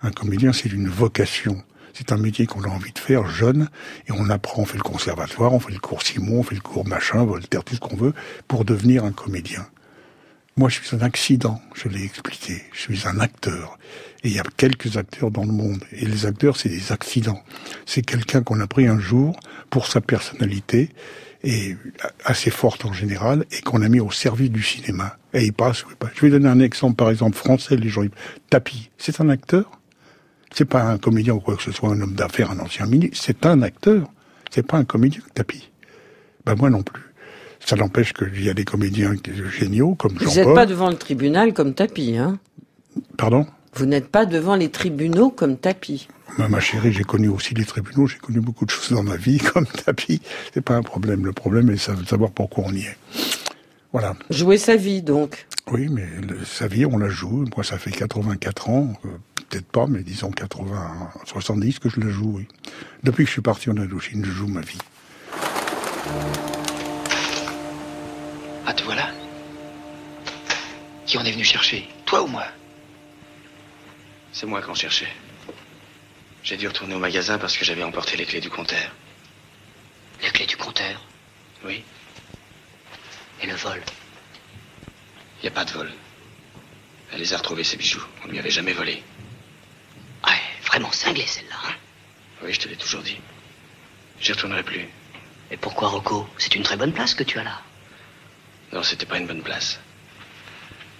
Un 0.00 0.10
comédien, 0.10 0.54
c'est 0.54 0.72
une 0.72 0.88
vocation. 0.88 1.62
C'est 1.92 2.12
un 2.12 2.16
métier 2.16 2.46
qu'on 2.46 2.62
a 2.62 2.68
envie 2.68 2.92
de 2.92 2.98
faire 2.98 3.28
jeune, 3.28 3.68
et 4.08 4.12
on 4.12 4.30
apprend, 4.30 4.62
on 4.62 4.64
fait 4.64 4.78
le 4.78 4.82
conservatoire, 4.82 5.52
on 5.52 5.60
fait 5.60 5.72
le 5.72 5.78
cours 5.78 6.02
Simon, 6.02 6.40
on 6.40 6.42
fait 6.42 6.54
le 6.54 6.62
cours 6.62 6.86
machin, 6.86 7.22
Voltaire, 7.24 7.64
tout 7.64 7.74
ce 7.74 7.80
qu'on 7.80 7.96
veut, 7.96 8.14
pour 8.48 8.64
devenir 8.64 9.04
un 9.04 9.12
comédien. 9.12 9.66
Moi, 10.56 10.70
je 10.70 10.80
suis 10.80 10.96
un 10.96 11.00
accident, 11.00 11.60
je 11.74 11.88
l'ai 11.88 12.04
expliqué. 12.04 12.62
Je 12.72 12.80
suis 12.80 13.06
un 13.06 13.20
acteur. 13.20 13.78
Et 14.24 14.28
il 14.28 14.34
y 14.34 14.38
a 14.38 14.44
quelques 14.56 14.96
acteurs 14.96 15.30
dans 15.30 15.44
le 15.44 15.52
monde. 15.52 15.84
Et 15.92 16.06
les 16.06 16.24
acteurs, 16.24 16.56
c'est 16.56 16.70
des 16.70 16.92
accidents. 16.92 17.42
C'est 17.84 18.02
quelqu'un 18.02 18.42
qu'on 18.42 18.60
a 18.60 18.66
pris 18.66 18.86
un 18.86 18.98
jour 18.98 19.38
pour 19.68 19.86
sa 19.86 20.00
personnalité, 20.00 20.90
et 21.44 21.76
assez 22.24 22.50
forte 22.50 22.86
en 22.86 22.92
général, 22.92 23.44
et 23.52 23.60
qu'on 23.60 23.82
a 23.82 23.88
mis 23.88 24.00
au 24.00 24.10
service 24.10 24.50
du 24.50 24.62
cinéma. 24.62 25.18
Et 25.34 25.44
il 25.44 25.52
passe, 25.52 25.84
je 26.14 26.20
vais 26.22 26.30
donner 26.30 26.48
un 26.48 26.60
exemple, 26.60 26.96
par 26.96 27.10
exemple, 27.10 27.36
français, 27.36 27.76
les 27.76 27.90
gens, 27.90 28.04
Tapi, 28.48 28.90
c'est 28.98 29.20
un 29.20 29.28
acteur 29.28 29.76
c'est 30.56 30.64
pas 30.64 30.82
un 30.84 30.96
comédien 30.96 31.34
ou 31.34 31.40
quoi 31.40 31.56
que 31.56 31.62
ce 31.62 31.70
soit, 31.70 31.90
un 31.90 32.00
homme 32.00 32.14
d'affaires, 32.14 32.50
un 32.50 32.58
ancien 32.60 32.86
ministre. 32.86 33.18
C'est 33.20 33.44
un 33.44 33.60
acteur. 33.60 34.08
C'est 34.50 34.66
pas 34.66 34.78
un 34.78 34.84
comédien, 34.84 35.20
Tapi. 35.34 35.70
Ben 36.46 36.54
moi 36.54 36.70
non 36.70 36.82
plus. 36.82 37.05
Ça 37.66 37.74
n'empêche 37.74 38.12
qu'il 38.12 38.44
y 38.44 38.48
a 38.48 38.54
des 38.54 38.64
comédiens 38.64 39.12
géniaux 39.50 39.96
comme 39.96 40.12
Jean-Paul. 40.12 40.28
Vous 40.28 40.34
n'êtes 40.36 40.54
pas 40.54 40.66
devant 40.66 40.88
le 40.88 40.94
tribunal 40.94 41.52
comme 41.52 41.74
Tapi, 41.74 42.16
hein 42.16 42.38
Pardon? 43.18 43.44
Vous 43.74 43.86
n'êtes 43.86 44.06
pas 44.06 44.24
devant 44.24 44.54
les 44.54 44.70
tribunaux 44.70 45.30
comme 45.30 45.56
Tapi. 45.56 46.06
Ma, 46.38 46.46
ma 46.46 46.60
chérie, 46.60 46.92
j'ai 46.92 47.02
connu 47.02 47.26
aussi 47.26 47.54
les 47.54 47.64
tribunaux. 47.64 48.06
J'ai 48.06 48.18
connu 48.18 48.38
beaucoup 48.38 48.66
de 48.66 48.70
choses 48.70 48.92
dans 48.92 49.02
ma 49.02 49.16
vie 49.16 49.38
comme 49.52 49.66
Tapi. 49.66 50.22
C'est 50.54 50.60
pas 50.60 50.76
un 50.76 50.82
problème. 50.82 51.26
Le 51.26 51.32
problème 51.32 51.68
est 51.70 51.90
de 51.90 52.06
savoir 52.06 52.30
pourquoi 52.30 52.66
on 52.68 52.72
y 52.72 52.82
est. 52.82 52.96
Voilà. 53.90 54.14
Jouer 54.30 54.58
sa 54.58 54.76
vie, 54.76 55.02
donc. 55.02 55.48
Oui, 55.72 55.88
mais 55.90 56.06
le, 56.22 56.44
sa 56.44 56.68
vie, 56.68 56.86
on 56.86 56.98
la 56.98 57.08
joue. 57.08 57.46
Moi, 57.56 57.64
ça 57.64 57.78
fait 57.78 57.90
84 57.90 58.70
ans. 58.70 58.92
Euh, 59.04 59.08
peut-être 59.48 59.66
pas, 59.66 59.88
mais 59.88 60.04
disons 60.04 60.30
80, 60.30 61.10
70 61.24 61.80
que 61.80 61.88
je 61.88 61.98
la 61.98 62.10
joue, 62.10 62.34
oui. 62.36 62.46
Depuis 63.02 63.24
que 63.24 63.28
je 63.28 63.32
suis 63.32 63.42
parti 63.42 63.70
en 63.70 63.76
Indochine, 63.76 64.24
je 64.24 64.30
joue 64.30 64.46
ma 64.46 64.60
vie. 64.60 64.78
Ah, 68.66 68.74
te 68.74 68.82
voilà 68.82 69.12
Qui 71.06 71.16
on 71.18 71.24
est 71.24 71.30
venu 71.30 71.44
chercher? 71.44 71.88
Toi 72.04 72.22
ou 72.22 72.26
moi? 72.26 72.46
C'est 74.32 74.46
moi 74.46 74.60
qu'on 74.60 74.74
cherchait. 74.74 75.12
J'ai 76.42 76.56
dû 76.56 76.66
retourner 76.68 76.94
au 76.94 76.98
magasin 76.98 77.38
parce 77.38 77.56
que 77.56 77.64
j'avais 77.64 77.84
emporté 77.84 78.16
les 78.16 78.26
clés 78.26 78.40
du 78.40 78.50
compteur. 78.50 78.90
Les 80.22 80.30
clés 80.30 80.46
du 80.46 80.56
compteur? 80.56 81.00
Oui. 81.64 81.82
Et 83.40 83.46
le 83.46 83.54
vol? 83.54 83.82
Il 85.38 85.42
n'y 85.42 85.48
a 85.48 85.52
pas 85.52 85.64
de 85.64 85.70
vol. 85.70 85.92
Elle 87.12 87.20
les 87.20 87.32
a 87.34 87.36
retrouvés, 87.36 87.64
ses 87.64 87.76
bijoux. 87.76 88.04
On 88.24 88.28
lui 88.28 88.38
avait 88.38 88.50
jamais 88.50 88.72
volé. 88.72 89.02
Ouais, 90.26 90.40
vraiment 90.64 90.90
cinglée 90.90 91.26
celle-là, 91.26 91.56
hein? 91.66 91.74
Oui, 92.42 92.52
je 92.52 92.60
te 92.60 92.68
l'ai 92.68 92.76
toujours 92.76 93.02
dit. 93.02 93.18
J'y 94.20 94.32
retournerai 94.32 94.62
plus. 94.62 94.88
Et 95.50 95.56
pourquoi, 95.56 95.88
Rocco? 95.88 96.28
C'est 96.36 96.54
une 96.56 96.62
très 96.62 96.76
bonne 96.76 96.92
place 96.92 97.14
que 97.14 97.22
tu 97.22 97.38
as 97.38 97.44
là. 97.44 97.62
Non, 98.72 98.82
c'était 98.82 99.06
pas 99.06 99.18
une 99.18 99.26
bonne 99.26 99.42
place. 99.42 99.80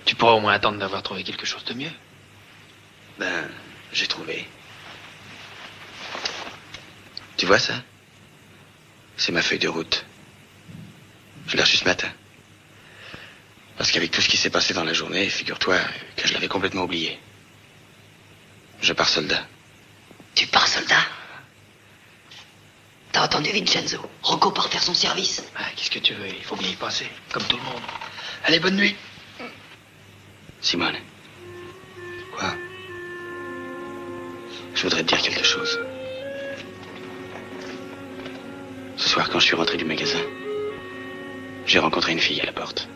Tu 0.04 0.14
pourras 0.14 0.32
au 0.32 0.40
moins 0.40 0.52
attendre 0.52 0.78
d'avoir 0.78 1.02
trouvé 1.02 1.24
quelque 1.24 1.46
chose 1.46 1.64
de 1.64 1.74
mieux. 1.74 1.90
Ben, 3.18 3.48
j'ai 3.92 4.06
trouvé. 4.06 4.46
Tu 7.36 7.46
vois 7.46 7.58
ça? 7.58 7.74
C'est 9.16 9.32
ma 9.32 9.42
feuille 9.42 9.58
de 9.58 9.68
route. 9.68 10.04
Je 11.48 11.56
l'ai 11.56 11.62
reçue 11.62 11.76
ce 11.76 11.84
matin. 11.84 12.08
Parce 13.76 13.90
qu'avec 13.90 14.10
tout 14.10 14.20
ce 14.20 14.28
qui 14.28 14.36
s'est 14.36 14.50
passé 14.50 14.72
dans 14.74 14.84
la 14.84 14.92
journée, 14.92 15.28
figure-toi 15.28 15.78
que 16.16 16.26
je 16.26 16.32
l'avais 16.32 16.48
complètement 16.48 16.84
oublié. 16.84 17.18
Je 18.80 18.92
pars 18.92 19.08
soldat. 19.08 19.46
Tu 20.34 20.46
pars 20.46 20.66
soldat? 20.66 21.04
Entendu 23.26 23.50
Vincenzo 23.50 23.98
Rocco 24.22 24.52
part 24.52 24.68
faire 24.68 24.80
son 24.80 24.94
service. 24.94 25.42
Ah, 25.56 25.62
Qu'est-ce 25.74 25.90
que 25.90 25.98
tu 25.98 26.14
veux? 26.14 26.28
Il 26.28 26.44
faut 26.44 26.54
bien 26.54 26.68
y 26.68 26.76
passer, 26.76 27.08
comme 27.32 27.42
tout 27.42 27.56
le 27.56 27.62
monde. 27.64 27.82
Allez, 28.44 28.60
bonne 28.60 28.76
nuit. 28.76 28.94
Simone. 30.60 30.94
Quoi? 32.36 32.54
Je 34.76 34.82
voudrais 34.84 35.02
te 35.02 35.08
dire 35.08 35.22
quelque 35.22 35.44
chose. 35.44 35.76
Ce 38.96 39.08
soir, 39.08 39.28
quand 39.28 39.40
je 39.40 39.46
suis 39.46 39.56
rentré 39.56 39.76
du 39.76 39.84
magasin, 39.84 40.22
j'ai 41.66 41.80
rencontré 41.80 42.12
une 42.12 42.20
fille 42.20 42.40
à 42.40 42.46
la 42.46 42.52
porte. 42.52 42.88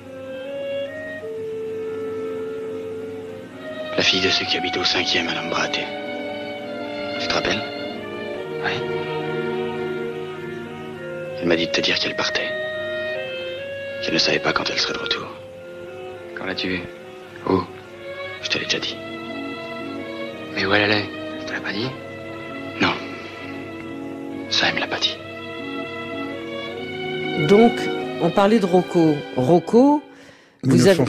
La 3.96 4.02
fille 4.04 4.20
de 4.20 4.30
ceux 4.30 4.44
qui 4.44 4.56
habitent 4.56 4.76
au 4.76 4.84
cinquième 4.84 5.26
à 5.26 5.34
Lambrate. 5.34 5.80
Tu 7.20 7.26
te 7.26 7.34
rappelles? 7.34 7.62
Oui. 8.64 9.19
Elle 11.40 11.48
m'a 11.48 11.56
dit 11.56 11.66
de 11.66 11.72
te 11.72 11.80
dire 11.80 11.98
qu'elle 11.98 12.14
partait. 12.16 12.48
Qu'elle 14.02 14.14
ne 14.14 14.18
savait 14.18 14.38
pas 14.38 14.52
quand 14.52 14.68
elle 14.68 14.78
serait 14.78 14.92
de 14.92 14.98
retour. 14.98 15.26
Quand 16.36 16.44
l'as-tu 16.44 16.68
vue? 16.68 16.82
Où? 17.48 17.62
Je 18.42 18.48
te 18.50 18.58
l'ai 18.58 18.64
déjà 18.64 18.78
dit. 18.78 18.96
Mais 20.54 20.66
où 20.66 20.74
elle 20.74 20.82
allait? 20.82 21.08
Elle 21.38 21.46
te 21.46 21.52
l'a 21.52 21.60
pas 21.60 21.72
dit? 21.72 21.88
Non. 22.80 22.92
Ça, 24.50 24.66
elle 24.68 24.74
me 24.74 24.80
l'a 24.80 24.86
pas 24.86 24.98
dit. 24.98 25.16
Donc, 27.46 27.72
on 28.20 28.30
parlait 28.30 28.58
de 28.58 28.66
Rocco. 28.66 29.16
Rocco, 29.36 30.02
vous 30.62 30.86
avez... 30.88 31.04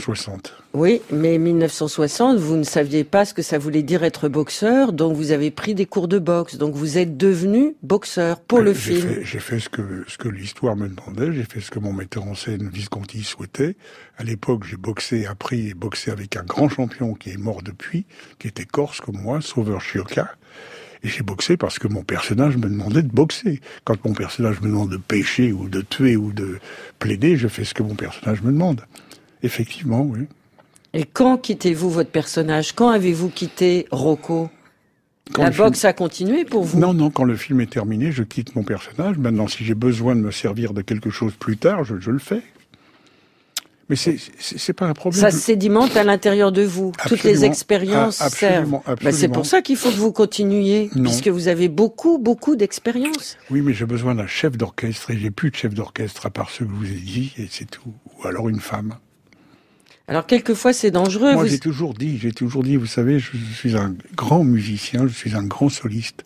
1960. 0.74 0.74
Oui, 0.74 1.02
mais 1.10 1.38
1960, 1.38 2.38
vous 2.38 2.56
ne 2.56 2.62
saviez 2.62 3.04
pas 3.04 3.24
ce 3.24 3.34
que 3.34 3.42
ça 3.42 3.58
voulait 3.58 3.82
dire 3.82 4.04
être 4.04 4.28
boxeur, 4.28 4.92
donc 4.92 5.16
vous 5.16 5.30
avez 5.30 5.50
pris 5.50 5.74
des 5.74 5.86
cours 5.86 6.08
de 6.08 6.18
boxe. 6.18 6.56
Donc 6.56 6.74
vous 6.74 6.98
êtes 6.98 7.16
devenu 7.16 7.74
boxeur 7.82 8.40
pour 8.40 8.60
le 8.60 8.72
film. 8.72 9.18
J'ai 9.22 9.38
fait 9.38 9.60
ce 9.60 9.68
que, 9.68 10.04
ce 10.08 10.18
que 10.18 10.28
l'histoire 10.28 10.76
me 10.76 10.88
demandait, 10.88 11.32
j'ai 11.32 11.44
fait 11.44 11.60
ce 11.60 11.70
que 11.70 11.78
mon 11.78 11.92
metteur 11.92 12.24
en 12.24 12.34
scène 12.34 12.68
Visconti 12.68 13.22
souhaitait. 13.22 13.76
À 14.16 14.24
l'époque, 14.24 14.64
j'ai 14.64 14.76
boxé, 14.76 15.26
appris 15.26 15.68
et 15.68 15.74
boxé 15.74 16.10
avec 16.10 16.36
un 16.36 16.42
grand 16.42 16.68
champion 16.68 17.14
qui 17.14 17.30
est 17.30 17.38
mort 17.38 17.62
depuis, 17.62 18.06
qui 18.38 18.48
était 18.48 18.64
corse 18.64 19.00
comme 19.00 19.20
moi, 19.20 19.40
Sauveur 19.40 19.80
Chioka. 19.80 20.34
Et 21.04 21.08
j'ai 21.08 21.22
boxé 21.22 21.56
parce 21.56 21.80
que 21.80 21.88
mon 21.88 22.04
personnage 22.04 22.56
me 22.56 22.68
demandait 22.68 23.02
de 23.02 23.10
boxer. 23.10 23.60
Quand 23.84 24.02
mon 24.04 24.14
personnage 24.14 24.60
me 24.60 24.68
demande 24.68 24.90
de 24.90 24.96
pêcher 24.96 25.50
ou 25.50 25.68
de 25.68 25.80
tuer 25.80 26.16
ou 26.16 26.32
de 26.32 26.60
plaider, 27.00 27.36
je 27.36 27.48
fais 27.48 27.64
ce 27.64 27.74
que 27.74 27.82
mon 27.82 27.96
personnage 27.96 28.40
me 28.42 28.52
demande. 28.52 28.82
Effectivement, 29.42 30.02
oui. 30.02 30.28
Et 30.94 31.04
quand 31.04 31.38
quittez-vous 31.38 31.90
votre 31.90 32.10
personnage? 32.10 32.72
Quand 32.74 32.90
avez-vous 32.90 33.28
quitté 33.30 33.86
Rocco? 33.90 34.50
Quand 35.32 35.44
La 35.44 35.52
film- 35.52 35.66
boxe 35.68 35.84
a 35.84 35.92
continué 35.92 36.44
pour 36.44 36.64
vous? 36.64 36.78
Non, 36.78 36.92
non, 36.92 37.10
quand 37.10 37.24
le 37.24 37.36
film 37.36 37.60
est 37.60 37.70
terminé, 37.70 38.12
je 38.12 38.22
quitte 38.22 38.54
mon 38.56 38.64
personnage. 38.64 39.16
Maintenant, 39.18 39.48
si 39.48 39.64
j'ai 39.64 39.74
besoin 39.74 40.14
de 40.16 40.20
me 40.20 40.30
servir 40.30 40.74
de 40.74 40.82
quelque 40.82 41.08
chose 41.10 41.32
plus 41.38 41.56
tard, 41.56 41.84
je, 41.84 41.98
je 41.98 42.10
le 42.10 42.18
fais. 42.18 42.42
Mais 43.88 43.96
c'est 43.96 44.72
pas 44.72 44.86
un 44.86 44.92
problème. 44.94 45.20
Ça 45.20 45.30
sédimente 45.30 45.96
à 45.96 46.04
l'intérieur 46.04 46.50
de 46.52 46.62
vous. 46.62 46.92
Toutes 47.08 47.24
les 47.24 47.44
expériences 47.44 48.20
Ah, 48.22 48.30
servent. 48.30 48.80
C'est 49.10 49.28
pour 49.28 49.44
ça 49.44 49.60
qu'il 49.60 49.76
faut 49.76 49.90
que 49.90 49.96
vous 49.96 50.12
continuiez, 50.12 50.88
Non. 50.94 51.02
puisque 51.04 51.28
vous 51.28 51.48
avez 51.48 51.68
beaucoup, 51.68 52.18
beaucoup 52.18 52.56
d'expérience. 52.56 53.36
Oui, 53.50 53.60
mais 53.60 53.74
j'ai 53.74 53.84
besoin 53.84 54.14
d'un 54.14 54.26
chef 54.26 54.56
d'orchestre 54.56 55.10
et 55.10 55.18
j'ai 55.18 55.30
plus 55.30 55.50
de 55.50 55.56
chef 55.56 55.74
d'orchestre 55.74 56.24
à 56.26 56.30
part 56.30 56.48
ceux 56.50 56.64
que 56.64 56.70
je 56.70 56.76
vous 56.76 56.90
ai 56.92 57.00
dit 57.00 57.34
et 57.38 57.48
c'est 57.50 57.70
tout. 57.70 57.92
Ou 58.18 58.26
alors 58.26 58.48
une 58.48 58.60
femme. 58.60 58.94
Alors 60.12 60.26
quelquefois 60.26 60.74
c'est 60.74 60.90
dangereux. 60.90 61.32
Moi, 61.32 61.44
vous- 61.44 61.48
j'ai 61.48 61.58
toujours 61.58 61.94
dit, 61.94 62.18
j'ai 62.18 62.32
toujours 62.32 62.62
dit, 62.62 62.76
vous 62.76 62.84
savez, 62.84 63.18
je, 63.18 63.30
je 63.32 63.54
suis 63.54 63.76
un 63.78 63.94
grand 64.14 64.44
musicien, 64.44 65.06
je 65.06 65.12
suis 65.14 65.34
un 65.34 65.42
grand 65.44 65.70
soliste, 65.70 66.22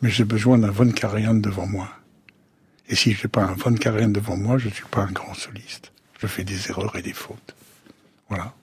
mais 0.00 0.08
j'ai 0.08 0.24
besoin 0.24 0.56
d'un 0.56 0.70
Von 0.70 0.90
Karajan 0.90 1.34
devant 1.34 1.66
moi. 1.66 1.90
Et 2.88 2.94
si 2.96 3.12
j'ai 3.12 3.28
pas 3.28 3.42
un 3.42 3.52
Von 3.52 3.74
Karajan 3.74 4.08
devant 4.08 4.38
moi, 4.38 4.56
je 4.56 4.70
suis 4.70 4.86
pas 4.90 5.02
un 5.02 5.12
grand 5.12 5.34
soliste. 5.34 5.92
Je 6.18 6.26
fais 6.26 6.44
des 6.44 6.70
erreurs 6.70 6.96
et 6.96 7.02
des 7.02 7.12
fautes. 7.12 7.54
Voilà. 8.30 8.54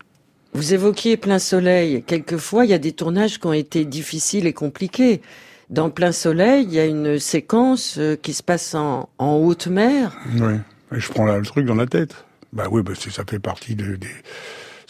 Vous 0.53 0.73
évoquiez 0.73 1.17
Plein 1.17 1.37
Soleil. 1.37 2.03
Quelquefois, 2.07 2.65
il 2.65 2.71
y 2.71 2.73
a 2.73 2.79
des 2.79 2.93
tournages 2.93 3.39
qui 3.39 3.45
ont 3.45 3.53
été 3.53 3.85
difficiles 3.85 4.47
et 4.47 4.53
compliqués. 4.53 5.21
Dans 5.69 5.91
Plein 5.91 6.11
Soleil, 6.11 6.63
il 6.67 6.73
y 6.73 6.79
a 6.79 6.85
une 6.85 7.19
séquence 7.19 7.99
euh, 7.99 8.15
qui 8.15 8.33
se 8.33 8.41
passe 8.41 8.73
en, 8.73 9.07
en 9.19 9.35
haute 9.35 9.67
mer. 9.67 10.17
Oui. 10.39 10.55
Et 10.95 10.99
je 10.99 11.09
prends 11.11 11.25
là 11.25 11.37
le 11.37 11.45
truc 11.45 11.67
dans 11.67 11.75
la 11.75 11.85
tête. 11.85 12.25
Bah 12.53 12.65
oui, 12.71 12.81
bah 12.81 12.93
ça 12.95 13.23
fait 13.29 13.39
partie 13.39 13.75
de, 13.75 13.95
des, 13.95 14.07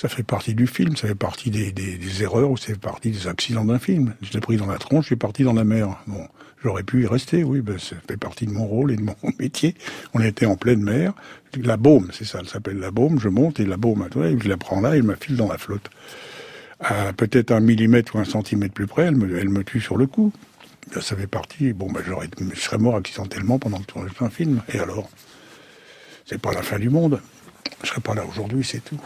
ça 0.03 0.09
fait 0.09 0.23
partie 0.23 0.53
du 0.53 0.67
film, 0.67 0.97
ça 0.97 1.07
fait 1.07 1.15
partie 1.15 1.49
des, 1.49 2.23
erreurs 2.23 2.51
ou 2.51 2.57
ça 2.57 2.65
fait 2.65 2.79
partie 2.79 3.09
des 3.09 3.27
accidents 3.27 3.63
d'un 3.63 3.79
film. 3.79 4.13
Je 4.21 4.33
l'ai 4.33 4.41
pris 4.41 4.57
dans 4.57 4.65
la 4.65 4.77
tronche, 4.77 5.05
je 5.05 5.07
suis 5.07 5.15
parti 5.15 5.43
dans 5.43 5.53
la 5.53 5.63
mer. 5.63 5.97
Bon, 6.07 6.27
j'aurais 6.61 6.83
pu 6.83 7.03
y 7.03 7.07
rester, 7.07 7.45
oui, 7.45 7.61
bah, 7.61 7.79
ça 7.79 7.95
fait 8.05 8.17
partie 8.17 8.45
de 8.45 8.51
mon 8.51 8.65
rôle 8.65 8.91
et 8.91 8.97
de 8.97 9.01
mon 9.01 9.15
métier. 9.39 9.75
On 10.13 10.19
était 10.19 10.45
en 10.45 10.57
pleine 10.57 10.83
mer. 10.83 11.13
La 11.55 11.77
baume, 11.77 12.09
c'est 12.11 12.25
ça, 12.25 12.39
elle 12.41 12.49
s'appelle 12.49 12.79
la 12.79 12.91
baume. 12.91 13.17
Je 13.17 13.29
monte 13.29 13.61
et 13.61 13.65
la 13.65 13.77
baume, 13.77 14.05
je 14.13 14.49
la 14.49 14.57
prends 14.57 14.81
là 14.81 14.93
et 14.93 14.97
elle 14.97 15.03
me 15.03 15.15
file 15.15 15.37
dans 15.37 15.47
la 15.47 15.57
flotte. 15.57 15.89
À 16.81 17.13
peut-être 17.13 17.51
un 17.51 17.61
millimètre 17.61 18.17
ou 18.17 18.19
un 18.19 18.25
centimètre 18.25 18.73
plus 18.73 18.87
près, 18.87 19.03
elle 19.03 19.15
me, 19.15 19.63
tue 19.63 19.79
sur 19.79 19.95
le 19.95 20.05
coup. 20.05 20.33
Bah, 20.93 20.99
Ça 20.99 21.15
fait 21.15 21.27
partie. 21.27 21.71
Bon, 21.71 21.89
bah, 21.89 22.01
j'aurais, 22.05 22.27
je 22.53 22.59
serais 22.59 22.77
mort 22.77 22.97
accidentellement 22.97 23.57
pendant 23.57 23.79
le 23.79 23.85
tournage 23.85 24.11
d'un 24.19 24.29
film. 24.29 24.63
Et 24.73 24.79
alors? 24.79 25.09
C'est 26.25 26.41
pas 26.41 26.51
la 26.51 26.61
fin 26.61 26.77
du 26.77 26.89
monde. 26.89 27.21
Je 27.83 27.87
serais 27.87 28.01
pas 28.01 28.15
là 28.15 28.25
aujourd'hui, 28.25 28.65
c'est 28.65 28.83
tout. 28.83 28.99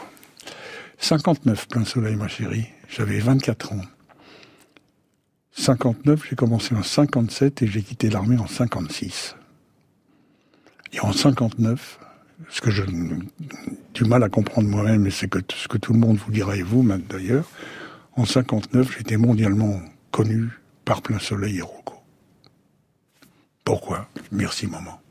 59, 0.98 1.68
plein 1.68 1.86
soleil, 1.86 2.16
ma 2.16 2.28
chérie. 2.28 2.68
J'avais 2.90 3.20
24 3.20 3.74
ans. 3.74 3.82
59, 5.52 6.28
j'ai 6.30 6.36
commencé 6.36 6.76
en 6.76 6.84
57 6.84 7.62
et 7.62 7.68
j'ai 7.68 7.82
quitté 7.82 8.10
l'armée 8.10 8.38
en 8.38 8.48
56. 8.48 9.36
Et 10.94 11.00
en 11.00 11.12
59, 11.12 12.00
ce 12.50 12.62
que 12.62 12.72
j'ai 12.72 12.84
du 13.94 14.06
mal 14.06 14.24
à 14.24 14.30
comprendre 14.30 14.70
moi-même, 14.70 15.06
et 15.08 15.12
c'est 15.12 15.30
ce 15.34 15.68
que 15.68 15.78
tout 15.78 15.94
le 15.94 16.00
monde 16.00 16.18
vous 16.18 16.32
dira 16.32 16.56
et 16.56 16.62
vous, 16.62 16.88
d'ailleurs, 17.10 17.50
en 18.16 18.26
59, 18.26 18.98
j'étais 18.98 19.18
mondialement 19.18 19.82
connu 20.12 20.50
par 20.86 21.02
plein 21.02 21.20
soleil 21.20 21.58
et 21.58 21.62
Rocco. 21.62 21.96
Pourquoi? 23.64 24.08
Merci 24.32 24.68
maman. 24.68 25.02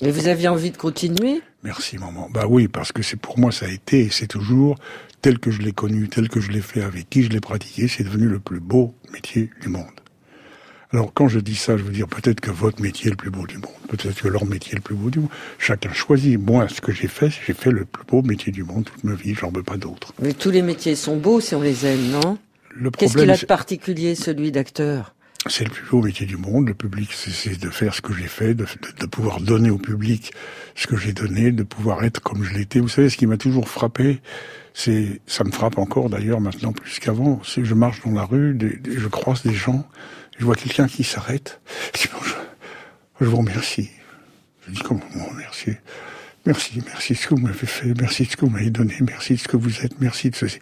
Et 0.00 0.10
vous 0.10 0.28
aviez 0.28 0.48
envie 0.48 0.70
de 0.70 0.76
continuer? 0.76 1.40
Merci 1.62 1.98
maman. 1.98 2.28
Bah 2.30 2.46
oui, 2.48 2.68
parce 2.68 2.92
que 2.92 3.02
c'est 3.02 3.18
pour 3.18 3.38
moi 3.38 3.52
ça 3.52 3.66
a 3.66 3.70
été 3.70 4.00
et 4.00 4.10
c'est 4.10 4.26
toujours 4.26 4.76
tel 5.22 5.38
que 5.38 5.50
je 5.50 5.62
l'ai 5.62 5.72
connu, 5.72 6.08
tel 6.08 6.28
que 6.28 6.40
je 6.40 6.50
l'ai 6.50 6.60
fait, 6.60 6.82
avec 6.82 7.08
qui 7.08 7.22
je 7.22 7.30
l'ai 7.30 7.40
pratiqué, 7.40 7.88
c'est 7.88 8.04
devenu 8.04 8.28
le 8.28 8.38
plus 8.38 8.60
beau 8.60 8.94
métier 9.12 9.50
du 9.62 9.68
monde. 9.68 9.84
Alors 10.90 11.12
quand 11.14 11.28
je 11.28 11.40
dis 11.40 11.54
ça, 11.54 11.76
je 11.76 11.82
veux 11.82 11.92
dire 11.92 12.06
peut-être 12.06 12.40
que 12.40 12.50
votre 12.50 12.82
métier 12.82 13.06
est 13.06 13.10
le 13.10 13.16
plus 13.16 13.30
beau 13.30 13.46
du 13.46 13.56
monde, 13.56 13.72
peut-être 13.88 14.20
que 14.20 14.28
leur 14.28 14.44
métier 14.44 14.72
est 14.72 14.76
le 14.76 14.82
plus 14.82 14.94
beau 14.94 15.10
du 15.10 15.20
monde. 15.20 15.30
Chacun 15.58 15.92
choisit. 15.92 16.38
Moi, 16.38 16.68
ce 16.68 16.80
que 16.80 16.92
j'ai 16.92 17.08
fait, 17.08 17.30
j'ai 17.30 17.54
fait 17.54 17.70
le 17.70 17.84
plus 17.84 18.04
beau 18.04 18.22
métier 18.22 18.52
du 18.52 18.64
monde 18.64 18.84
toute 18.84 19.02
ma 19.02 19.14
vie. 19.14 19.34
J'en 19.34 19.50
veux 19.50 19.62
pas 19.62 19.76
d'autre. 19.76 20.12
Mais 20.20 20.34
tous 20.34 20.50
les 20.50 20.62
métiers 20.62 20.94
sont 20.94 21.16
beaux 21.16 21.40
si 21.40 21.54
on 21.54 21.62
les 21.62 21.86
aime, 21.86 22.10
non? 22.10 22.38
Le 22.76 22.90
Qu'est-ce 22.90 23.16
qu'il 23.16 23.30
a 23.30 23.36
de 23.36 23.46
particulier, 23.46 24.14
celui 24.14 24.52
d'acteur? 24.52 25.14
C'est 25.46 25.64
le 25.64 25.70
plus 25.70 25.88
beau 25.88 26.02
métier 26.02 26.26
du 26.26 26.36
monde. 26.36 26.68
Le 26.68 26.74
public, 26.74 27.10
c'est 27.12 27.58
de 27.58 27.70
faire 27.70 27.94
ce 27.94 28.00
que 28.00 28.12
j'ai 28.14 28.26
fait, 28.26 28.54
de, 28.54 28.64
pouvoir 29.06 29.40
donner 29.40 29.70
au 29.70 29.78
public 29.78 30.32
ce 30.74 30.86
que 30.86 30.96
j'ai 30.96 31.12
donné, 31.12 31.52
de 31.52 31.62
pouvoir 31.62 32.04
être 32.04 32.20
comme 32.20 32.42
je 32.44 32.54
l'étais. 32.54 32.80
Vous 32.80 32.88
savez, 32.88 33.08
ce 33.10 33.16
qui 33.16 33.26
m'a 33.26 33.36
toujours 33.36 33.68
frappé, 33.68 34.20
c'est, 34.72 35.20
ça 35.26 35.44
me 35.44 35.52
frappe 35.52 35.78
encore 35.78 36.08
d'ailleurs 36.08 36.40
maintenant 36.40 36.72
plus 36.72 36.98
qu'avant, 36.98 37.40
c'est 37.44 37.60
que 37.60 37.66
je 37.66 37.74
marche 37.74 38.02
dans 38.04 38.12
la 38.12 38.24
rue, 38.24 38.58
je 38.84 39.08
croise 39.08 39.42
des 39.42 39.54
gens, 39.54 39.86
je 40.38 40.44
vois 40.44 40.56
quelqu'un 40.56 40.88
qui 40.88 41.04
s'arrête, 41.04 41.60
je, 41.96 42.08
je, 43.20 43.26
vous 43.26 43.36
remercie. 43.36 43.90
Je 44.66 44.72
dis 44.72 44.80
comment 44.80 45.04
vous 45.12 45.26
remercier 45.26 45.78
Merci, 46.46 46.82
merci 46.86 47.14
de 47.14 47.18
ce 47.18 47.26
que 47.26 47.34
vous 47.34 47.40
m'avez 47.40 47.66
fait, 47.66 47.94
merci 47.98 48.24
de 48.24 48.30
ce 48.30 48.36
que 48.36 48.44
vous 48.44 48.50
m'avez 48.50 48.70
donné, 48.70 48.96
merci 49.00 49.34
de 49.34 49.38
ce 49.38 49.48
que 49.48 49.56
vous 49.56 49.84
êtes, 49.84 50.00
merci 50.00 50.30
de 50.30 50.36
ceci. 50.36 50.58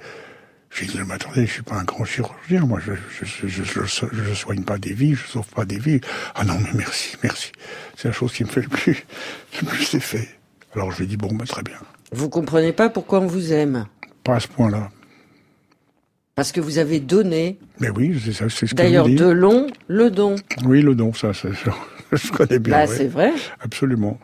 J'ai 0.75 0.87
dit, 0.87 0.99
mais 1.07 1.15
attendez, 1.15 1.47
je 1.47 1.53
suis 1.53 1.63
pas 1.63 1.75
un 1.77 1.85
grand 1.85 2.05
chirurgien, 2.05 2.61
moi, 2.63 2.81
je, 2.81 2.93
je, 3.23 3.47
je, 3.47 3.63
je, 3.63 4.07
je 4.11 4.35
soigne 4.35 4.65
pas 4.65 4.79
des 4.79 4.95
vies, 4.95 5.15
je 5.15 5.27
sauve 5.27 5.47
pas 5.49 5.67
des 5.67 5.79
vies. 5.79 6.01
Ah 6.35 6.45
non, 6.45 6.59
mais 6.59 6.71
merci, 6.75 7.17
merci. 7.23 7.53
C'est 7.97 8.09
la 8.09 8.15
chose 8.15 8.33
qui 8.33 8.45
me 8.45 8.49
fait 8.49 8.63
le 8.63 8.69
plus, 8.69 9.05
le 9.61 9.67
plus 9.67 9.95
effet. 9.95 10.29
Alors 10.75 10.91
je 10.91 10.99
lui 10.99 11.05
ai 11.05 11.07
dit, 11.09 11.19
bon, 11.19 11.35
bah, 11.35 11.45
très 11.47 11.63
bien. 11.63 11.77
Vous 12.13 12.31
comprenez 12.31 12.73
pas 12.73 12.89
pourquoi 12.89 13.21
on 13.21 13.27
vous 13.27 13.53
aime 13.53 13.87
Pas 14.25 14.37
à 14.37 14.41
ce 14.41 14.49
point-là. 14.49 14.91
Parce 16.35 16.53
que 16.53 16.61
vous 16.61 16.79
avez 16.79 17.01
donné. 17.01 17.59
Mais 17.79 17.91
oui, 17.91 18.19
c'est 18.25 18.33
ça, 18.33 18.49
c'est 18.49 18.67
ce 18.67 18.75
que 18.75 18.79
D'ailleurs, 18.79 19.07
de 19.07 19.29
long, 19.29 19.67
le 19.89 20.11
don. 20.11 20.37
Oui, 20.65 20.81
le 20.81 20.95
don, 20.95 21.13
ça, 21.13 21.35
ça 21.35 21.49
je 22.13 22.31
connais 22.33 22.59
bien. 22.59 22.73
Bah, 22.73 22.91
ouais. 22.91 22.97
c'est 22.97 23.09
vrai. 23.09 23.33
Absolument. 23.61 24.19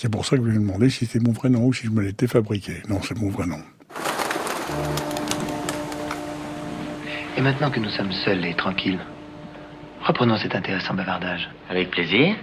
C'est 0.00 0.08
pour 0.08 0.24
ça 0.24 0.38
que 0.38 0.42
je 0.44 0.48
lui 0.48 0.56
ai 0.56 0.58
demandé 0.58 0.88
si 0.88 1.04
c'était 1.04 1.20
mon 1.20 1.32
vrai 1.32 1.50
nom 1.50 1.66
ou 1.66 1.74
si 1.74 1.86
je 1.86 1.90
me 1.90 2.00
l'étais 2.00 2.26
fabriqué. 2.26 2.82
Non, 2.88 3.00
c'est 3.02 3.16
mon 3.18 3.28
vrai 3.28 3.46
nom. 3.46 3.60
Et 7.36 7.40
maintenant 7.40 7.70
que 7.70 7.80
nous 7.80 7.88
sommes 7.90 8.12
seuls 8.12 8.44
et 8.44 8.54
tranquilles, 8.54 9.00
reprenons 10.02 10.36
cet 10.36 10.54
intéressant 10.54 10.94
bavardage. 10.94 11.48
Avec 11.70 11.90
plaisir. 11.90 12.36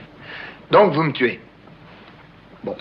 Donc 0.71 0.93
vous 0.93 1.03
me 1.03 1.11
tuez. 1.13 1.39
Bon. 2.63 2.75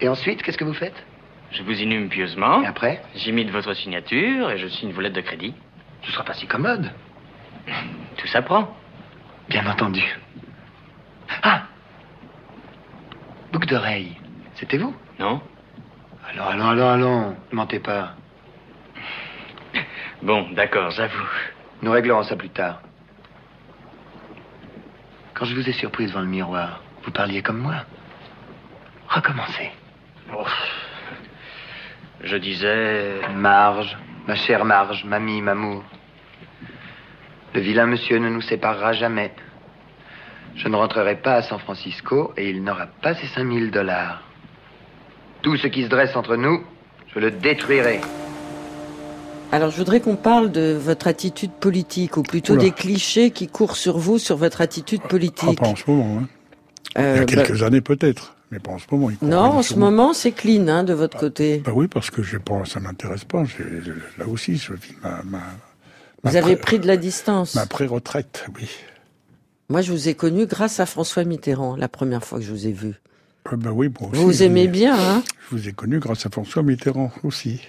Et 0.00 0.08
ensuite, 0.08 0.42
qu'est-ce 0.42 0.58
que 0.58 0.64
vous 0.64 0.74
faites? 0.74 1.04
Je 1.52 1.62
vous 1.62 1.80
inhume 1.80 2.08
pieusement. 2.08 2.62
Et 2.62 2.66
après? 2.66 3.02
J'imite 3.14 3.50
votre 3.50 3.74
signature 3.74 4.50
et 4.50 4.58
je 4.58 4.68
signe 4.68 4.92
vos 4.92 5.00
lettres 5.00 5.16
de 5.16 5.20
crédit. 5.20 5.54
Ce 6.02 6.12
sera 6.12 6.24
pas 6.24 6.34
si 6.34 6.46
commode. 6.46 6.90
Tout 8.16 8.26
s'apprend. 8.28 8.74
Bien 9.48 9.66
entendu. 9.66 10.02
Ah 11.42 11.62
Boucle 13.52 13.66
d'oreille. 13.66 14.16
C'était 14.54 14.78
vous? 14.78 14.94
Non 15.18 15.40
Allons, 16.28 16.44
allons, 16.44 16.68
allons, 16.68 16.88
allons. 16.88 17.36
Ne 17.50 17.56
mentez 17.56 17.80
pas. 17.80 18.14
Bon, 20.22 20.46
d'accord, 20.52 20.90
j'avoue. 20.90 21.28
Nous 21.82 21.90
réglerons 21.90 22.22
ça 22.24 22.36
plus 22.36 22.50
tard. 22.50 22.82
Quand 25.32 25.46
je 25.46 25.54
vous 25.54 25.66
ai 25.66 25.72
surpris 25.72 26.06
devant 26.06 26.20
le 26.20 26.26
miroir, 26.26 26.82
vous 27.04 27.10
parliez 27.10 27.40
comme 27.40 27.58
moi. 27.58 27.86
Recommencez. 29.08 29.70
Oh. 30.36 30.44
Je 32.22 32.36
disais... 32.36 33.20
Marge, 33.34 33.96
ma 34.28 34.34
chère 34.34 34.66
Marge, 34.66 35.04
mamie, 35.04 35.40
mamour. 35.40 35.82
Le 37.54 37.60
vilain 37.60 37.86
monsieur 37.86 38.18
ne 38.18 38.28
nous 38.28 38.42
séparera 38.42 38.92
jamais. 38.92 39.32
Je 40.56 40.68
ne 40.68 40.76
rentrerai 40.76 41.16
pas 41.16 41.36
à 41.36 41.42
San 41.42 41.58
Francisco 41.58 42.34
et 42.36 42.50
il 42.50 42.62
n'aura 42.62 42.86
pas 42.86 43.14
ses 43.14 43.26
5000 43.28 43.70
dollars. 43.70 44.22
Tout 45.40 45.56
ce 45.56 45.68
qui 45.68 45.84
se 45.84 45.88
dresse 45.88 46.14
entre 46.14 46.36
nous, 46.36 46.62
je 47.14 47.18
le 47.18 47.30
détruirai. 47.30 48.00
Alors, 49.52 49.70
je 49.70 49.76
voudrais 49.76 50.00
qu'on 50.00 50.16
parle 50.16 50.52
de 50.52 50.78
votre 50.80 51.08
attitude 51.08 51.50
politique, 51.50 52.16
ou 52.16 52.22
plutôt 52.22 52.52
Oula. 52.54 52.62
des 52.64 52.70
clichés 52.70 53.30
qui 53.32 53.48
courent 53.48 53.76
sur 53.76 53.98
vous, 53.98 54.18
sur 54.18 54.36
votre 54.36 54.60
attitude 54.60 55.00
Ah, 55.04 55.08
politique. 55.08 55.58
pas 55.58 55.66
en 55.66 55.76
ce 55.76 55.90
moment, 55.90 56.20
hein. 56.20 56.28
Euh, 56.98 57.14
Il 57.16 57.18
y 57.18 57.22
a 57.22 57.44
quelques 57.44 57.58
bah- 57.60 57.66
années 57.66 57.80
peut-être, 57.80 58.36
mais 58.50 58.58
pas 58.60 58.70
en 58.72 58.78
ce 58.78 58.84
moment. 58.90 59.10
Non, 59.22 59.38
en 59.38 59.62
ce 59.62 59.74
moment, 59.74 60.12
c'est 60.12 60.32
clean, 60.32 60.66
hein, 60.68 60.84
de 60.84 60.92
votre 60.92 61.18
côté. 61.18 61.62
Bah 61.64 61.72
oui, 61.74 61.88
parce 61.88 62.10
que 62.10 62.22
j'ai 62.22 62.38
pas, 62.38 62.64
ça 62.64 62.80
m'intéresse 62.80 63.24
pas. 63.24 63.44
Je- 63.44 63.90
Là 64.18 64.26
aussi, 64.28 64.56
je 64.56 64.72
vis 64.72 64.94
ma, 65.02 65.20
ma, 65.24 65.38
ma 66.24 66.30
Vous 66.30 66.36
avez 66.36 66.56
pris 66.56 66.78
de 66.78 66.86
la 66.86 66.96
distance. 66.96 67.54
ma 67.56 67.66
pré-retraite, 67.66 68.44
oui. 68.56 68.68
Moi, 69.68 69.82
je 69.82 69.92
vous 69.92 70.08
ai 70.08 70.14
connu 70.14 70.46
grâce 70.46 70.80
à 70.80 70.86
François 70.86 71.22
Mitterrand, 71.24 71.76
la 71.76 71.88
première 71.88 72.24
fois 72.24 72.38
que 72.38 72.44
je 72.44 72.50
vous 72.52 72.66
ai 72.66 72.72
vu. 72.72 72.94
Euh, 73.52 73.56
bah 73.56 73.70
oui, 73.72 73.88
aussi, 74.00 74.20
Vous 74.20 74.32
je- 74.32 74.44
aimez 74.44 74.66
bien, 74.68 74.96
hein 74.98 75.22
Je 75.48 75.56
vous 75.56 75.68
ai 75.68 75.72
connu 75.72 75.98
grâce 76.00 76.26
à 76.26 76.30
François 76.30 76.62
Mitterrand 76.64 77.12
aussi. 77.22 77.60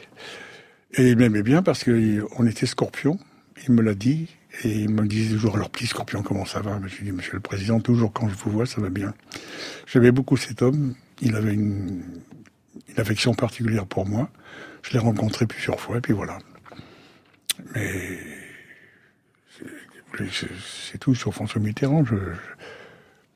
Et 0.96 1.10
il 1.10 1.18
m'aimait 1.18 1.44
bien 1.44 1.64
parce 1.64 1.84
qu'on 1.84 2.46
était 2.48 2.66
scorpion. 2.66 3.20
Il 3.68 3.74
me 3.74 3.82
l'a 3.82 3.94
dit. 3.94 4.28
Et 4.64 4.70
il 4.70 4.90
me 4.90 5.08
disait 5.08 5.34
toujours, 5.36 5.56
alors 5.56 5.70
petit 5.70 5.88
scorpion, 5.88 6.24
comment 6.24 6.44
ça 6.46 6.60
va? 6.60 6.80
Je 6.86 6.98
lui 6.98 7.06
dis, 7.06 7.12
monsieur 7.14 7.34
le 7.36 7.40
président, 7.40 7.80
toujours 7.80 8.12
quand 8.12 8.28
je 8.28 8.36
vous 8.36 8.52
vois, 8.52 8.66
ça 8.66 8.82
va 8.82 8.90
bien. 8.90 9.14
J'aimais 9.88 10.12
beaucoup 10.12 10.36
cet 10.36 10.62
homme. 10.62 10.94
Il 11.22 11.36
avait 11.36 11.54
une, 11.54 12.04
une 12.90 13.00
affection 13.00 13.34
particulière 13.34 13.86
pour 13.86 14.06
moi. 14.06 14.30
Je 14.84 14.92
l'ai 14.92 15.00
rencontré 15.00 15.46
plusieurs 15.48 15.80
fois, 15.80 15.98
et 15.98 16.02
puis 16.02 16.12
voilà. 16.14 16.38
Mais 17.74 18.20
c'est- 20.32 20.98
tout 21.00 21.16
sur 21.16 21.34
François 21.34 21.62
Mitterrand. 21.62 22.04
Je, 22.04 22.16
je, 22.16 22.22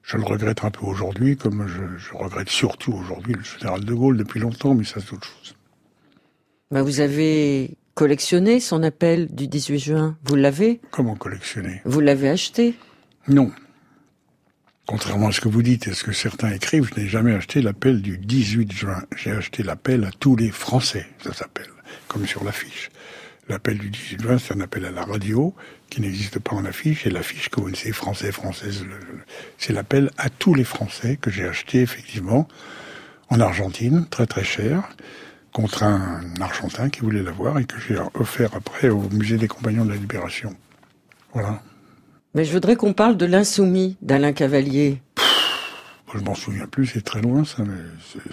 je 0.03 0.17
le 0.17 0.23
regrette 0.23 0.65
un 0.65 0.71
peu 0.71 0.85
aujourd'hui, 0.85 1.37
comme 1.37 1.65
je, 1.67 1.97
je 1.97 2.13
regrette 2.13 2.49
surtout 2.49 2.91
aujourd'hui 2.93 3.33
le 3.35 3.43
général 3.43 3.85
de 3.85 3.93
Gaulle 3.93 4.17
depuis 4.17 4.39
longtemps, 4.41 4.75
mais 4.75 4.83
ça 4.83 4.99
c'est 4.99 5.13
autre 5.13 5.25
chose. 5.27 5.55
Bah, 6.71 6.81
Vous 6.81 6.99
avez 6.99 7.77
collectionné 7.93 8.59
son 8.59 8.83
appel 8.83 9.33
du 9.33 9.47
18 9.47 9.79
juin. 9.79 10.17
Vous 10.23 10.35
l'avez? 10.35 10.81
Comment 10.91 11.15
collectionner? 11.15 11.81
Vous 11.85 11.99
l'avez 11.99 12.29
acheté? 12.29 12.75
Non. 13.27 13.51
Contrairement 14.87 15.27
à 15.29 15.31
ce 15.31 15.41
que 15.41 15.47
vous 15.47 15.61
dites 15.63 15.87
et 15.87 15.93
ce 15.93 16.03
que 16.03 16.11
certains 16.11 16.51
écrivent, 16.51 16.89
je 16.93 16.99
n'ai 16.99 17.07
jamais 17.07 17.33
acheté 17.33 17.61
l'appel 17.61 18.01
du 18.01 18.17
18 18.17 18.71
juin. 18.71 19.03
J'ai 19.15 19.31
acheté 19.31 19.63
l'appel 19.63 20.03
à 20.03 20.11
tous 20.11 20.35
les 20.35 20.51
Français, 20.51 21.07
ça 21.23 21.33
s'appelle, 21.33 21.69
comme 22.07 22.27
sur 22.27 22.43
l'affiche. 22.43 22.89
L'appel 23.47 23.77
du 23.77 23.89
18 23.89 24.21
juin, 24.21 24.37
c'est 24.37 24.53
un 24.53 24.61
appel 24.61 24.85
à 24.85 24.91
la 24.91 25.03
radio 25.03 25.55
qui 25.89 26.01
n'existe 26.01 26.39
pas 26.39 26.55
en 26.55 26.65
affiche, 26.65 27.05
et 27.07 27.09
l'affiche 27.09 27.49
que 27.49 27.55
vous 27.57 27.63
connaissez, 27.63 27.93
français, 27.93 28.31
française, 28.31 28.85
c'est 29.57 29.73
l'appel 29.73 30.11
à 30.17 30.29
tous 30.29 30.53
les 30.53 30.63
Français 30.63 31.17
que 31.19 31.31
j'ai 31.31 31.47
acheté 31.47 31.81
effectivement 31.81 32.47
en 33.29 33.39
Argentine, 33.39 34.05
très 34.09 34.27
très 34.27 34.43
cher, 34.43 34.89
contre 35.55 35.83
un 35.83 36.19
Argentin 36.41 36.89
qui 36.89 36.99
voulait 36.99 37.23
l'avoir 37.23 37.57
et 37.59 37.63
que 37.63 37.79
j'ai 37.79 37.95
offert 38.13 38.49
après 38.55 38.89
au 38.89 39.07
musée 39.13 39.37
des 39.37 39.47
Compagnons 39.47 39.85
de 39.85 39.91
la 39.91 39.95
Libération. 39.95 40.53
Voilà. 41.33 41.61
Mais 42.33 42.43
je 42.43 42.51
voudrais 42.51 42.75
qu'on 42.75 42.91
parle 42.91 43.15
de 43.15 43.25
l'insoumis 43.25 43.95
d'Alain 44.01 44.33
Cavalier. 44.33 45.01
Je 46.13 46.19
m'en 46.19 46.35
souviens 46.35 46.67
plus, 46.67 46.87
c'est 46.87 47.03
très 47.03 47.21
loin 47.21 47.45
ça, 47.45 47.63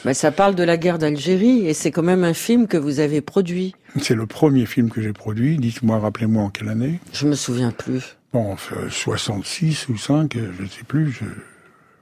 mais 0.05 0.15
ça 0.15 0.33
parle 0.33 0.57
de 0.57 0.65
la 0.65 0.77
guerre 0.77 0.99
d'Algérie 0.99 1.67
et 1.69 1.75
c'est 1.75 1.93
quand 1.93 2.03
même 2.03 2.25
un 2.25 2.35
film 2.35 2.67
que 2.67 2.77
vous 2.77 2.99
avez 2.99 3.21
produit. 3.21 3.75
c'est 4.01 4.17
le 4.17 4.27
premier 4.27 4.67
film 4.67 4.91
que 4.91 5.01
j'ai 5.01 5.13
produit. 5.13 5.59
Dites-moi, 5.59 6.01
rappelez-moi 6.01 6.43
en 6.43 6.51
quelle 6.51 6.71
année 6.71 6.99
Je 7.13 7.29
me 7.29 7.37
souviens 7.37 7.71
plus. 7.71 8.17
Bon, 8.33 8.53
enfin, 8.53 8.77
66 8.89 9.89
ou 9.89 9.97
5, 9.97 10.35
euh, 10.35 10.53
je 10.59 10.63
ne 10.63 10.69
sais 10.69 10.85
plus. 10.85 11.13
Je... 11.13 11.25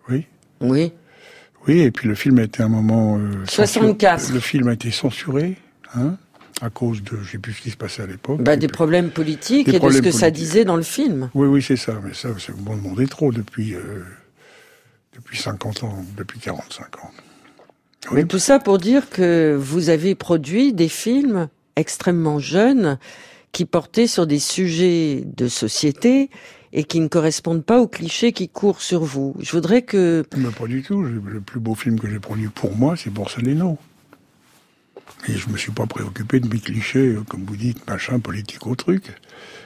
Oui. 0.08 0.26
Oui. 0.62 0.92
Oui, 1.68 1.80
et 1.80 1.90
puis 1.90 2.08
le 2.08 2.14
film 2.14 2.38
a 2.38 2.42
été 2.44 2.62
un 2.62 2.68
moment... 2.68 3.18
euh, 3.18 3.44
64. 3.46 4.20
censur- 4.20 4.34
Le 4.34 4.40
film 4.40 4.68
a 4.68 4.72
été 4.72 4.90
censuré, 4.90 5.56
hein, 5.94 6.16
à 6.62 6.70
cause 6.70 7.02
de... 7.02 7.18
Je 7.22 7.32
sais 7.32 7.38
plus 7.38 7.52
ce 7.52 7.60
qui 7.62 7.70
se 7.70 7.76
passait 7.76 8.02
à 8.02 8.06
l'époque. 8.06 8.40
Bah, 8.42 8.56
des 8.56 8.68
problèmes 8.68 9.10
politiques 9.10 9.68
Des 9.70 9.76
et 9.76 9.80
de 9.80 9.90
ce 9.90 10.00
que 10.00 10.10
ça 10.10 10.30
disait 10.30 10.64
dans 10.64 10.76
le 10.76 10.82
film. 10.82 11.30
Oui, 11.34 11.46
oui, 11.48 11.62
c'est 11.62 11.76
ça. 11.76 12.00
Mais 12.02 12.14
ça, 12.14 12.28
c'est 12.38 12.56
bon 12.56 12.76
demander 12.76 13.06
trop 13.06 13.30
depuis, 13.32 13.74
euh, 13.74 14.02
depuis 15.14 15.38
50 15.38 15.84
ans, 15.84 16.04
depuis 16.16 16.40
45 16.40 17.04
ans. 17.04 17.10
Mais 18.12 18.24
tout 18.24 18.38
ça 18.38 18.58
pour 18.58 18.78
dire 18.78 19.10
que 19.10 19.54
vous 19.60 19.90
avez 19.90 20.14
produit 20.14 20.72
des 20.72 20.88
films 20.88 21.48
extrêmement 21.76 22.38
jeunes 22.38 22.98
qui 23.52 23.66
portaient 23.66 24.06
sur 24.06 24.26
des 24.26 24.38
sujets 24.38 25.22
de 25.36 25.48
société 25.48 26.30
et 26.72 26.84
qui 26.84 27.00
ne 27.00 27.08
correspondent 27.08 27.64
pas 27.64 27.80
aux 27.80 27.88
clichés 27.88 28.32
qui 28.32 28.48
courent 28.48 28.80
sur 28.80 29.02
vous. 29.02 29.34
Je 29.40 29.52
voudrais 29.52 29.82
que... 29.82 30.24
Mais 30.36 30.50
pas 30.50 30.66
du 30.66 30.82
tout. 30.82 31.02
Le 31.02 31.40
plus 31.40 31.60
beau 31.60 31.74
film 31.74 31.98
que 31.98 32.08
j'ai 32.08 32.20
produit 32.20 32.48
pour 32.48 32.76
moi, 32.76 32.96
c'est 32.96 33.10
Borsalino. 33.10 33.78
Et 35.28 35.32
je 35.32 35.48
me 35.50 35.56
suis 35.56 35.72
pas 35.72 35.86
préoccupé 35.86 36.40
de 36.40 36.48
mes 36.48 36.60
clichés, 36.60 37.14
euh, 37.14 37.22
comme 37.28 37.44
vous 37.44 37.56
dites, 37.56 37.86
machin, 37.88 38.20
politique 38.20 38.66
au 38.66 38.74
truc. 38.74 39.04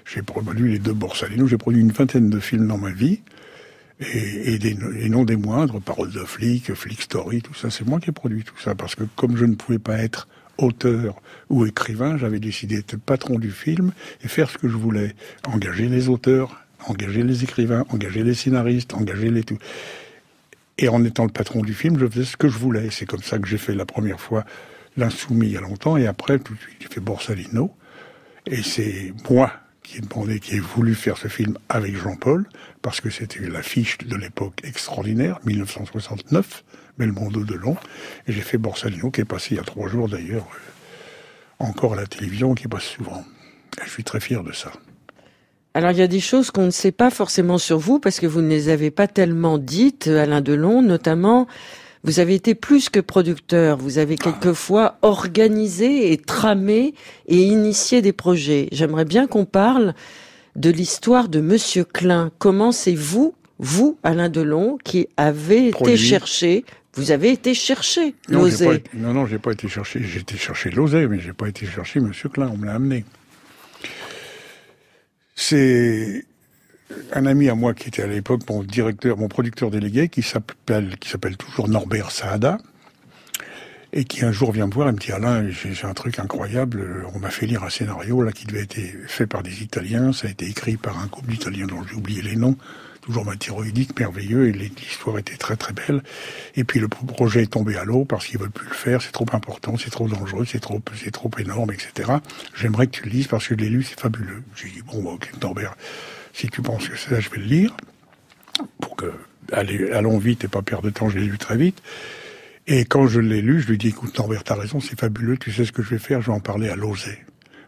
J'ai 0.05 0.23
produit 0.23 0.73
les 0.73 0.79
deux 0.79 0.95
Borsalino. 0.95 1.47
J'ai 1.47 1.59
produit 1.59 1.81
une 1.81 1.93
vingtaine 1.93 2.29
de 2.29 2.41
films 2.41 2.67
dans 2.67 2.79
ma 2.79 2.91
vie. 2.91 3.21
Et, 4.01 4.59
des, 4.59 4.75
non 5.09 5.25
des 5.25 5.37
moindres, 5.37 5.81
Paroles 5.81 6.11
de 6.11 6.25
flic, 6.25 6.75
Flick 6.75 7.01
Story, 7.01 7.43
tout 7.43 7.55
ça, 7.55 7.71
c'est 7.71 7.87
moi 7.87 8.01
qui 8.01 8.11
ai 8.11 8.13
produit 8.13 8.43
tout 8.43 8.59
ça. 8.59 8.75
Parce 8.75 8.97
que 8.97 9.05
comme 9.15 9.37
je 9.37 9.45
ne 9.45 9.55
pouvais 9.55 9.79
pas 9.79 9.99
être 9.99 10.27
auteur 10.59 11.23
ou 11.49 11.65
écrivain, 11.65 12.17
j'avais 12.17 12.41
décidé 12.41 12.77
d'être 12.77 12.97
patron 12.97 13.39
du 13.39 13.53
film 13.53 13.93
et 14.23 14.29
faire 14.29 14.51
ce 14.51 14.59
que 14.59 14.69
je 14.69 14.77
voulais. 14.77 15.15
Engager 15.47 15.89
les 15.89 16.09
auteurs, 16.09 16.64
engager 16.87 17.23
les 17.23 17.45
écrivains, 17.45 17.85
engager 17.91 18.23
les 18.23 18.35
scénaristes, 18.35 18.95
engager 18.95 19.31
les 19.31 19.43
tout. 19.43 19.59
Et 20.79 20.89
en 20.89 21.05
étant 21.05 21.25
le 21.25 21.31
patron 21.31 21.63
du 21.63 21.75
film, 21.75 21.99
je 21.99 22.07
faisais 22.07 22.25
ce 22.25 22.37
que 22.37 22.49
je 22.49 22.59
voulais. 22.59 22.89
C'est 22.91 23.07
comme 23.07 23.23
ça 23.23 23.39
que 23.39 23.47
j'ai 23.47 23.59
fait 23.59 23.75
la 23.75 23.87
première 23.87 24.21
fois 24.21 24.45
L'Insoumis 24.97 25.49
il 25.49 25.53
y 25.53 25.57
a 25.57 25.61
longtemps, 25.61 25.97
et 25.97 26.07
après, 26.07 26.39
tout 26.39 26.55
de 26.55 26.61
suite, 26.61 26.77
j'ai 26.81 26.89
fait 26.89 27.01
Borsalino. 27.01 27.75
Et 28.47 28.63
c'est 28.63 29.13
moi 29.29 29.53
qui 29.83 29.99
ait 29.99 30.01
demandé, 30.01 30.39
qui 30.39 30.57
ait 30.57 30.61
voulu 30.61 30.95
faire 30.95 31.17
ce 31.17 31.29
film 31.29 31.59
avec 31.69 31.97
Jean-Paul, 31.97 32.47
parce 32.81 33.01
que 33.01 33.11
c'était 33.11 33.41
l'affiche 33.41 33.99
de 33.99 34.17
l'époque 34.17 34.61
extraordinaire, 34.65 35.41
1969, 35.45 36.65
Belmondo 36.99 37.45
de 37.45 37.55
Long. 37.55 37.77
Et 38.27 38.33
j'ai 38.33 38.41
fait 38.41 38.59
Borsalino, 38.59 39.11
qui 39.11 39.21
est 39.21 39.25
passé 39.25 39.55
il 39.55 39.57
y 39.57 39.61
a 39.61 39.65
trois 39.65 39.89
jours 39.89 40.09
d'ailleurs, 40.09 40.47
euh, 40.47 41.65
encore 41.65 41.95
à 41.95 41.97
la 41.97 42.07
télévision, 42.07 42.55
qui 42.55 42.69
passe 42.69 42.85
souvent. 42.85 43.25
Et 43.81 43.85
je 43.87 43.91
suis 43.91 44.05
très 44.05 44.21
fier 44.21 44.45
de 44.45 44.53
ça. 44.53 44.73
Alors 45.77 45.91
il 45.91 45.99
y 45.99 46.03
a 46.03 46.07
des 46.07 46.21
choses 46.21 46.53
qu'on 46.53 46.67
ne 46.67 46.71
sait 46.71 46.93
pas 46.93 47.11
forcément 47.11 47.59
sur 47.59 47.79
vous 47.79 47.99
parce 47.99 48.21
que 48.21 48.27
vous 48.27 48.41
ne 48.41 48.49
les 48.49 48.69
avez 48.69 48.93
pas 48.93 49.09
tellement 49.09 49.59
dites, 49.59 50.07
Alain 50.07 50.41
Delon, 50.41 50.83
notamment 50.83 51.49
vous 52.05 52.21
avez 52.21 52.35
été 52.35 52.55
plus 52.55 52.91
que 52.91 53.01
producteur, 53.01 53.79
vous 53.79 53.99
avez 53.99 54.17
quelquefois 54.17 54.99
organisé 55.03 56.13
et 56.13 56.19
tramé 56.19 56.95
et 57.27 57.43
initié 57.43 58.03
des 58.03 58.13
projets. 58.13 58.69
J'aimerais 58.73 59.07
bien 59.07 59.27
qu'on 59.27 59.47
parle 59.47 59.95
de 60.55 60.71
l'histoire 60.71 61.29
de 61.29 61.41
Monsieur 61.41 61.83
Klein. 61.83 62.31
Comment 62.39 62.73
c'est 62.73 62.95
vous, 62.95 63.35
vous, 63.59 63.99
Alain 64.03 64.29
Delon, 64.29 64.79
qui 64.85 65.09
avez 65.17 65.69
été 65.69 65.97
chercher 65.97 66.65
vous 66.97 67.11
avez 67.11 67.31
été 67.33 67.55
chercher 67.55 68.15
l'osé. 68.29 68.85
Non, 68.95 69.13
non, 69.13 69.27
j'ai 69.27 69.41
pas 69.41 69.51
été 69.51 69.67
chercher. 69.67 70.01
J'ai 70.05 70.21
été 70.21 70.37
chercher 70.37 70.71
l'osé, 70.71 71.09
mais 71.09 71.19
j'ai 71.19 71.33
pas 71.33 71.49
été 71.49 71.67
chercher 71.67 71.99
Monsieur 71.99 72.29
Klein. 72.29 72.49
On 72.53 72.57
me 72.57 72.67
l'a 72.67 72.75
amené. 72.75 73.05
C'est 75.35 76.25
un 77.13 77.27
ami 77.27 77.49
à 77.49 77.55
moi 77.55 77.75
qui 77.75 77.89
était 77.89 78.03
à 78.03 78.07
l'époque 78.07 78.43
mon 78.49 78.63
directeur, 78.63 79.17
mon 79.17 79.29
producteur 79.29 79.71
délégué, 79.71 80.09
qui 80.09 80.23
s'appelle, 80.23 80.97
qui 80.99 81.09
s'appelle 81.09 81.37
toujours 81.37 81.69
Norbert 81.69 82.11
Saada, 82.11 82.59
et 83.93 84.05
qui 84.05 84.25
un 84.25 84.33
jour 84.33 84.53
vient 84.53 84.67
me 84.67 84.73
voir 84.73 84.89
et 84.89 84.93
me 84.93 84.99
dit 84.99 85.13
Alain, 85.13 85.49
j'ai 85.51 85.85
un 85.85 85.95
truc 85.95 86.19
incroyable. 86.19 87.07
On 87.15 87.19
m'a 87.19 87.31
fait 87.31 87.47
lire 87.47 87.63
un 87.65 87.71
scénario 87.71 88.23
là 88.23 88.33
qui 88.33 88.45
devait 88.45 88.63
être 88.63 88.79
fait 89.07 89.27
par 89.27 89.43
des 89.43 89.63
Italiens. 89.63 90.13
Ça 90.13 90.29
a 90.29 90.31
été 90.31 90.47
écrit 90.47 90.77
par 90.77 90.99
un 90.99 91.09
couple 91.09 91.31
d'Italiens 91.31 91.67
dont 91.67 91.83
j'ai 91.85 91.95
oublié 91.95 92.23
les 92.23 92.37
noms. 92.37 92.57
Toujours 93.05 93.25
ma 93.25 93.37
thyroïdique, 93.37 93.99
merveilleux, 93.99 94.49
et 94.49 94.53
l'histoire 94.53 95.19
était 95.19 95.37
très 95.37 95.57
très 95.57 95.73
belle. 95.75 96.03
Et 96.57 96.65
puis 96.65 96.81
le 96.81 96.89
projet 96.89 97.43
est 97.43 97.53
tombé 97.53 97.77
à 97.77 97.85
l'eau 97.85 98.05
parce 98.05 98.27
qu'ils 98.27 98.39
veulent 98.39 98.51
plus 98.51 98.69
le 98.69 98.75
faire. 98.75 99.03
C'est 99.03 99.13
trop 99.13 99.27
important, 99.33 99.77
c'est 99.77 99.91
trop 99.91 100.09
dangereux, 100.09 100.47
c'est 100.47 100.61
trop, 100.61 100.81
c'est 100.97 101.11
trop 101.11 101.31
énorme, 101.39 101.71
etc. 101.73 102.13
J'aimerais 102.55 102.87
que 102.87 102.93
tu 102.93 103.05
le 103.05 103.11
lises 103.11 103.27
parce 103.27 103.47
que 103.47 103.55
je 103.55 103.61
l'ai 103.61 103.69
lu, 103.69 103.83
c'est 103.83 104.01
fabuleux. 104.01 104.43
J'ai 104.57 104.71
dit 104.71 104.83
bon, 104.83 105.05
ok, 105.13 105.31
Norbert 105.43 105.75
si 106.35 106.49
tu 106.49 106.61
penses 106.61 106.89
que 106.89 106.97
c'est 106.97 107.11
ça, 107.11 107.21
je 107.21 107.31
vais 107.31 107.39
le 107.39 107.45
lire. 107.45 107.75
Pour 108.81 108.97
que, 108.97 109.13
allez, 109.53 109.91
allons 109.93 110.19
vite 110.19 110.45
et 110.45 110.49
pas 110.49 110.63
perdre 110.63 110.85
de 110.85 110.91
temps, 110.91 111.09
je 111.09 111.19
l'ai 111.19 111.27
lu 111.27 111.39
très 111.39 111.57
vite. 111.57 111.81
Et 112.67 112.85
quand 112.85 113.07
je 113.07 113.21
l'ai 113.21 113.41
lu, 113.41 113.61
je 113.61 113.69
lui 113.69 113.75
ai 113.75 113.79
dit, 113.79 113.89
écoute, 113.89 114.19
Norbert, 114.19 114.45
t'as 114.45 114.57
raison, 114.57 114.81
c'est 114.81 114.99
fabuleux, 114.99 115.37
tu 115.39 115.53
sais 115.53 115.65
ce 115.65 115.73
que 115.73 115.83
je 115.83 115.91
vais 115.91 115.99
faire, 115.99 116.21
je 116.21 116.27
vais 116.27 116.37
en 116.37 116.41
parler 116.41 116.69
à 116.69 116.77
Lozé. 116.77 117.19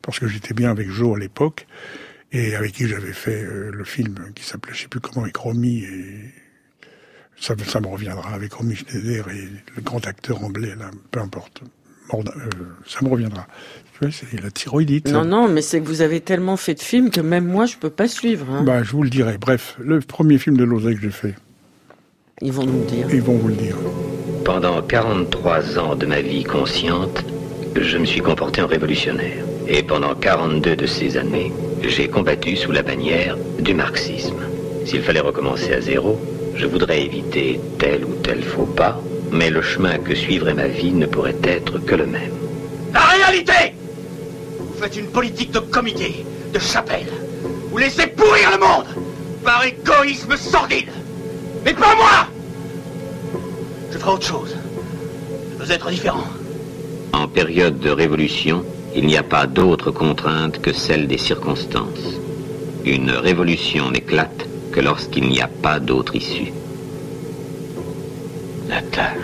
Parce 0.02 0.18
que 0.18 0.26
j'étais 0.26 0.52
bien 0.52 0.70
avec 0.70 0.90
Joe 0.90 1.16
à 1.16 1.18
l'époque, 1.18 1.66
et 2.32 2.54
avec 2.54 2.72
qui 2.72 2.88
j'avais 2.88 3.12
fait 3.12 3.42
euh, 3.42 3.70
le 3.72 3.84
film 3.84 4.16
qui 4.34 4.44
s'appelait, 4.44 4.74
je 4.74 4.82
sais 4.82 4.88
plus 4.88 5.00
comment, 5.00 5.22
avec 5.22 5.36
Romy, 5.36 5.84
et 5.84 6.34
ça, 7.38 7.54
ça 7.66 7.80
me 7.80 7.86
reviendra, 7.86 8.30
avec 8.30 8.52
Romy 8.52 8.76
Schneider 8.76 9.28
et 9.30 9.48
le 9.76 9.82
grand 9.82 10.06
acteur 10.06 10.42
anglais, 10.42 10.74
là, 10.76 10.90
peu 11.10 11.20
importe. 11.20 11.62
Euh, 12.14 12.22
ça 12.86 13.00
me 13.02 13.08
reviendra 13.08 13.48
c'est 14.10 14.42
la 14.42 14.50
thyroïdite. 14.50 15.08
Non, 15.10 15.24
non, 15.24 15.48
mais 15.48 15.62
c'est 15.62 15.80
que 15.80 15.86
vous 15.86 16.02
avez 16.02 16.20
tellement 16.20 16.56
fait 16.56 16.74
de 16.74 16.80
films 16.80 17.10
que 17.10 17.20
même 17.20 17.46
moi, 17.46 17.66
je 17.66 17.76
peux 17.76 17.90
pas 17.90 18.08
suivre. 18.08 18.46
Hein. 18.50 18.62
Bah, 18.62 18.82
je 18.82 18.92
vous 18.92 19.02
le 19.02 19.10
dirai. 19.10 19.38
Bref, 19.38 19.76
le 19.80 20.00
premier 20.00 20.38
film 20.38 20.56
de 20.56 20.64
Lozé 20.64 20.94
que 20.94 21.02
j'ai 21.02 21.10
fait. 21.10 21.34
Ils 22.42 22.52
vont 22.52 22.64
nous 22.64 22.80
le 22.80 22.86
dire. 22.86 23.06
Ils 23.10 23.22
vont 23.22 23.36
vous 23.36 23.48
le 23.48 23.54
dire. 23.54 23.76
Pendant 24.44 24.82
43 24.82 25.78
ans 25.78 25.96
de 25.96 26.06
ma 26.06 26.20
vie 26.20 26.44
consciente, 26.44 27.24
je 27.74 27.98
me 27.98 28.04
suis 28.04 28.20
comporté 28.20 28.60
en 28.60 28.66
révolutionnaire. 28.66 29.44
Et 29.66 29.82
pendant 29.82 30.14
42 30.14 30.76
de 30.76 30.86
ces 30.86 31.16
années, 31.16 31.52
j'ai 31.82 32.08
combattu 32.08 32.56
sous 32.56 32.72
la 32.72 32.82
bannière 32.82 33.36
du 33.58 33.74
marxisme. 33.74 34.42
S'il 34.84 35.02
fallait 35.02 35.20
recommencer 35.20 35.72
à 35.72 35.80
zéro, 35.80 36.18
je 36.54 36.66
voudrais 36.66 37.02
éviter 37.02 37.60
tel 37.78 38.04
ou 38.04 38.14
tel 38.22 38.42
faux 38.42 38.66
pas, 38.66 39.00
mais 39.30 39.50
le 39.50 39.62
chemin 39.62 39.98
que 39.98 40.14
suivrait 40.14 40.54
ma 40.54 40.68
vie 40.68 40.92
ne 40.92 41.06
pourrait 41.06 41.36
être 41.42 41.78
que 41.78 41.94
le 41.94 42.06
même. 42.06 42.32
La 42.92 43.00
réalité 43.00 43.74
vous 44.76 44.82
faites 44.82 44.96
une 44.96 45.06
politique 45.06 45.52
de 45.52 45.58
comité, 45.58 46.26
de 46.52 46.58
chapelle. 46.58 47.08
Vous 47.70 47.78
laissez 47.78 48.06
pourrir 48.08 48.50
le 48.52 48.58
monde 48.58 48.86
par 49.42 49.64
égoïsme 49.64 50.36
sordide. 50.36 50.90
Mais 51.64 51.72
pas 51.72 51.94
moi 51.96 52.28
Je 53.90 53.98
ferai 53.98 54.10
autre 54.10 54.26
chose. 54.26 54.54
Je 55.58 55.64
veux 55.64 55.72
être 55.72 55.90
différent. 55.90 56.24
En 57.12 57.26
période 57.26 57.78
de 57.78 57.90
révolution, 57.90 58.64
il 58.96 59.06
n'y 59.06 59.18
a 59.18 59.22
pas 59.22 59.46
d'autre 59.46 59.90
contrainte 59.90 60.60
que 60.62 60.72
celle 60.72 61.06
des 61.06 61.18
circonstances. 61.18 62.18
Une 62.86 63.10
révolution 63.10 63.90
n'éclate 63.90 64.48
que 64.72 64.80
lorsqu'il 64.80 65.28
n'y 65.28 65.42
a 65.42 65.48
pas 65.48 65.78
d'autre 65.78 66.16
issue. 66.16 66.52
Natal. 68.68 69.18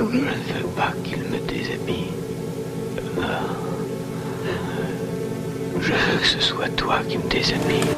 Oui. 0.00 0.06
Je 0.10 0.16
ne 0.18 0.58
veux 0.58 0.68
pas 0.76 0.92
qu'il 1.04 1.18
me 1.18 1.38
déshabille. 1.46 2.10
Je 5.80 5.92
veux 5.92 6.18
que 6.20 6.26
ce 6.26 6.40
soit 6.40 6.68
toi 6.70 6.98
qui 7.08 7.18
me 7.18 7.28
déshabille. 7.28 7.94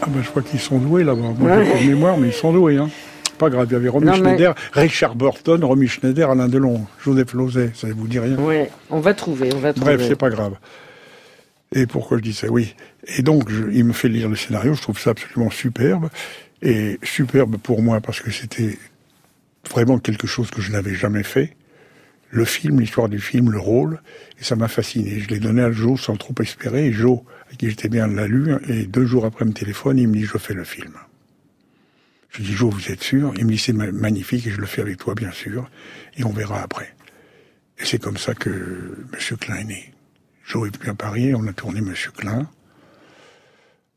Ah 0.00 0.06
ben 0.08 0.22
je 0.22 0.30
crois 0.30 0.42
qu'ils 0.42 0.60
sont 0.60 0.78
doués 0.78 1.04
là-bas. 1.04 1.34
Moi 1.38 1.62
j'ai 1.62 1.70
pas 1.70 1.78
de 1.78 1.86
mémoire, 1.86 2.16
mais 2.16 2.28
ils 2.28 2.32
sont 2.32 2.52
doués. 2.52 2.78
Hein. 2.78 2.88
Pas 3.38 3.50
grave, 3.50 3.66
il 3.70 3.72
y 3.72 3.76
avait 3.76 3.88
Romy 3.88 4.14
Schneider, 4.16 4.54
Richard 4.72 5.14
Burton, 5.14 5.62
Romy 5.64 5.86
Schneider, 5.86 6.30
Alain 6.30 6.48
Delon, 6.48 6.86
Joseph 7.04 7.32
Lozet, 7.34 7.70
ça 7.74 7.86
ne 7.86 7.92
vous 7.92 8.08
dit 8.08 8.18
rien 8.18 8.36
Oui, 8.38 8.64
on 8.90 9.00
va 9.00 9.14
trouver, 9.14 9.50
on 9.54 9.58
va 9.58 9.72
trouver. 9.72 9.96
Bref, 9.96 10.08
c'est 10.08 10.18
pas 10.18 10.30
grave. 10.30 10.56
Et 11.72 11.86
pourquoi 11.86 12.16
je 12.18 12.22
dis 12.22 12.32
ça 12.32 12.48
Oui. 12.48 12.74
Et 13.16 13.22
donc, 13.22 13.50
il 13.72 13.84
me 13.84 13.92
fait 13.92 14.08
lire 14.08 14.28
le 14.28 14.36
scénario, 14.36 14.74
je 14.74 14.82
trouve 14.82 14.98
ça 14.98 15.10
absolument 15.10 15.50
superbe. 15.50 16.08
Et 16.62 16.98
superbe 17.02 17.56
pour 17.56 17.82
moi 17.82 18.00
parce 18.00 18.20
que 18.20 18.30
c'était 18.30 18.76
vraiment 19.70 19.98
quelque 19.98 20.26
chose 20.26 20.50
que 20.50 20.60
je 20.60 20.72
n'avais 20.72 20.94
jamais 20.94 21.22
fait 21.22 21.54
le 22.30 22.44
film, 22.44 22.80
l'histoire 22.80 23.08
du 23.08 23.20
film, 23.20 23.50
le 23.50 23.58
rôle, 23.58 24.00
et 24.40 24.44
ça 24.44 24.56
m'a 24.56 24.68
fasciné. 24.68 25.18
Je 25.20 25.28
l'ai 25.28 25.38
donné 25.38 25.62
à 25.62 25.72
Joe 25.72 26.00
sans 26.00 26.16
trop 26.16 26.34
espérer, 26.40 26.86
et 26.86 26.92
Joe, 26.92 27.20
avec 27.46 27.58
qui 27.58 27.70
j'étais 27.70 27.88
bien, 27.88 28.06
l'a 28.06 28.26
lu, 28.26 28.52
et 28.68 28.84
deux 28.84 29.06
jours 29.06 29.24
après 29.24 29.44
me 29.44 29.52
téléphone, 29.52 29.98
il 29.98 30.08
me 30.08 30.14
dit, 30.14 30.24
je 30.24 30.36
fais 30.36 30.54
le 30.54 30.64
film. 30.64 30.92
Je 32.30 32.42
dis, 32.42 32.52
Joe, 32.52 32.72
vous 32.72 32.90
êtes 32.90 33.02
sûr? 33.02 33.32
Il 33.36 33.46
me 33.46 33.52
dit, 33.52 33.58
c'est 33.58 33.72
magnifique, 33.72 34.46
et 34.46 34.50
je 34.50 34.60
le 34.60 34.66
fais 34.66 34.82
avec 34.82 34.98
toi, 34.98 35.14
bien 35.14 35.32
sûr, 35.32 35.70
et 36.16 36.24
on 36.24 36.30
verra 36.30 36.62
après. 36.62 36.94
Et 37.78 37.84
c'est 37.84 37.98
comme 37.98 38.16
ça 38.16 38.34
que 38.34 38.50
M. 39.12 39.36
Klein 39.38 39.56
est 39.56 39.64
né. 39.64 39.94
Joe 40.44 40.68
est 40.68 40.78
venu 40.78 40.90
à 40.90 40.94
Paris, 40.94 41.34
on 41.34 41.46
a 41.46 41.52
tourné 41.52 41.78
M. 41.78 41.94
Klein, 42.16 42.48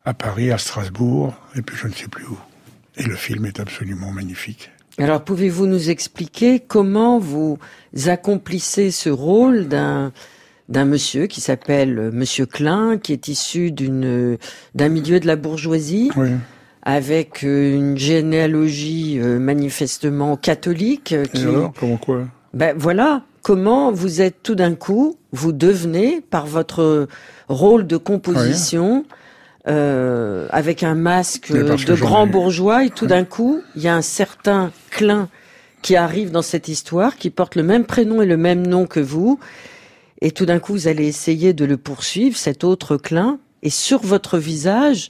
à 0.05 0.13
Paris, 0.13 0.51
à 0.51 0.57
Strasbourg, 0.57 1.35
et 1.55 1.61
puis 1.61 1.75
je 1.77 1.87
ne 1.87 1.93
sais 1.93 2.07
plus 2.07 2.25
où. 2.25 2.37
Et 2.97 3.03
le 3.03 3.15
film 3.15 3.45
est 3.45 3.59
absolument 3.59 4.11
magnifique. 4.11 4.71
Alors, 4.97 5.23
pouvez-vous 5.23 5.67
nous 5.67 5.89
expliquer 5.89 6.59
comment 6.59 7.17
vous 7.17 7.57
accomplissez 8.07 8.91
ce 8.91 9.09
rôle 9.09 9.67
d'un 9.67 10.11
d'un 10.69 10.85
monsieur 10.85 11.27
qui 11.27 11.41
s'appelle 11.41 12.11
Monsieur 12.13 12.45
Klein, 12.45 12.97
qui 12.97 13.11
est 13.11 13.27
issu 13.27 13.71
d'une 13.71 14.37
d'un 14.73 14.89
milieu 14.89 15.19
de 15.19 15.27
la 15.27 15.35
bourgeoisie, 15.35 16.11
avec 16.83 17.43
une 17.43 17.97
généalogie 17.97 19.19
euh, 19.19 19.39
manifestement 19.39 20.35
catholique. 20.35 21.13
Euh, 21.13 21.25
qui... 21.25 21.43
Et 21.43 21.47
alors, 21.47 21.73
comment 21.79 21.97
quoi? 21.97 22.21
Ben 22.53 22.75
voilà, 22.77 23.23
comment 23.41 23.91
vous 23.91 24.21
êtes 24.21 24.43
tout 24.43 24.55
d'un 24.55 24.75
coup, 24.75 25.17
vous 25.31 25.51
devenez 25.51 26.21
par 26.21 26.45
votre 26.45 27.07
rôle 27.47 27.87
de 27.87 27.97
composition. 27.97 29.05
Euh, 29.67 30.47
avec 30.49 30.81
un 30.81 30.95
masque 30.95 31.51
de 31.51 31.93
grand 31.93 32.25
bourgeois, 32.25 32.83
et 32.83 32.89
tout 32.89 33.05
d'un 33.05 33.25
coup, 33.25 33.61
il 33.75 33.83
y 33.83 33.87
a 33.87 33.93
un 33.93 34.01
certain 34.01 34.71
Klein 34.89 35.29
qui 35.83 35.95
arrive 35.95 36.31
dans 36.31 36.41
cette 36.41 36.67
histoire, 36.67 37.15
qui 37.15 37.29
porte 37.29 37.55
le 37.55 37.61
même 37.61 37.85
prénom 37.85 38.23
et 38.23 38.25
le 38.25 38.37
même 38.37 38.65
nom 38.65 38.87
que 38.87 38.99
vous, 38.99 39.39
et 40.21 40.31
tout 40.31 40.47
d'un 40.47 40.57
coup, 40.57 40.73
vous 40.73 40.87
allez 40.87 41.05
essayer 41.05 41.53
de 41.53 41.63
le 41.65 41.77
poursuivre, 41.77 42.37
cet 42.37 42.63
autre 42.63 42.97
Klein, 42.97 43.37
et 43.61 43.69
sur 43.69 43.99
votre 44.01 44.39
visage 44.39 45.09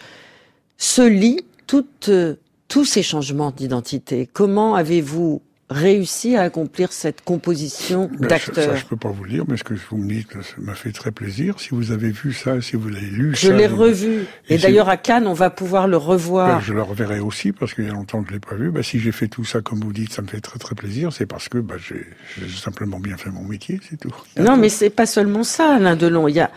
se 0.77 1.01
lit 1.01 1.45
toutes, 1.71 2.09
euh, 2.09 2.35
tous 2.67 2.83
ces 2.83 3.01
changements 3.01 3.51
d'identité. 3.51 4.27
Comment 4.33 4.75
avez-vous 4.75 5.41
réussi 5.69 6.35
à 6.35 6.41
accomplir 6.41 6.91
cette 6.91 7.21
composition 7.21 8.09
ben, 8.19 8.27
d'acteurs 8.27 8.71
Ça, 8.71 8.75
je 8.75 8.83
peux 8.83 8.97
pas 8.97 9.07
vous 9.07 9.23
le 9.23 9.29
dire, 9.29 9.45
mais 9.47 9.55
ce 9.55 9.63
que 9.63 9.73
vous 9.89 9.95
me 9.95 10.09
dites, 10.09 10.33
ça 10.33 10.55
m'a 10.57 10.73
fait 10.73 10.91
très 10.91 11.13
plaisir. 11.13 11.61
Si 11.61 11.69
vous 11.71 11.93
avez 11.93 12.09
vu 12.09 12.33
ça, 12.33 12.59
si 12.59 12.75
vous 12.75 12.89
l'avez 12.89 13.05
lu, 13.05 13.33
je 13.37 13.53
l'ai 13.53 13.67
revu. 13.67 14.25
Et, 14.49 14.57
d'ailleurs 14.57 14.89
à 14.89 14.97
Cannes, 14.97 15.27
on 15.27 15.33
va 15.33 15.49
pouvoir 15.49 15.87
le 15.87 15.95
revoir. 15.95 16.57
Ben, 16.57 16.61
je 16.61 16.73
le 16.73 16.81
reverrai 16.81 17.21
aussi 17.21 17.53
parce 17.53 17.73
qu'il 17.73 17.85
y 17.85 17.89
a 17.89 17.93
longtemps 17.93 18.21
que 18.21 18.27
je 18.27 18.33
l'ai 18.33 18.41
pas 18.41 18.55
vu. 18.55 18.69
Ben, 18.69 18.83
si 18.83 18.99
j'ai 18.99 19.13
fait 19.13 19.29
tout 19.29 19.45
ça 19.45 19.61
comme 19.61 19.79
vous 19.79 19.93
dites, 19.93 20.11
ça 20.11 20.21
me 20.21 20.27
fait 20.27 20.41
très 20.41 20.59
très 20.59 20.75
plaisir. 20.75 21.13
C'est 21.13 21.25
parce 21.25 21.47
que 21.47 21.59
ben, 21.59 21.77
j'ai 21.77 22.05
simplement 22.53 22.99
bien 22.99 23.15
fait 23.15 23.29
mon 23.29 23.45
métier, 23.45 23.79
c'est 23.89 23.97
tout. 23.97 24.13
Non, 24.37 24.57
mais 24.57 24.67
c'est 24.67 24.89
pas 24.89 25.05
seulement 25.05 25.45
ça, 25.45 25.75
Alain 25.75 25.95
Delon. 25.95 26.27
Il 26.27 26.35
y 26.35 26.41
a 26.41 26.51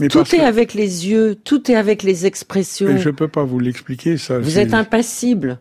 mais 0.00 0.08
tout 0.08 0.34
est 0.34 0.40
avec 0.40 0.74
les 0.74 1.08
yeux, 1.08 1.34
tout 1.34 1.70
est 1.70 1.74
avec 1.74 2.02
les 2.02 2.26
expressions. 2.26 2.88
Mais 2.88 2.98
je 2.98 3.10
peux 3.10 3.28
pas 3.28 3.44
vous 3.44 3.58
l'expliquer 3.58 4.16
ça. 4.16 4.38
Vous 4.38 4.58
êtes 4.58 4.74
impassible. 4.74 5.58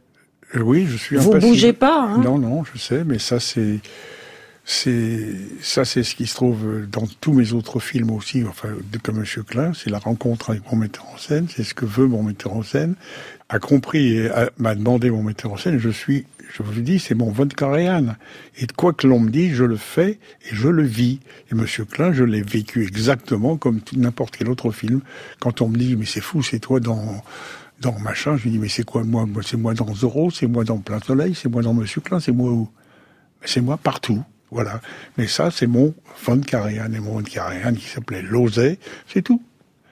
Euh, 0.56 0.62
oui, 0.62 0.86
je 0.90 0.98
suis 0.98 1.18
Vous 1.18 1.38
bougez 1.38 1.74
pas, 1.74 2.02
hein 2.02 2.18
Non, 2.18 2.38
non, 2.38 2.64
je 2.64 2.80
sais, 2.80 3.04
mais 3.06 3.20
ça 3.20 3.40
c'est... 3.40 3.80
c'est 4.64 5.28
ça, 5.62 5.86
c'est 5.86 6.04
ce 6.04 6.16
qui 6.16 6.28
se 6.28 6.36
trouve 6.36 6.86
dans 6.88 7.08
tous 7.20 7.34
mes 7.34 7.54
autres 7.54 7.80
films 7.80 8.12
aussi, 8.12 8.44
enfin, 8.44 8.70
comme 9.04 9.20
Monsieur 9.20 9.44
Klein, 9.44 9.74
c'est 9.74 9.90
la 9.90 10.00
rencontre 10.00 10.52
avec 10.52 10.72
mon 10.72 10.78
metteur 10.78 11.06
en 11.14 11.18
scène, 11.18 11.48
c'est 11.50 11.64
ce 11.64 11.74
que 11.74 11.86
veut 11.86 12.08
mon 12.08 12.24
metteur 12.24 12.54
en 12.54 12.64
scène, 12.64 12.96
a 13.50 13.60
compris 13.60 14.18
et 14.18 14.30
m'a 14.58 14.76
demandé 14.76 15.10
mon 15.10 15.24
metteur 15.24 15.52
en 15.52 15.58
scène, 15.58 15.78
je 15.80 15.90
suis, 15.90 16.26
je 16.54 16.64
vous 16.64 16.82
dis, 16.82 17.00
c'est 17.00 17.16
mon 17.16 17.32
von 17.32 17.48
Karajan. 17.48 18.16
Et 18.58 18.66
de 18.66 18.72
quoi 18.72 18.94
que 18.94 19.08
l'on 19.08 19.20
me 19.20 19.30
dise, 19.30 19.54
je 19.54 19.64
le 19.64 19.78
fais 19.78 20.20
et 20.50 20.54
je 20.54 20.68
le 20.70 20.84
vis. 20.84 21.20
Et 21.52 21.56
Monsieur 21.56 21.86
Klein, 21.86 22.14
je 22.14 22.24
l'ai 22.24 22.42
vécu 22.42 22.86
exactement 22.86 23.58
comme 23.58 23.82
n'importe 23.94 24.38
quel 24.38 24.50
autre 24.50 24.72
film. 24.72 25.02
Quand 25.40 25.62
on 25.62 25.70
me 25.70 25.78
dit, 25.78 25.96
mais 25.96 26.06
c'est 26.06 26.22
fou, 26.22 26.44
c'est 26.44 26.60
toi 26.60 26.80
dans, 26.80 27.24
dans 27.80 27.98
machin, 28.00 28.38
je 28.38 28.44
lui 28.44 28.52
dis, 28.52 28.60
mais 28.60 28.70
c'est 28.70 28.84
quoi? 28.84 29.04
Moi, 29.04 29.26
C'est 29.44 29.58
moi 29.58 29.74
dans 29.74 29.94
Zorro, 29.94 30.30
c'est 30.30 30.48
moi 30.48 30.64
dans 30.64 30.78
Plein 30.78 31.00
Soleil, 31.00 31.36
c'est 31.36 31.50
moi 31.50 31.62
dans 31.62 31.74
Monsieur 31.74 32.02
Klein, 32.02 32.20
c'est 32.20 32.32
moi 32.32 32.52
où? 32.52 32.70
c'est 33.44 33.62
moi 33.62 33.78
partout. 33.78 34.24
Voilà. 34.52 34.82
Mais 35.18 35.28
ça, 35.28 35.50
c'est 35.50 35.68
mon 35.68 35.94
von 36.24 36.40
Karajan 36.42 36.92
et 36.94 37.00
mon 37.00 37.14
von 37.14 37.24
Karajan 37.24 37.74
qui 37.74 37.88
s'appelait 37.88 38.22
Lozay. 38.22 38.78
C'est 39.08 39.22
tout. 39.22 39.42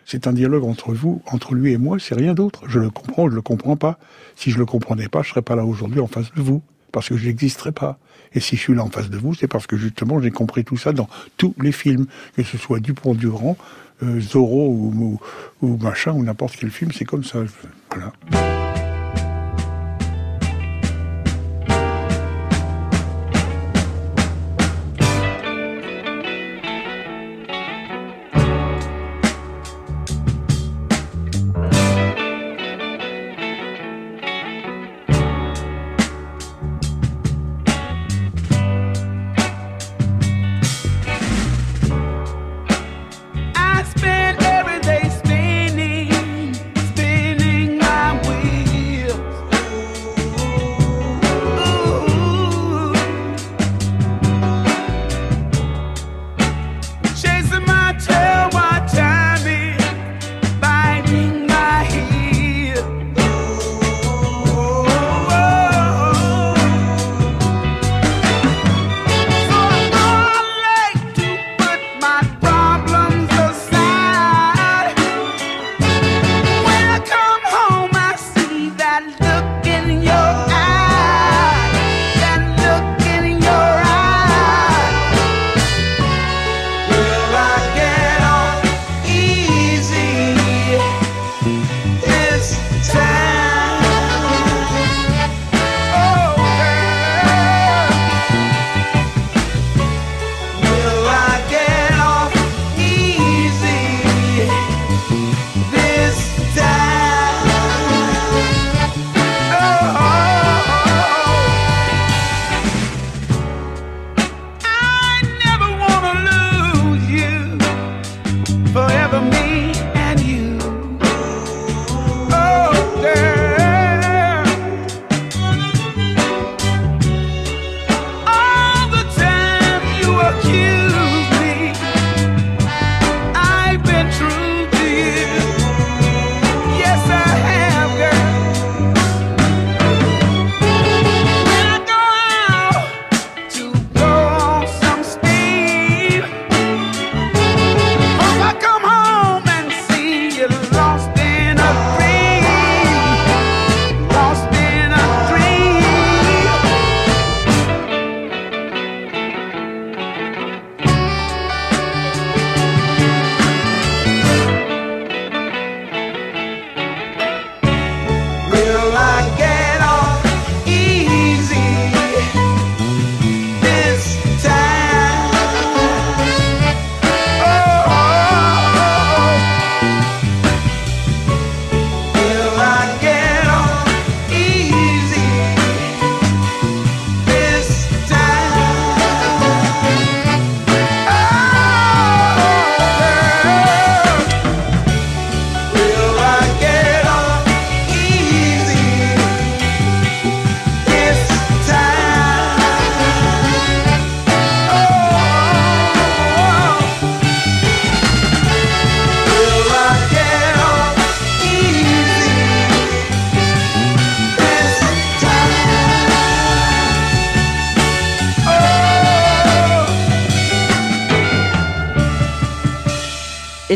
C'est 0.05 0.27
un 0.27 0.33
dialogue 0.33 0.63
entre 0.63 0.93
vous, 0.93 1.21
entre 1.27 1.53
lui 1.53 1.71
et 1.71 1.77
moi, 1.77 1.97
c'est 1.99 2.15
rien 2.15 2.33
d'autre. 2.33 2.63
Je 2.67 2.79
le 2.79 2.89
comprends, 2.89 3.29
je 3.29 3.35
le 3.35 3.43
comprends 3.43 3.77
pas. 3.77 3.99
Si 4.35 4.49
je 4.49 4.57
le 4.57 4.65
comprenais 4.65 5.07
pas, 5.07 5.21
je 5.21 5.29
serais 5.29 5.43
pas 5.43 5.55
là 5.55 5.65
aujourd'hui 5.65 5.99
en 5.99 6.07
face 6.07 6.33
de 6.33 6.41
vous. 6.41 6.63
Parce 6.91 7.09
que 7.09 7.15
je 7.15 7.27
n'existerais 7.27 7.71
pas. 7.71 7.99
Et 8.33 8.39
si 8.39 8.55
je 8.55 8.61
suis 8.61 8.73
là 8.73 8.83
en 8.83 8.89
face 8.89 9.09
de 9.09 9.17
vous, 9.17 9.35
c'est 9.35 9.47
parce 9.47 9.67
que 9.67 9.77
justement, 9.77 10.19
j'ai 10.19 10.31
compris 10.31 10.63
tout 10.63 10.77
ça 10.77 10.93
dans 10.93 11.07
tous 11.37 11.53
les 11.61 11.71
films. 11.71 12.07
Que 12.35 12.43
ce 12.43 12.57
soit 12.57 12.79
Dupont-Durand, 12.79 13.55
euh, 14.01 14.19
Zorro 14.19 14.69
ou, 14.69 15.19
ou 15.61 15.77
machin, 15.77 16.13
ou 16.13 16.23
n'importe 16.23 16.55
quel 16.57 16.71
film, 16.71 16.91
c'est 16.91 17.05
comme 17.05 17.23
ça. 17.23 17.39
Voilà. 17.91 18.68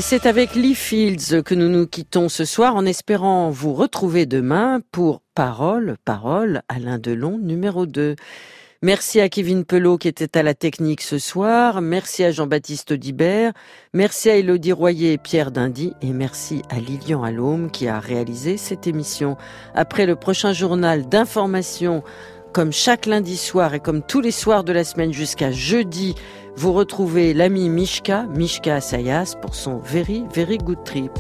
C'est 0.06 0.26
avec 0.26 0.54
Lee 0.56 0.76
Fields 0.76 1.44
que 1.44 1.56
nous 1.56 1.70
nous 1.70 1.88
quittons 1.88 2.28
ce 2.28 2.44
soir 2.44 2.76
en 2.76 2.86
espérant 2.86 3.50
vous 3.50 3.74
retrouver 3.74 4.26
demain 4.26 4.82
pour 4.92 5.22
Parole, 5.34 5.96
Parole, 6.04 6.62
Alain 6.68 6.98
Delon, 7.00 7.38
numéro 7.38 7.86
2. 7.86 8.18
Merci 8.82 9.22
à 9.22 9.30
Kevin 9.30 9.64
Pelot 9.64 9.98
qui 9.98 10.10
était 10.10 10.38
à 10.38 10.44
la 10.44 10.54
technique 10.54 11.02
ce 11.02 11.18
soir. 11.18 11.80
Merci 11.80 12.26
à 12.26 12.32
Jean-Baptiste 12.32 12.92
Audibert. 12.92 13.54
Merci 13.94 14.30
à 14.30 14.36
Élodie 14.36 14.74
Royer 14.74 15.14
et 15.14 15.18
Pierre 15.18 15.52
Dindy. 15.52 15.94
Et 16.02 16.12
merci 16.12 16.64
à 16.70 16.80
Lilian 16.80 17.24
Allôme 17.24 17.72
qui 17.72 17.88
a 17.88 18.02
réalisé 18.02 18.58
cette 18.58 18.88
émission. 18.88 19.38
Après 19.74 20.06
le 20.06 20.18
prochain 20.18 20.52
journal 20.52 21.08
d'information, 21.08 22.04
comme 22.54 22.72
chaque 22.72 23.08
lundi 23.08 23.36
soir 23.36 23.74
et 23.74 23.80
comme 23.80 24.04
tous 24.04 24.22
les 24.22 24.32
soirs 24.32 24.64
de 24.64 24.72
la 24.72 24.84
semaine 24.84 25.12
jusqu'à 25.12 25.52
jeudi, 25.52 26.14
vous 26.56 26.72
retrouvez 26.72 27.34
l'ami 27.34 27.68
Mishka, 27.68 28.28
Mishka 28.36 28.76
Asayas, 28.76 29.36
pour 29.42 29.56
son 29.56 29.78
Very, 29.78 30.24
Very 30.34 30.60
Good 30.60 30.84
Trip. 30.86 31.12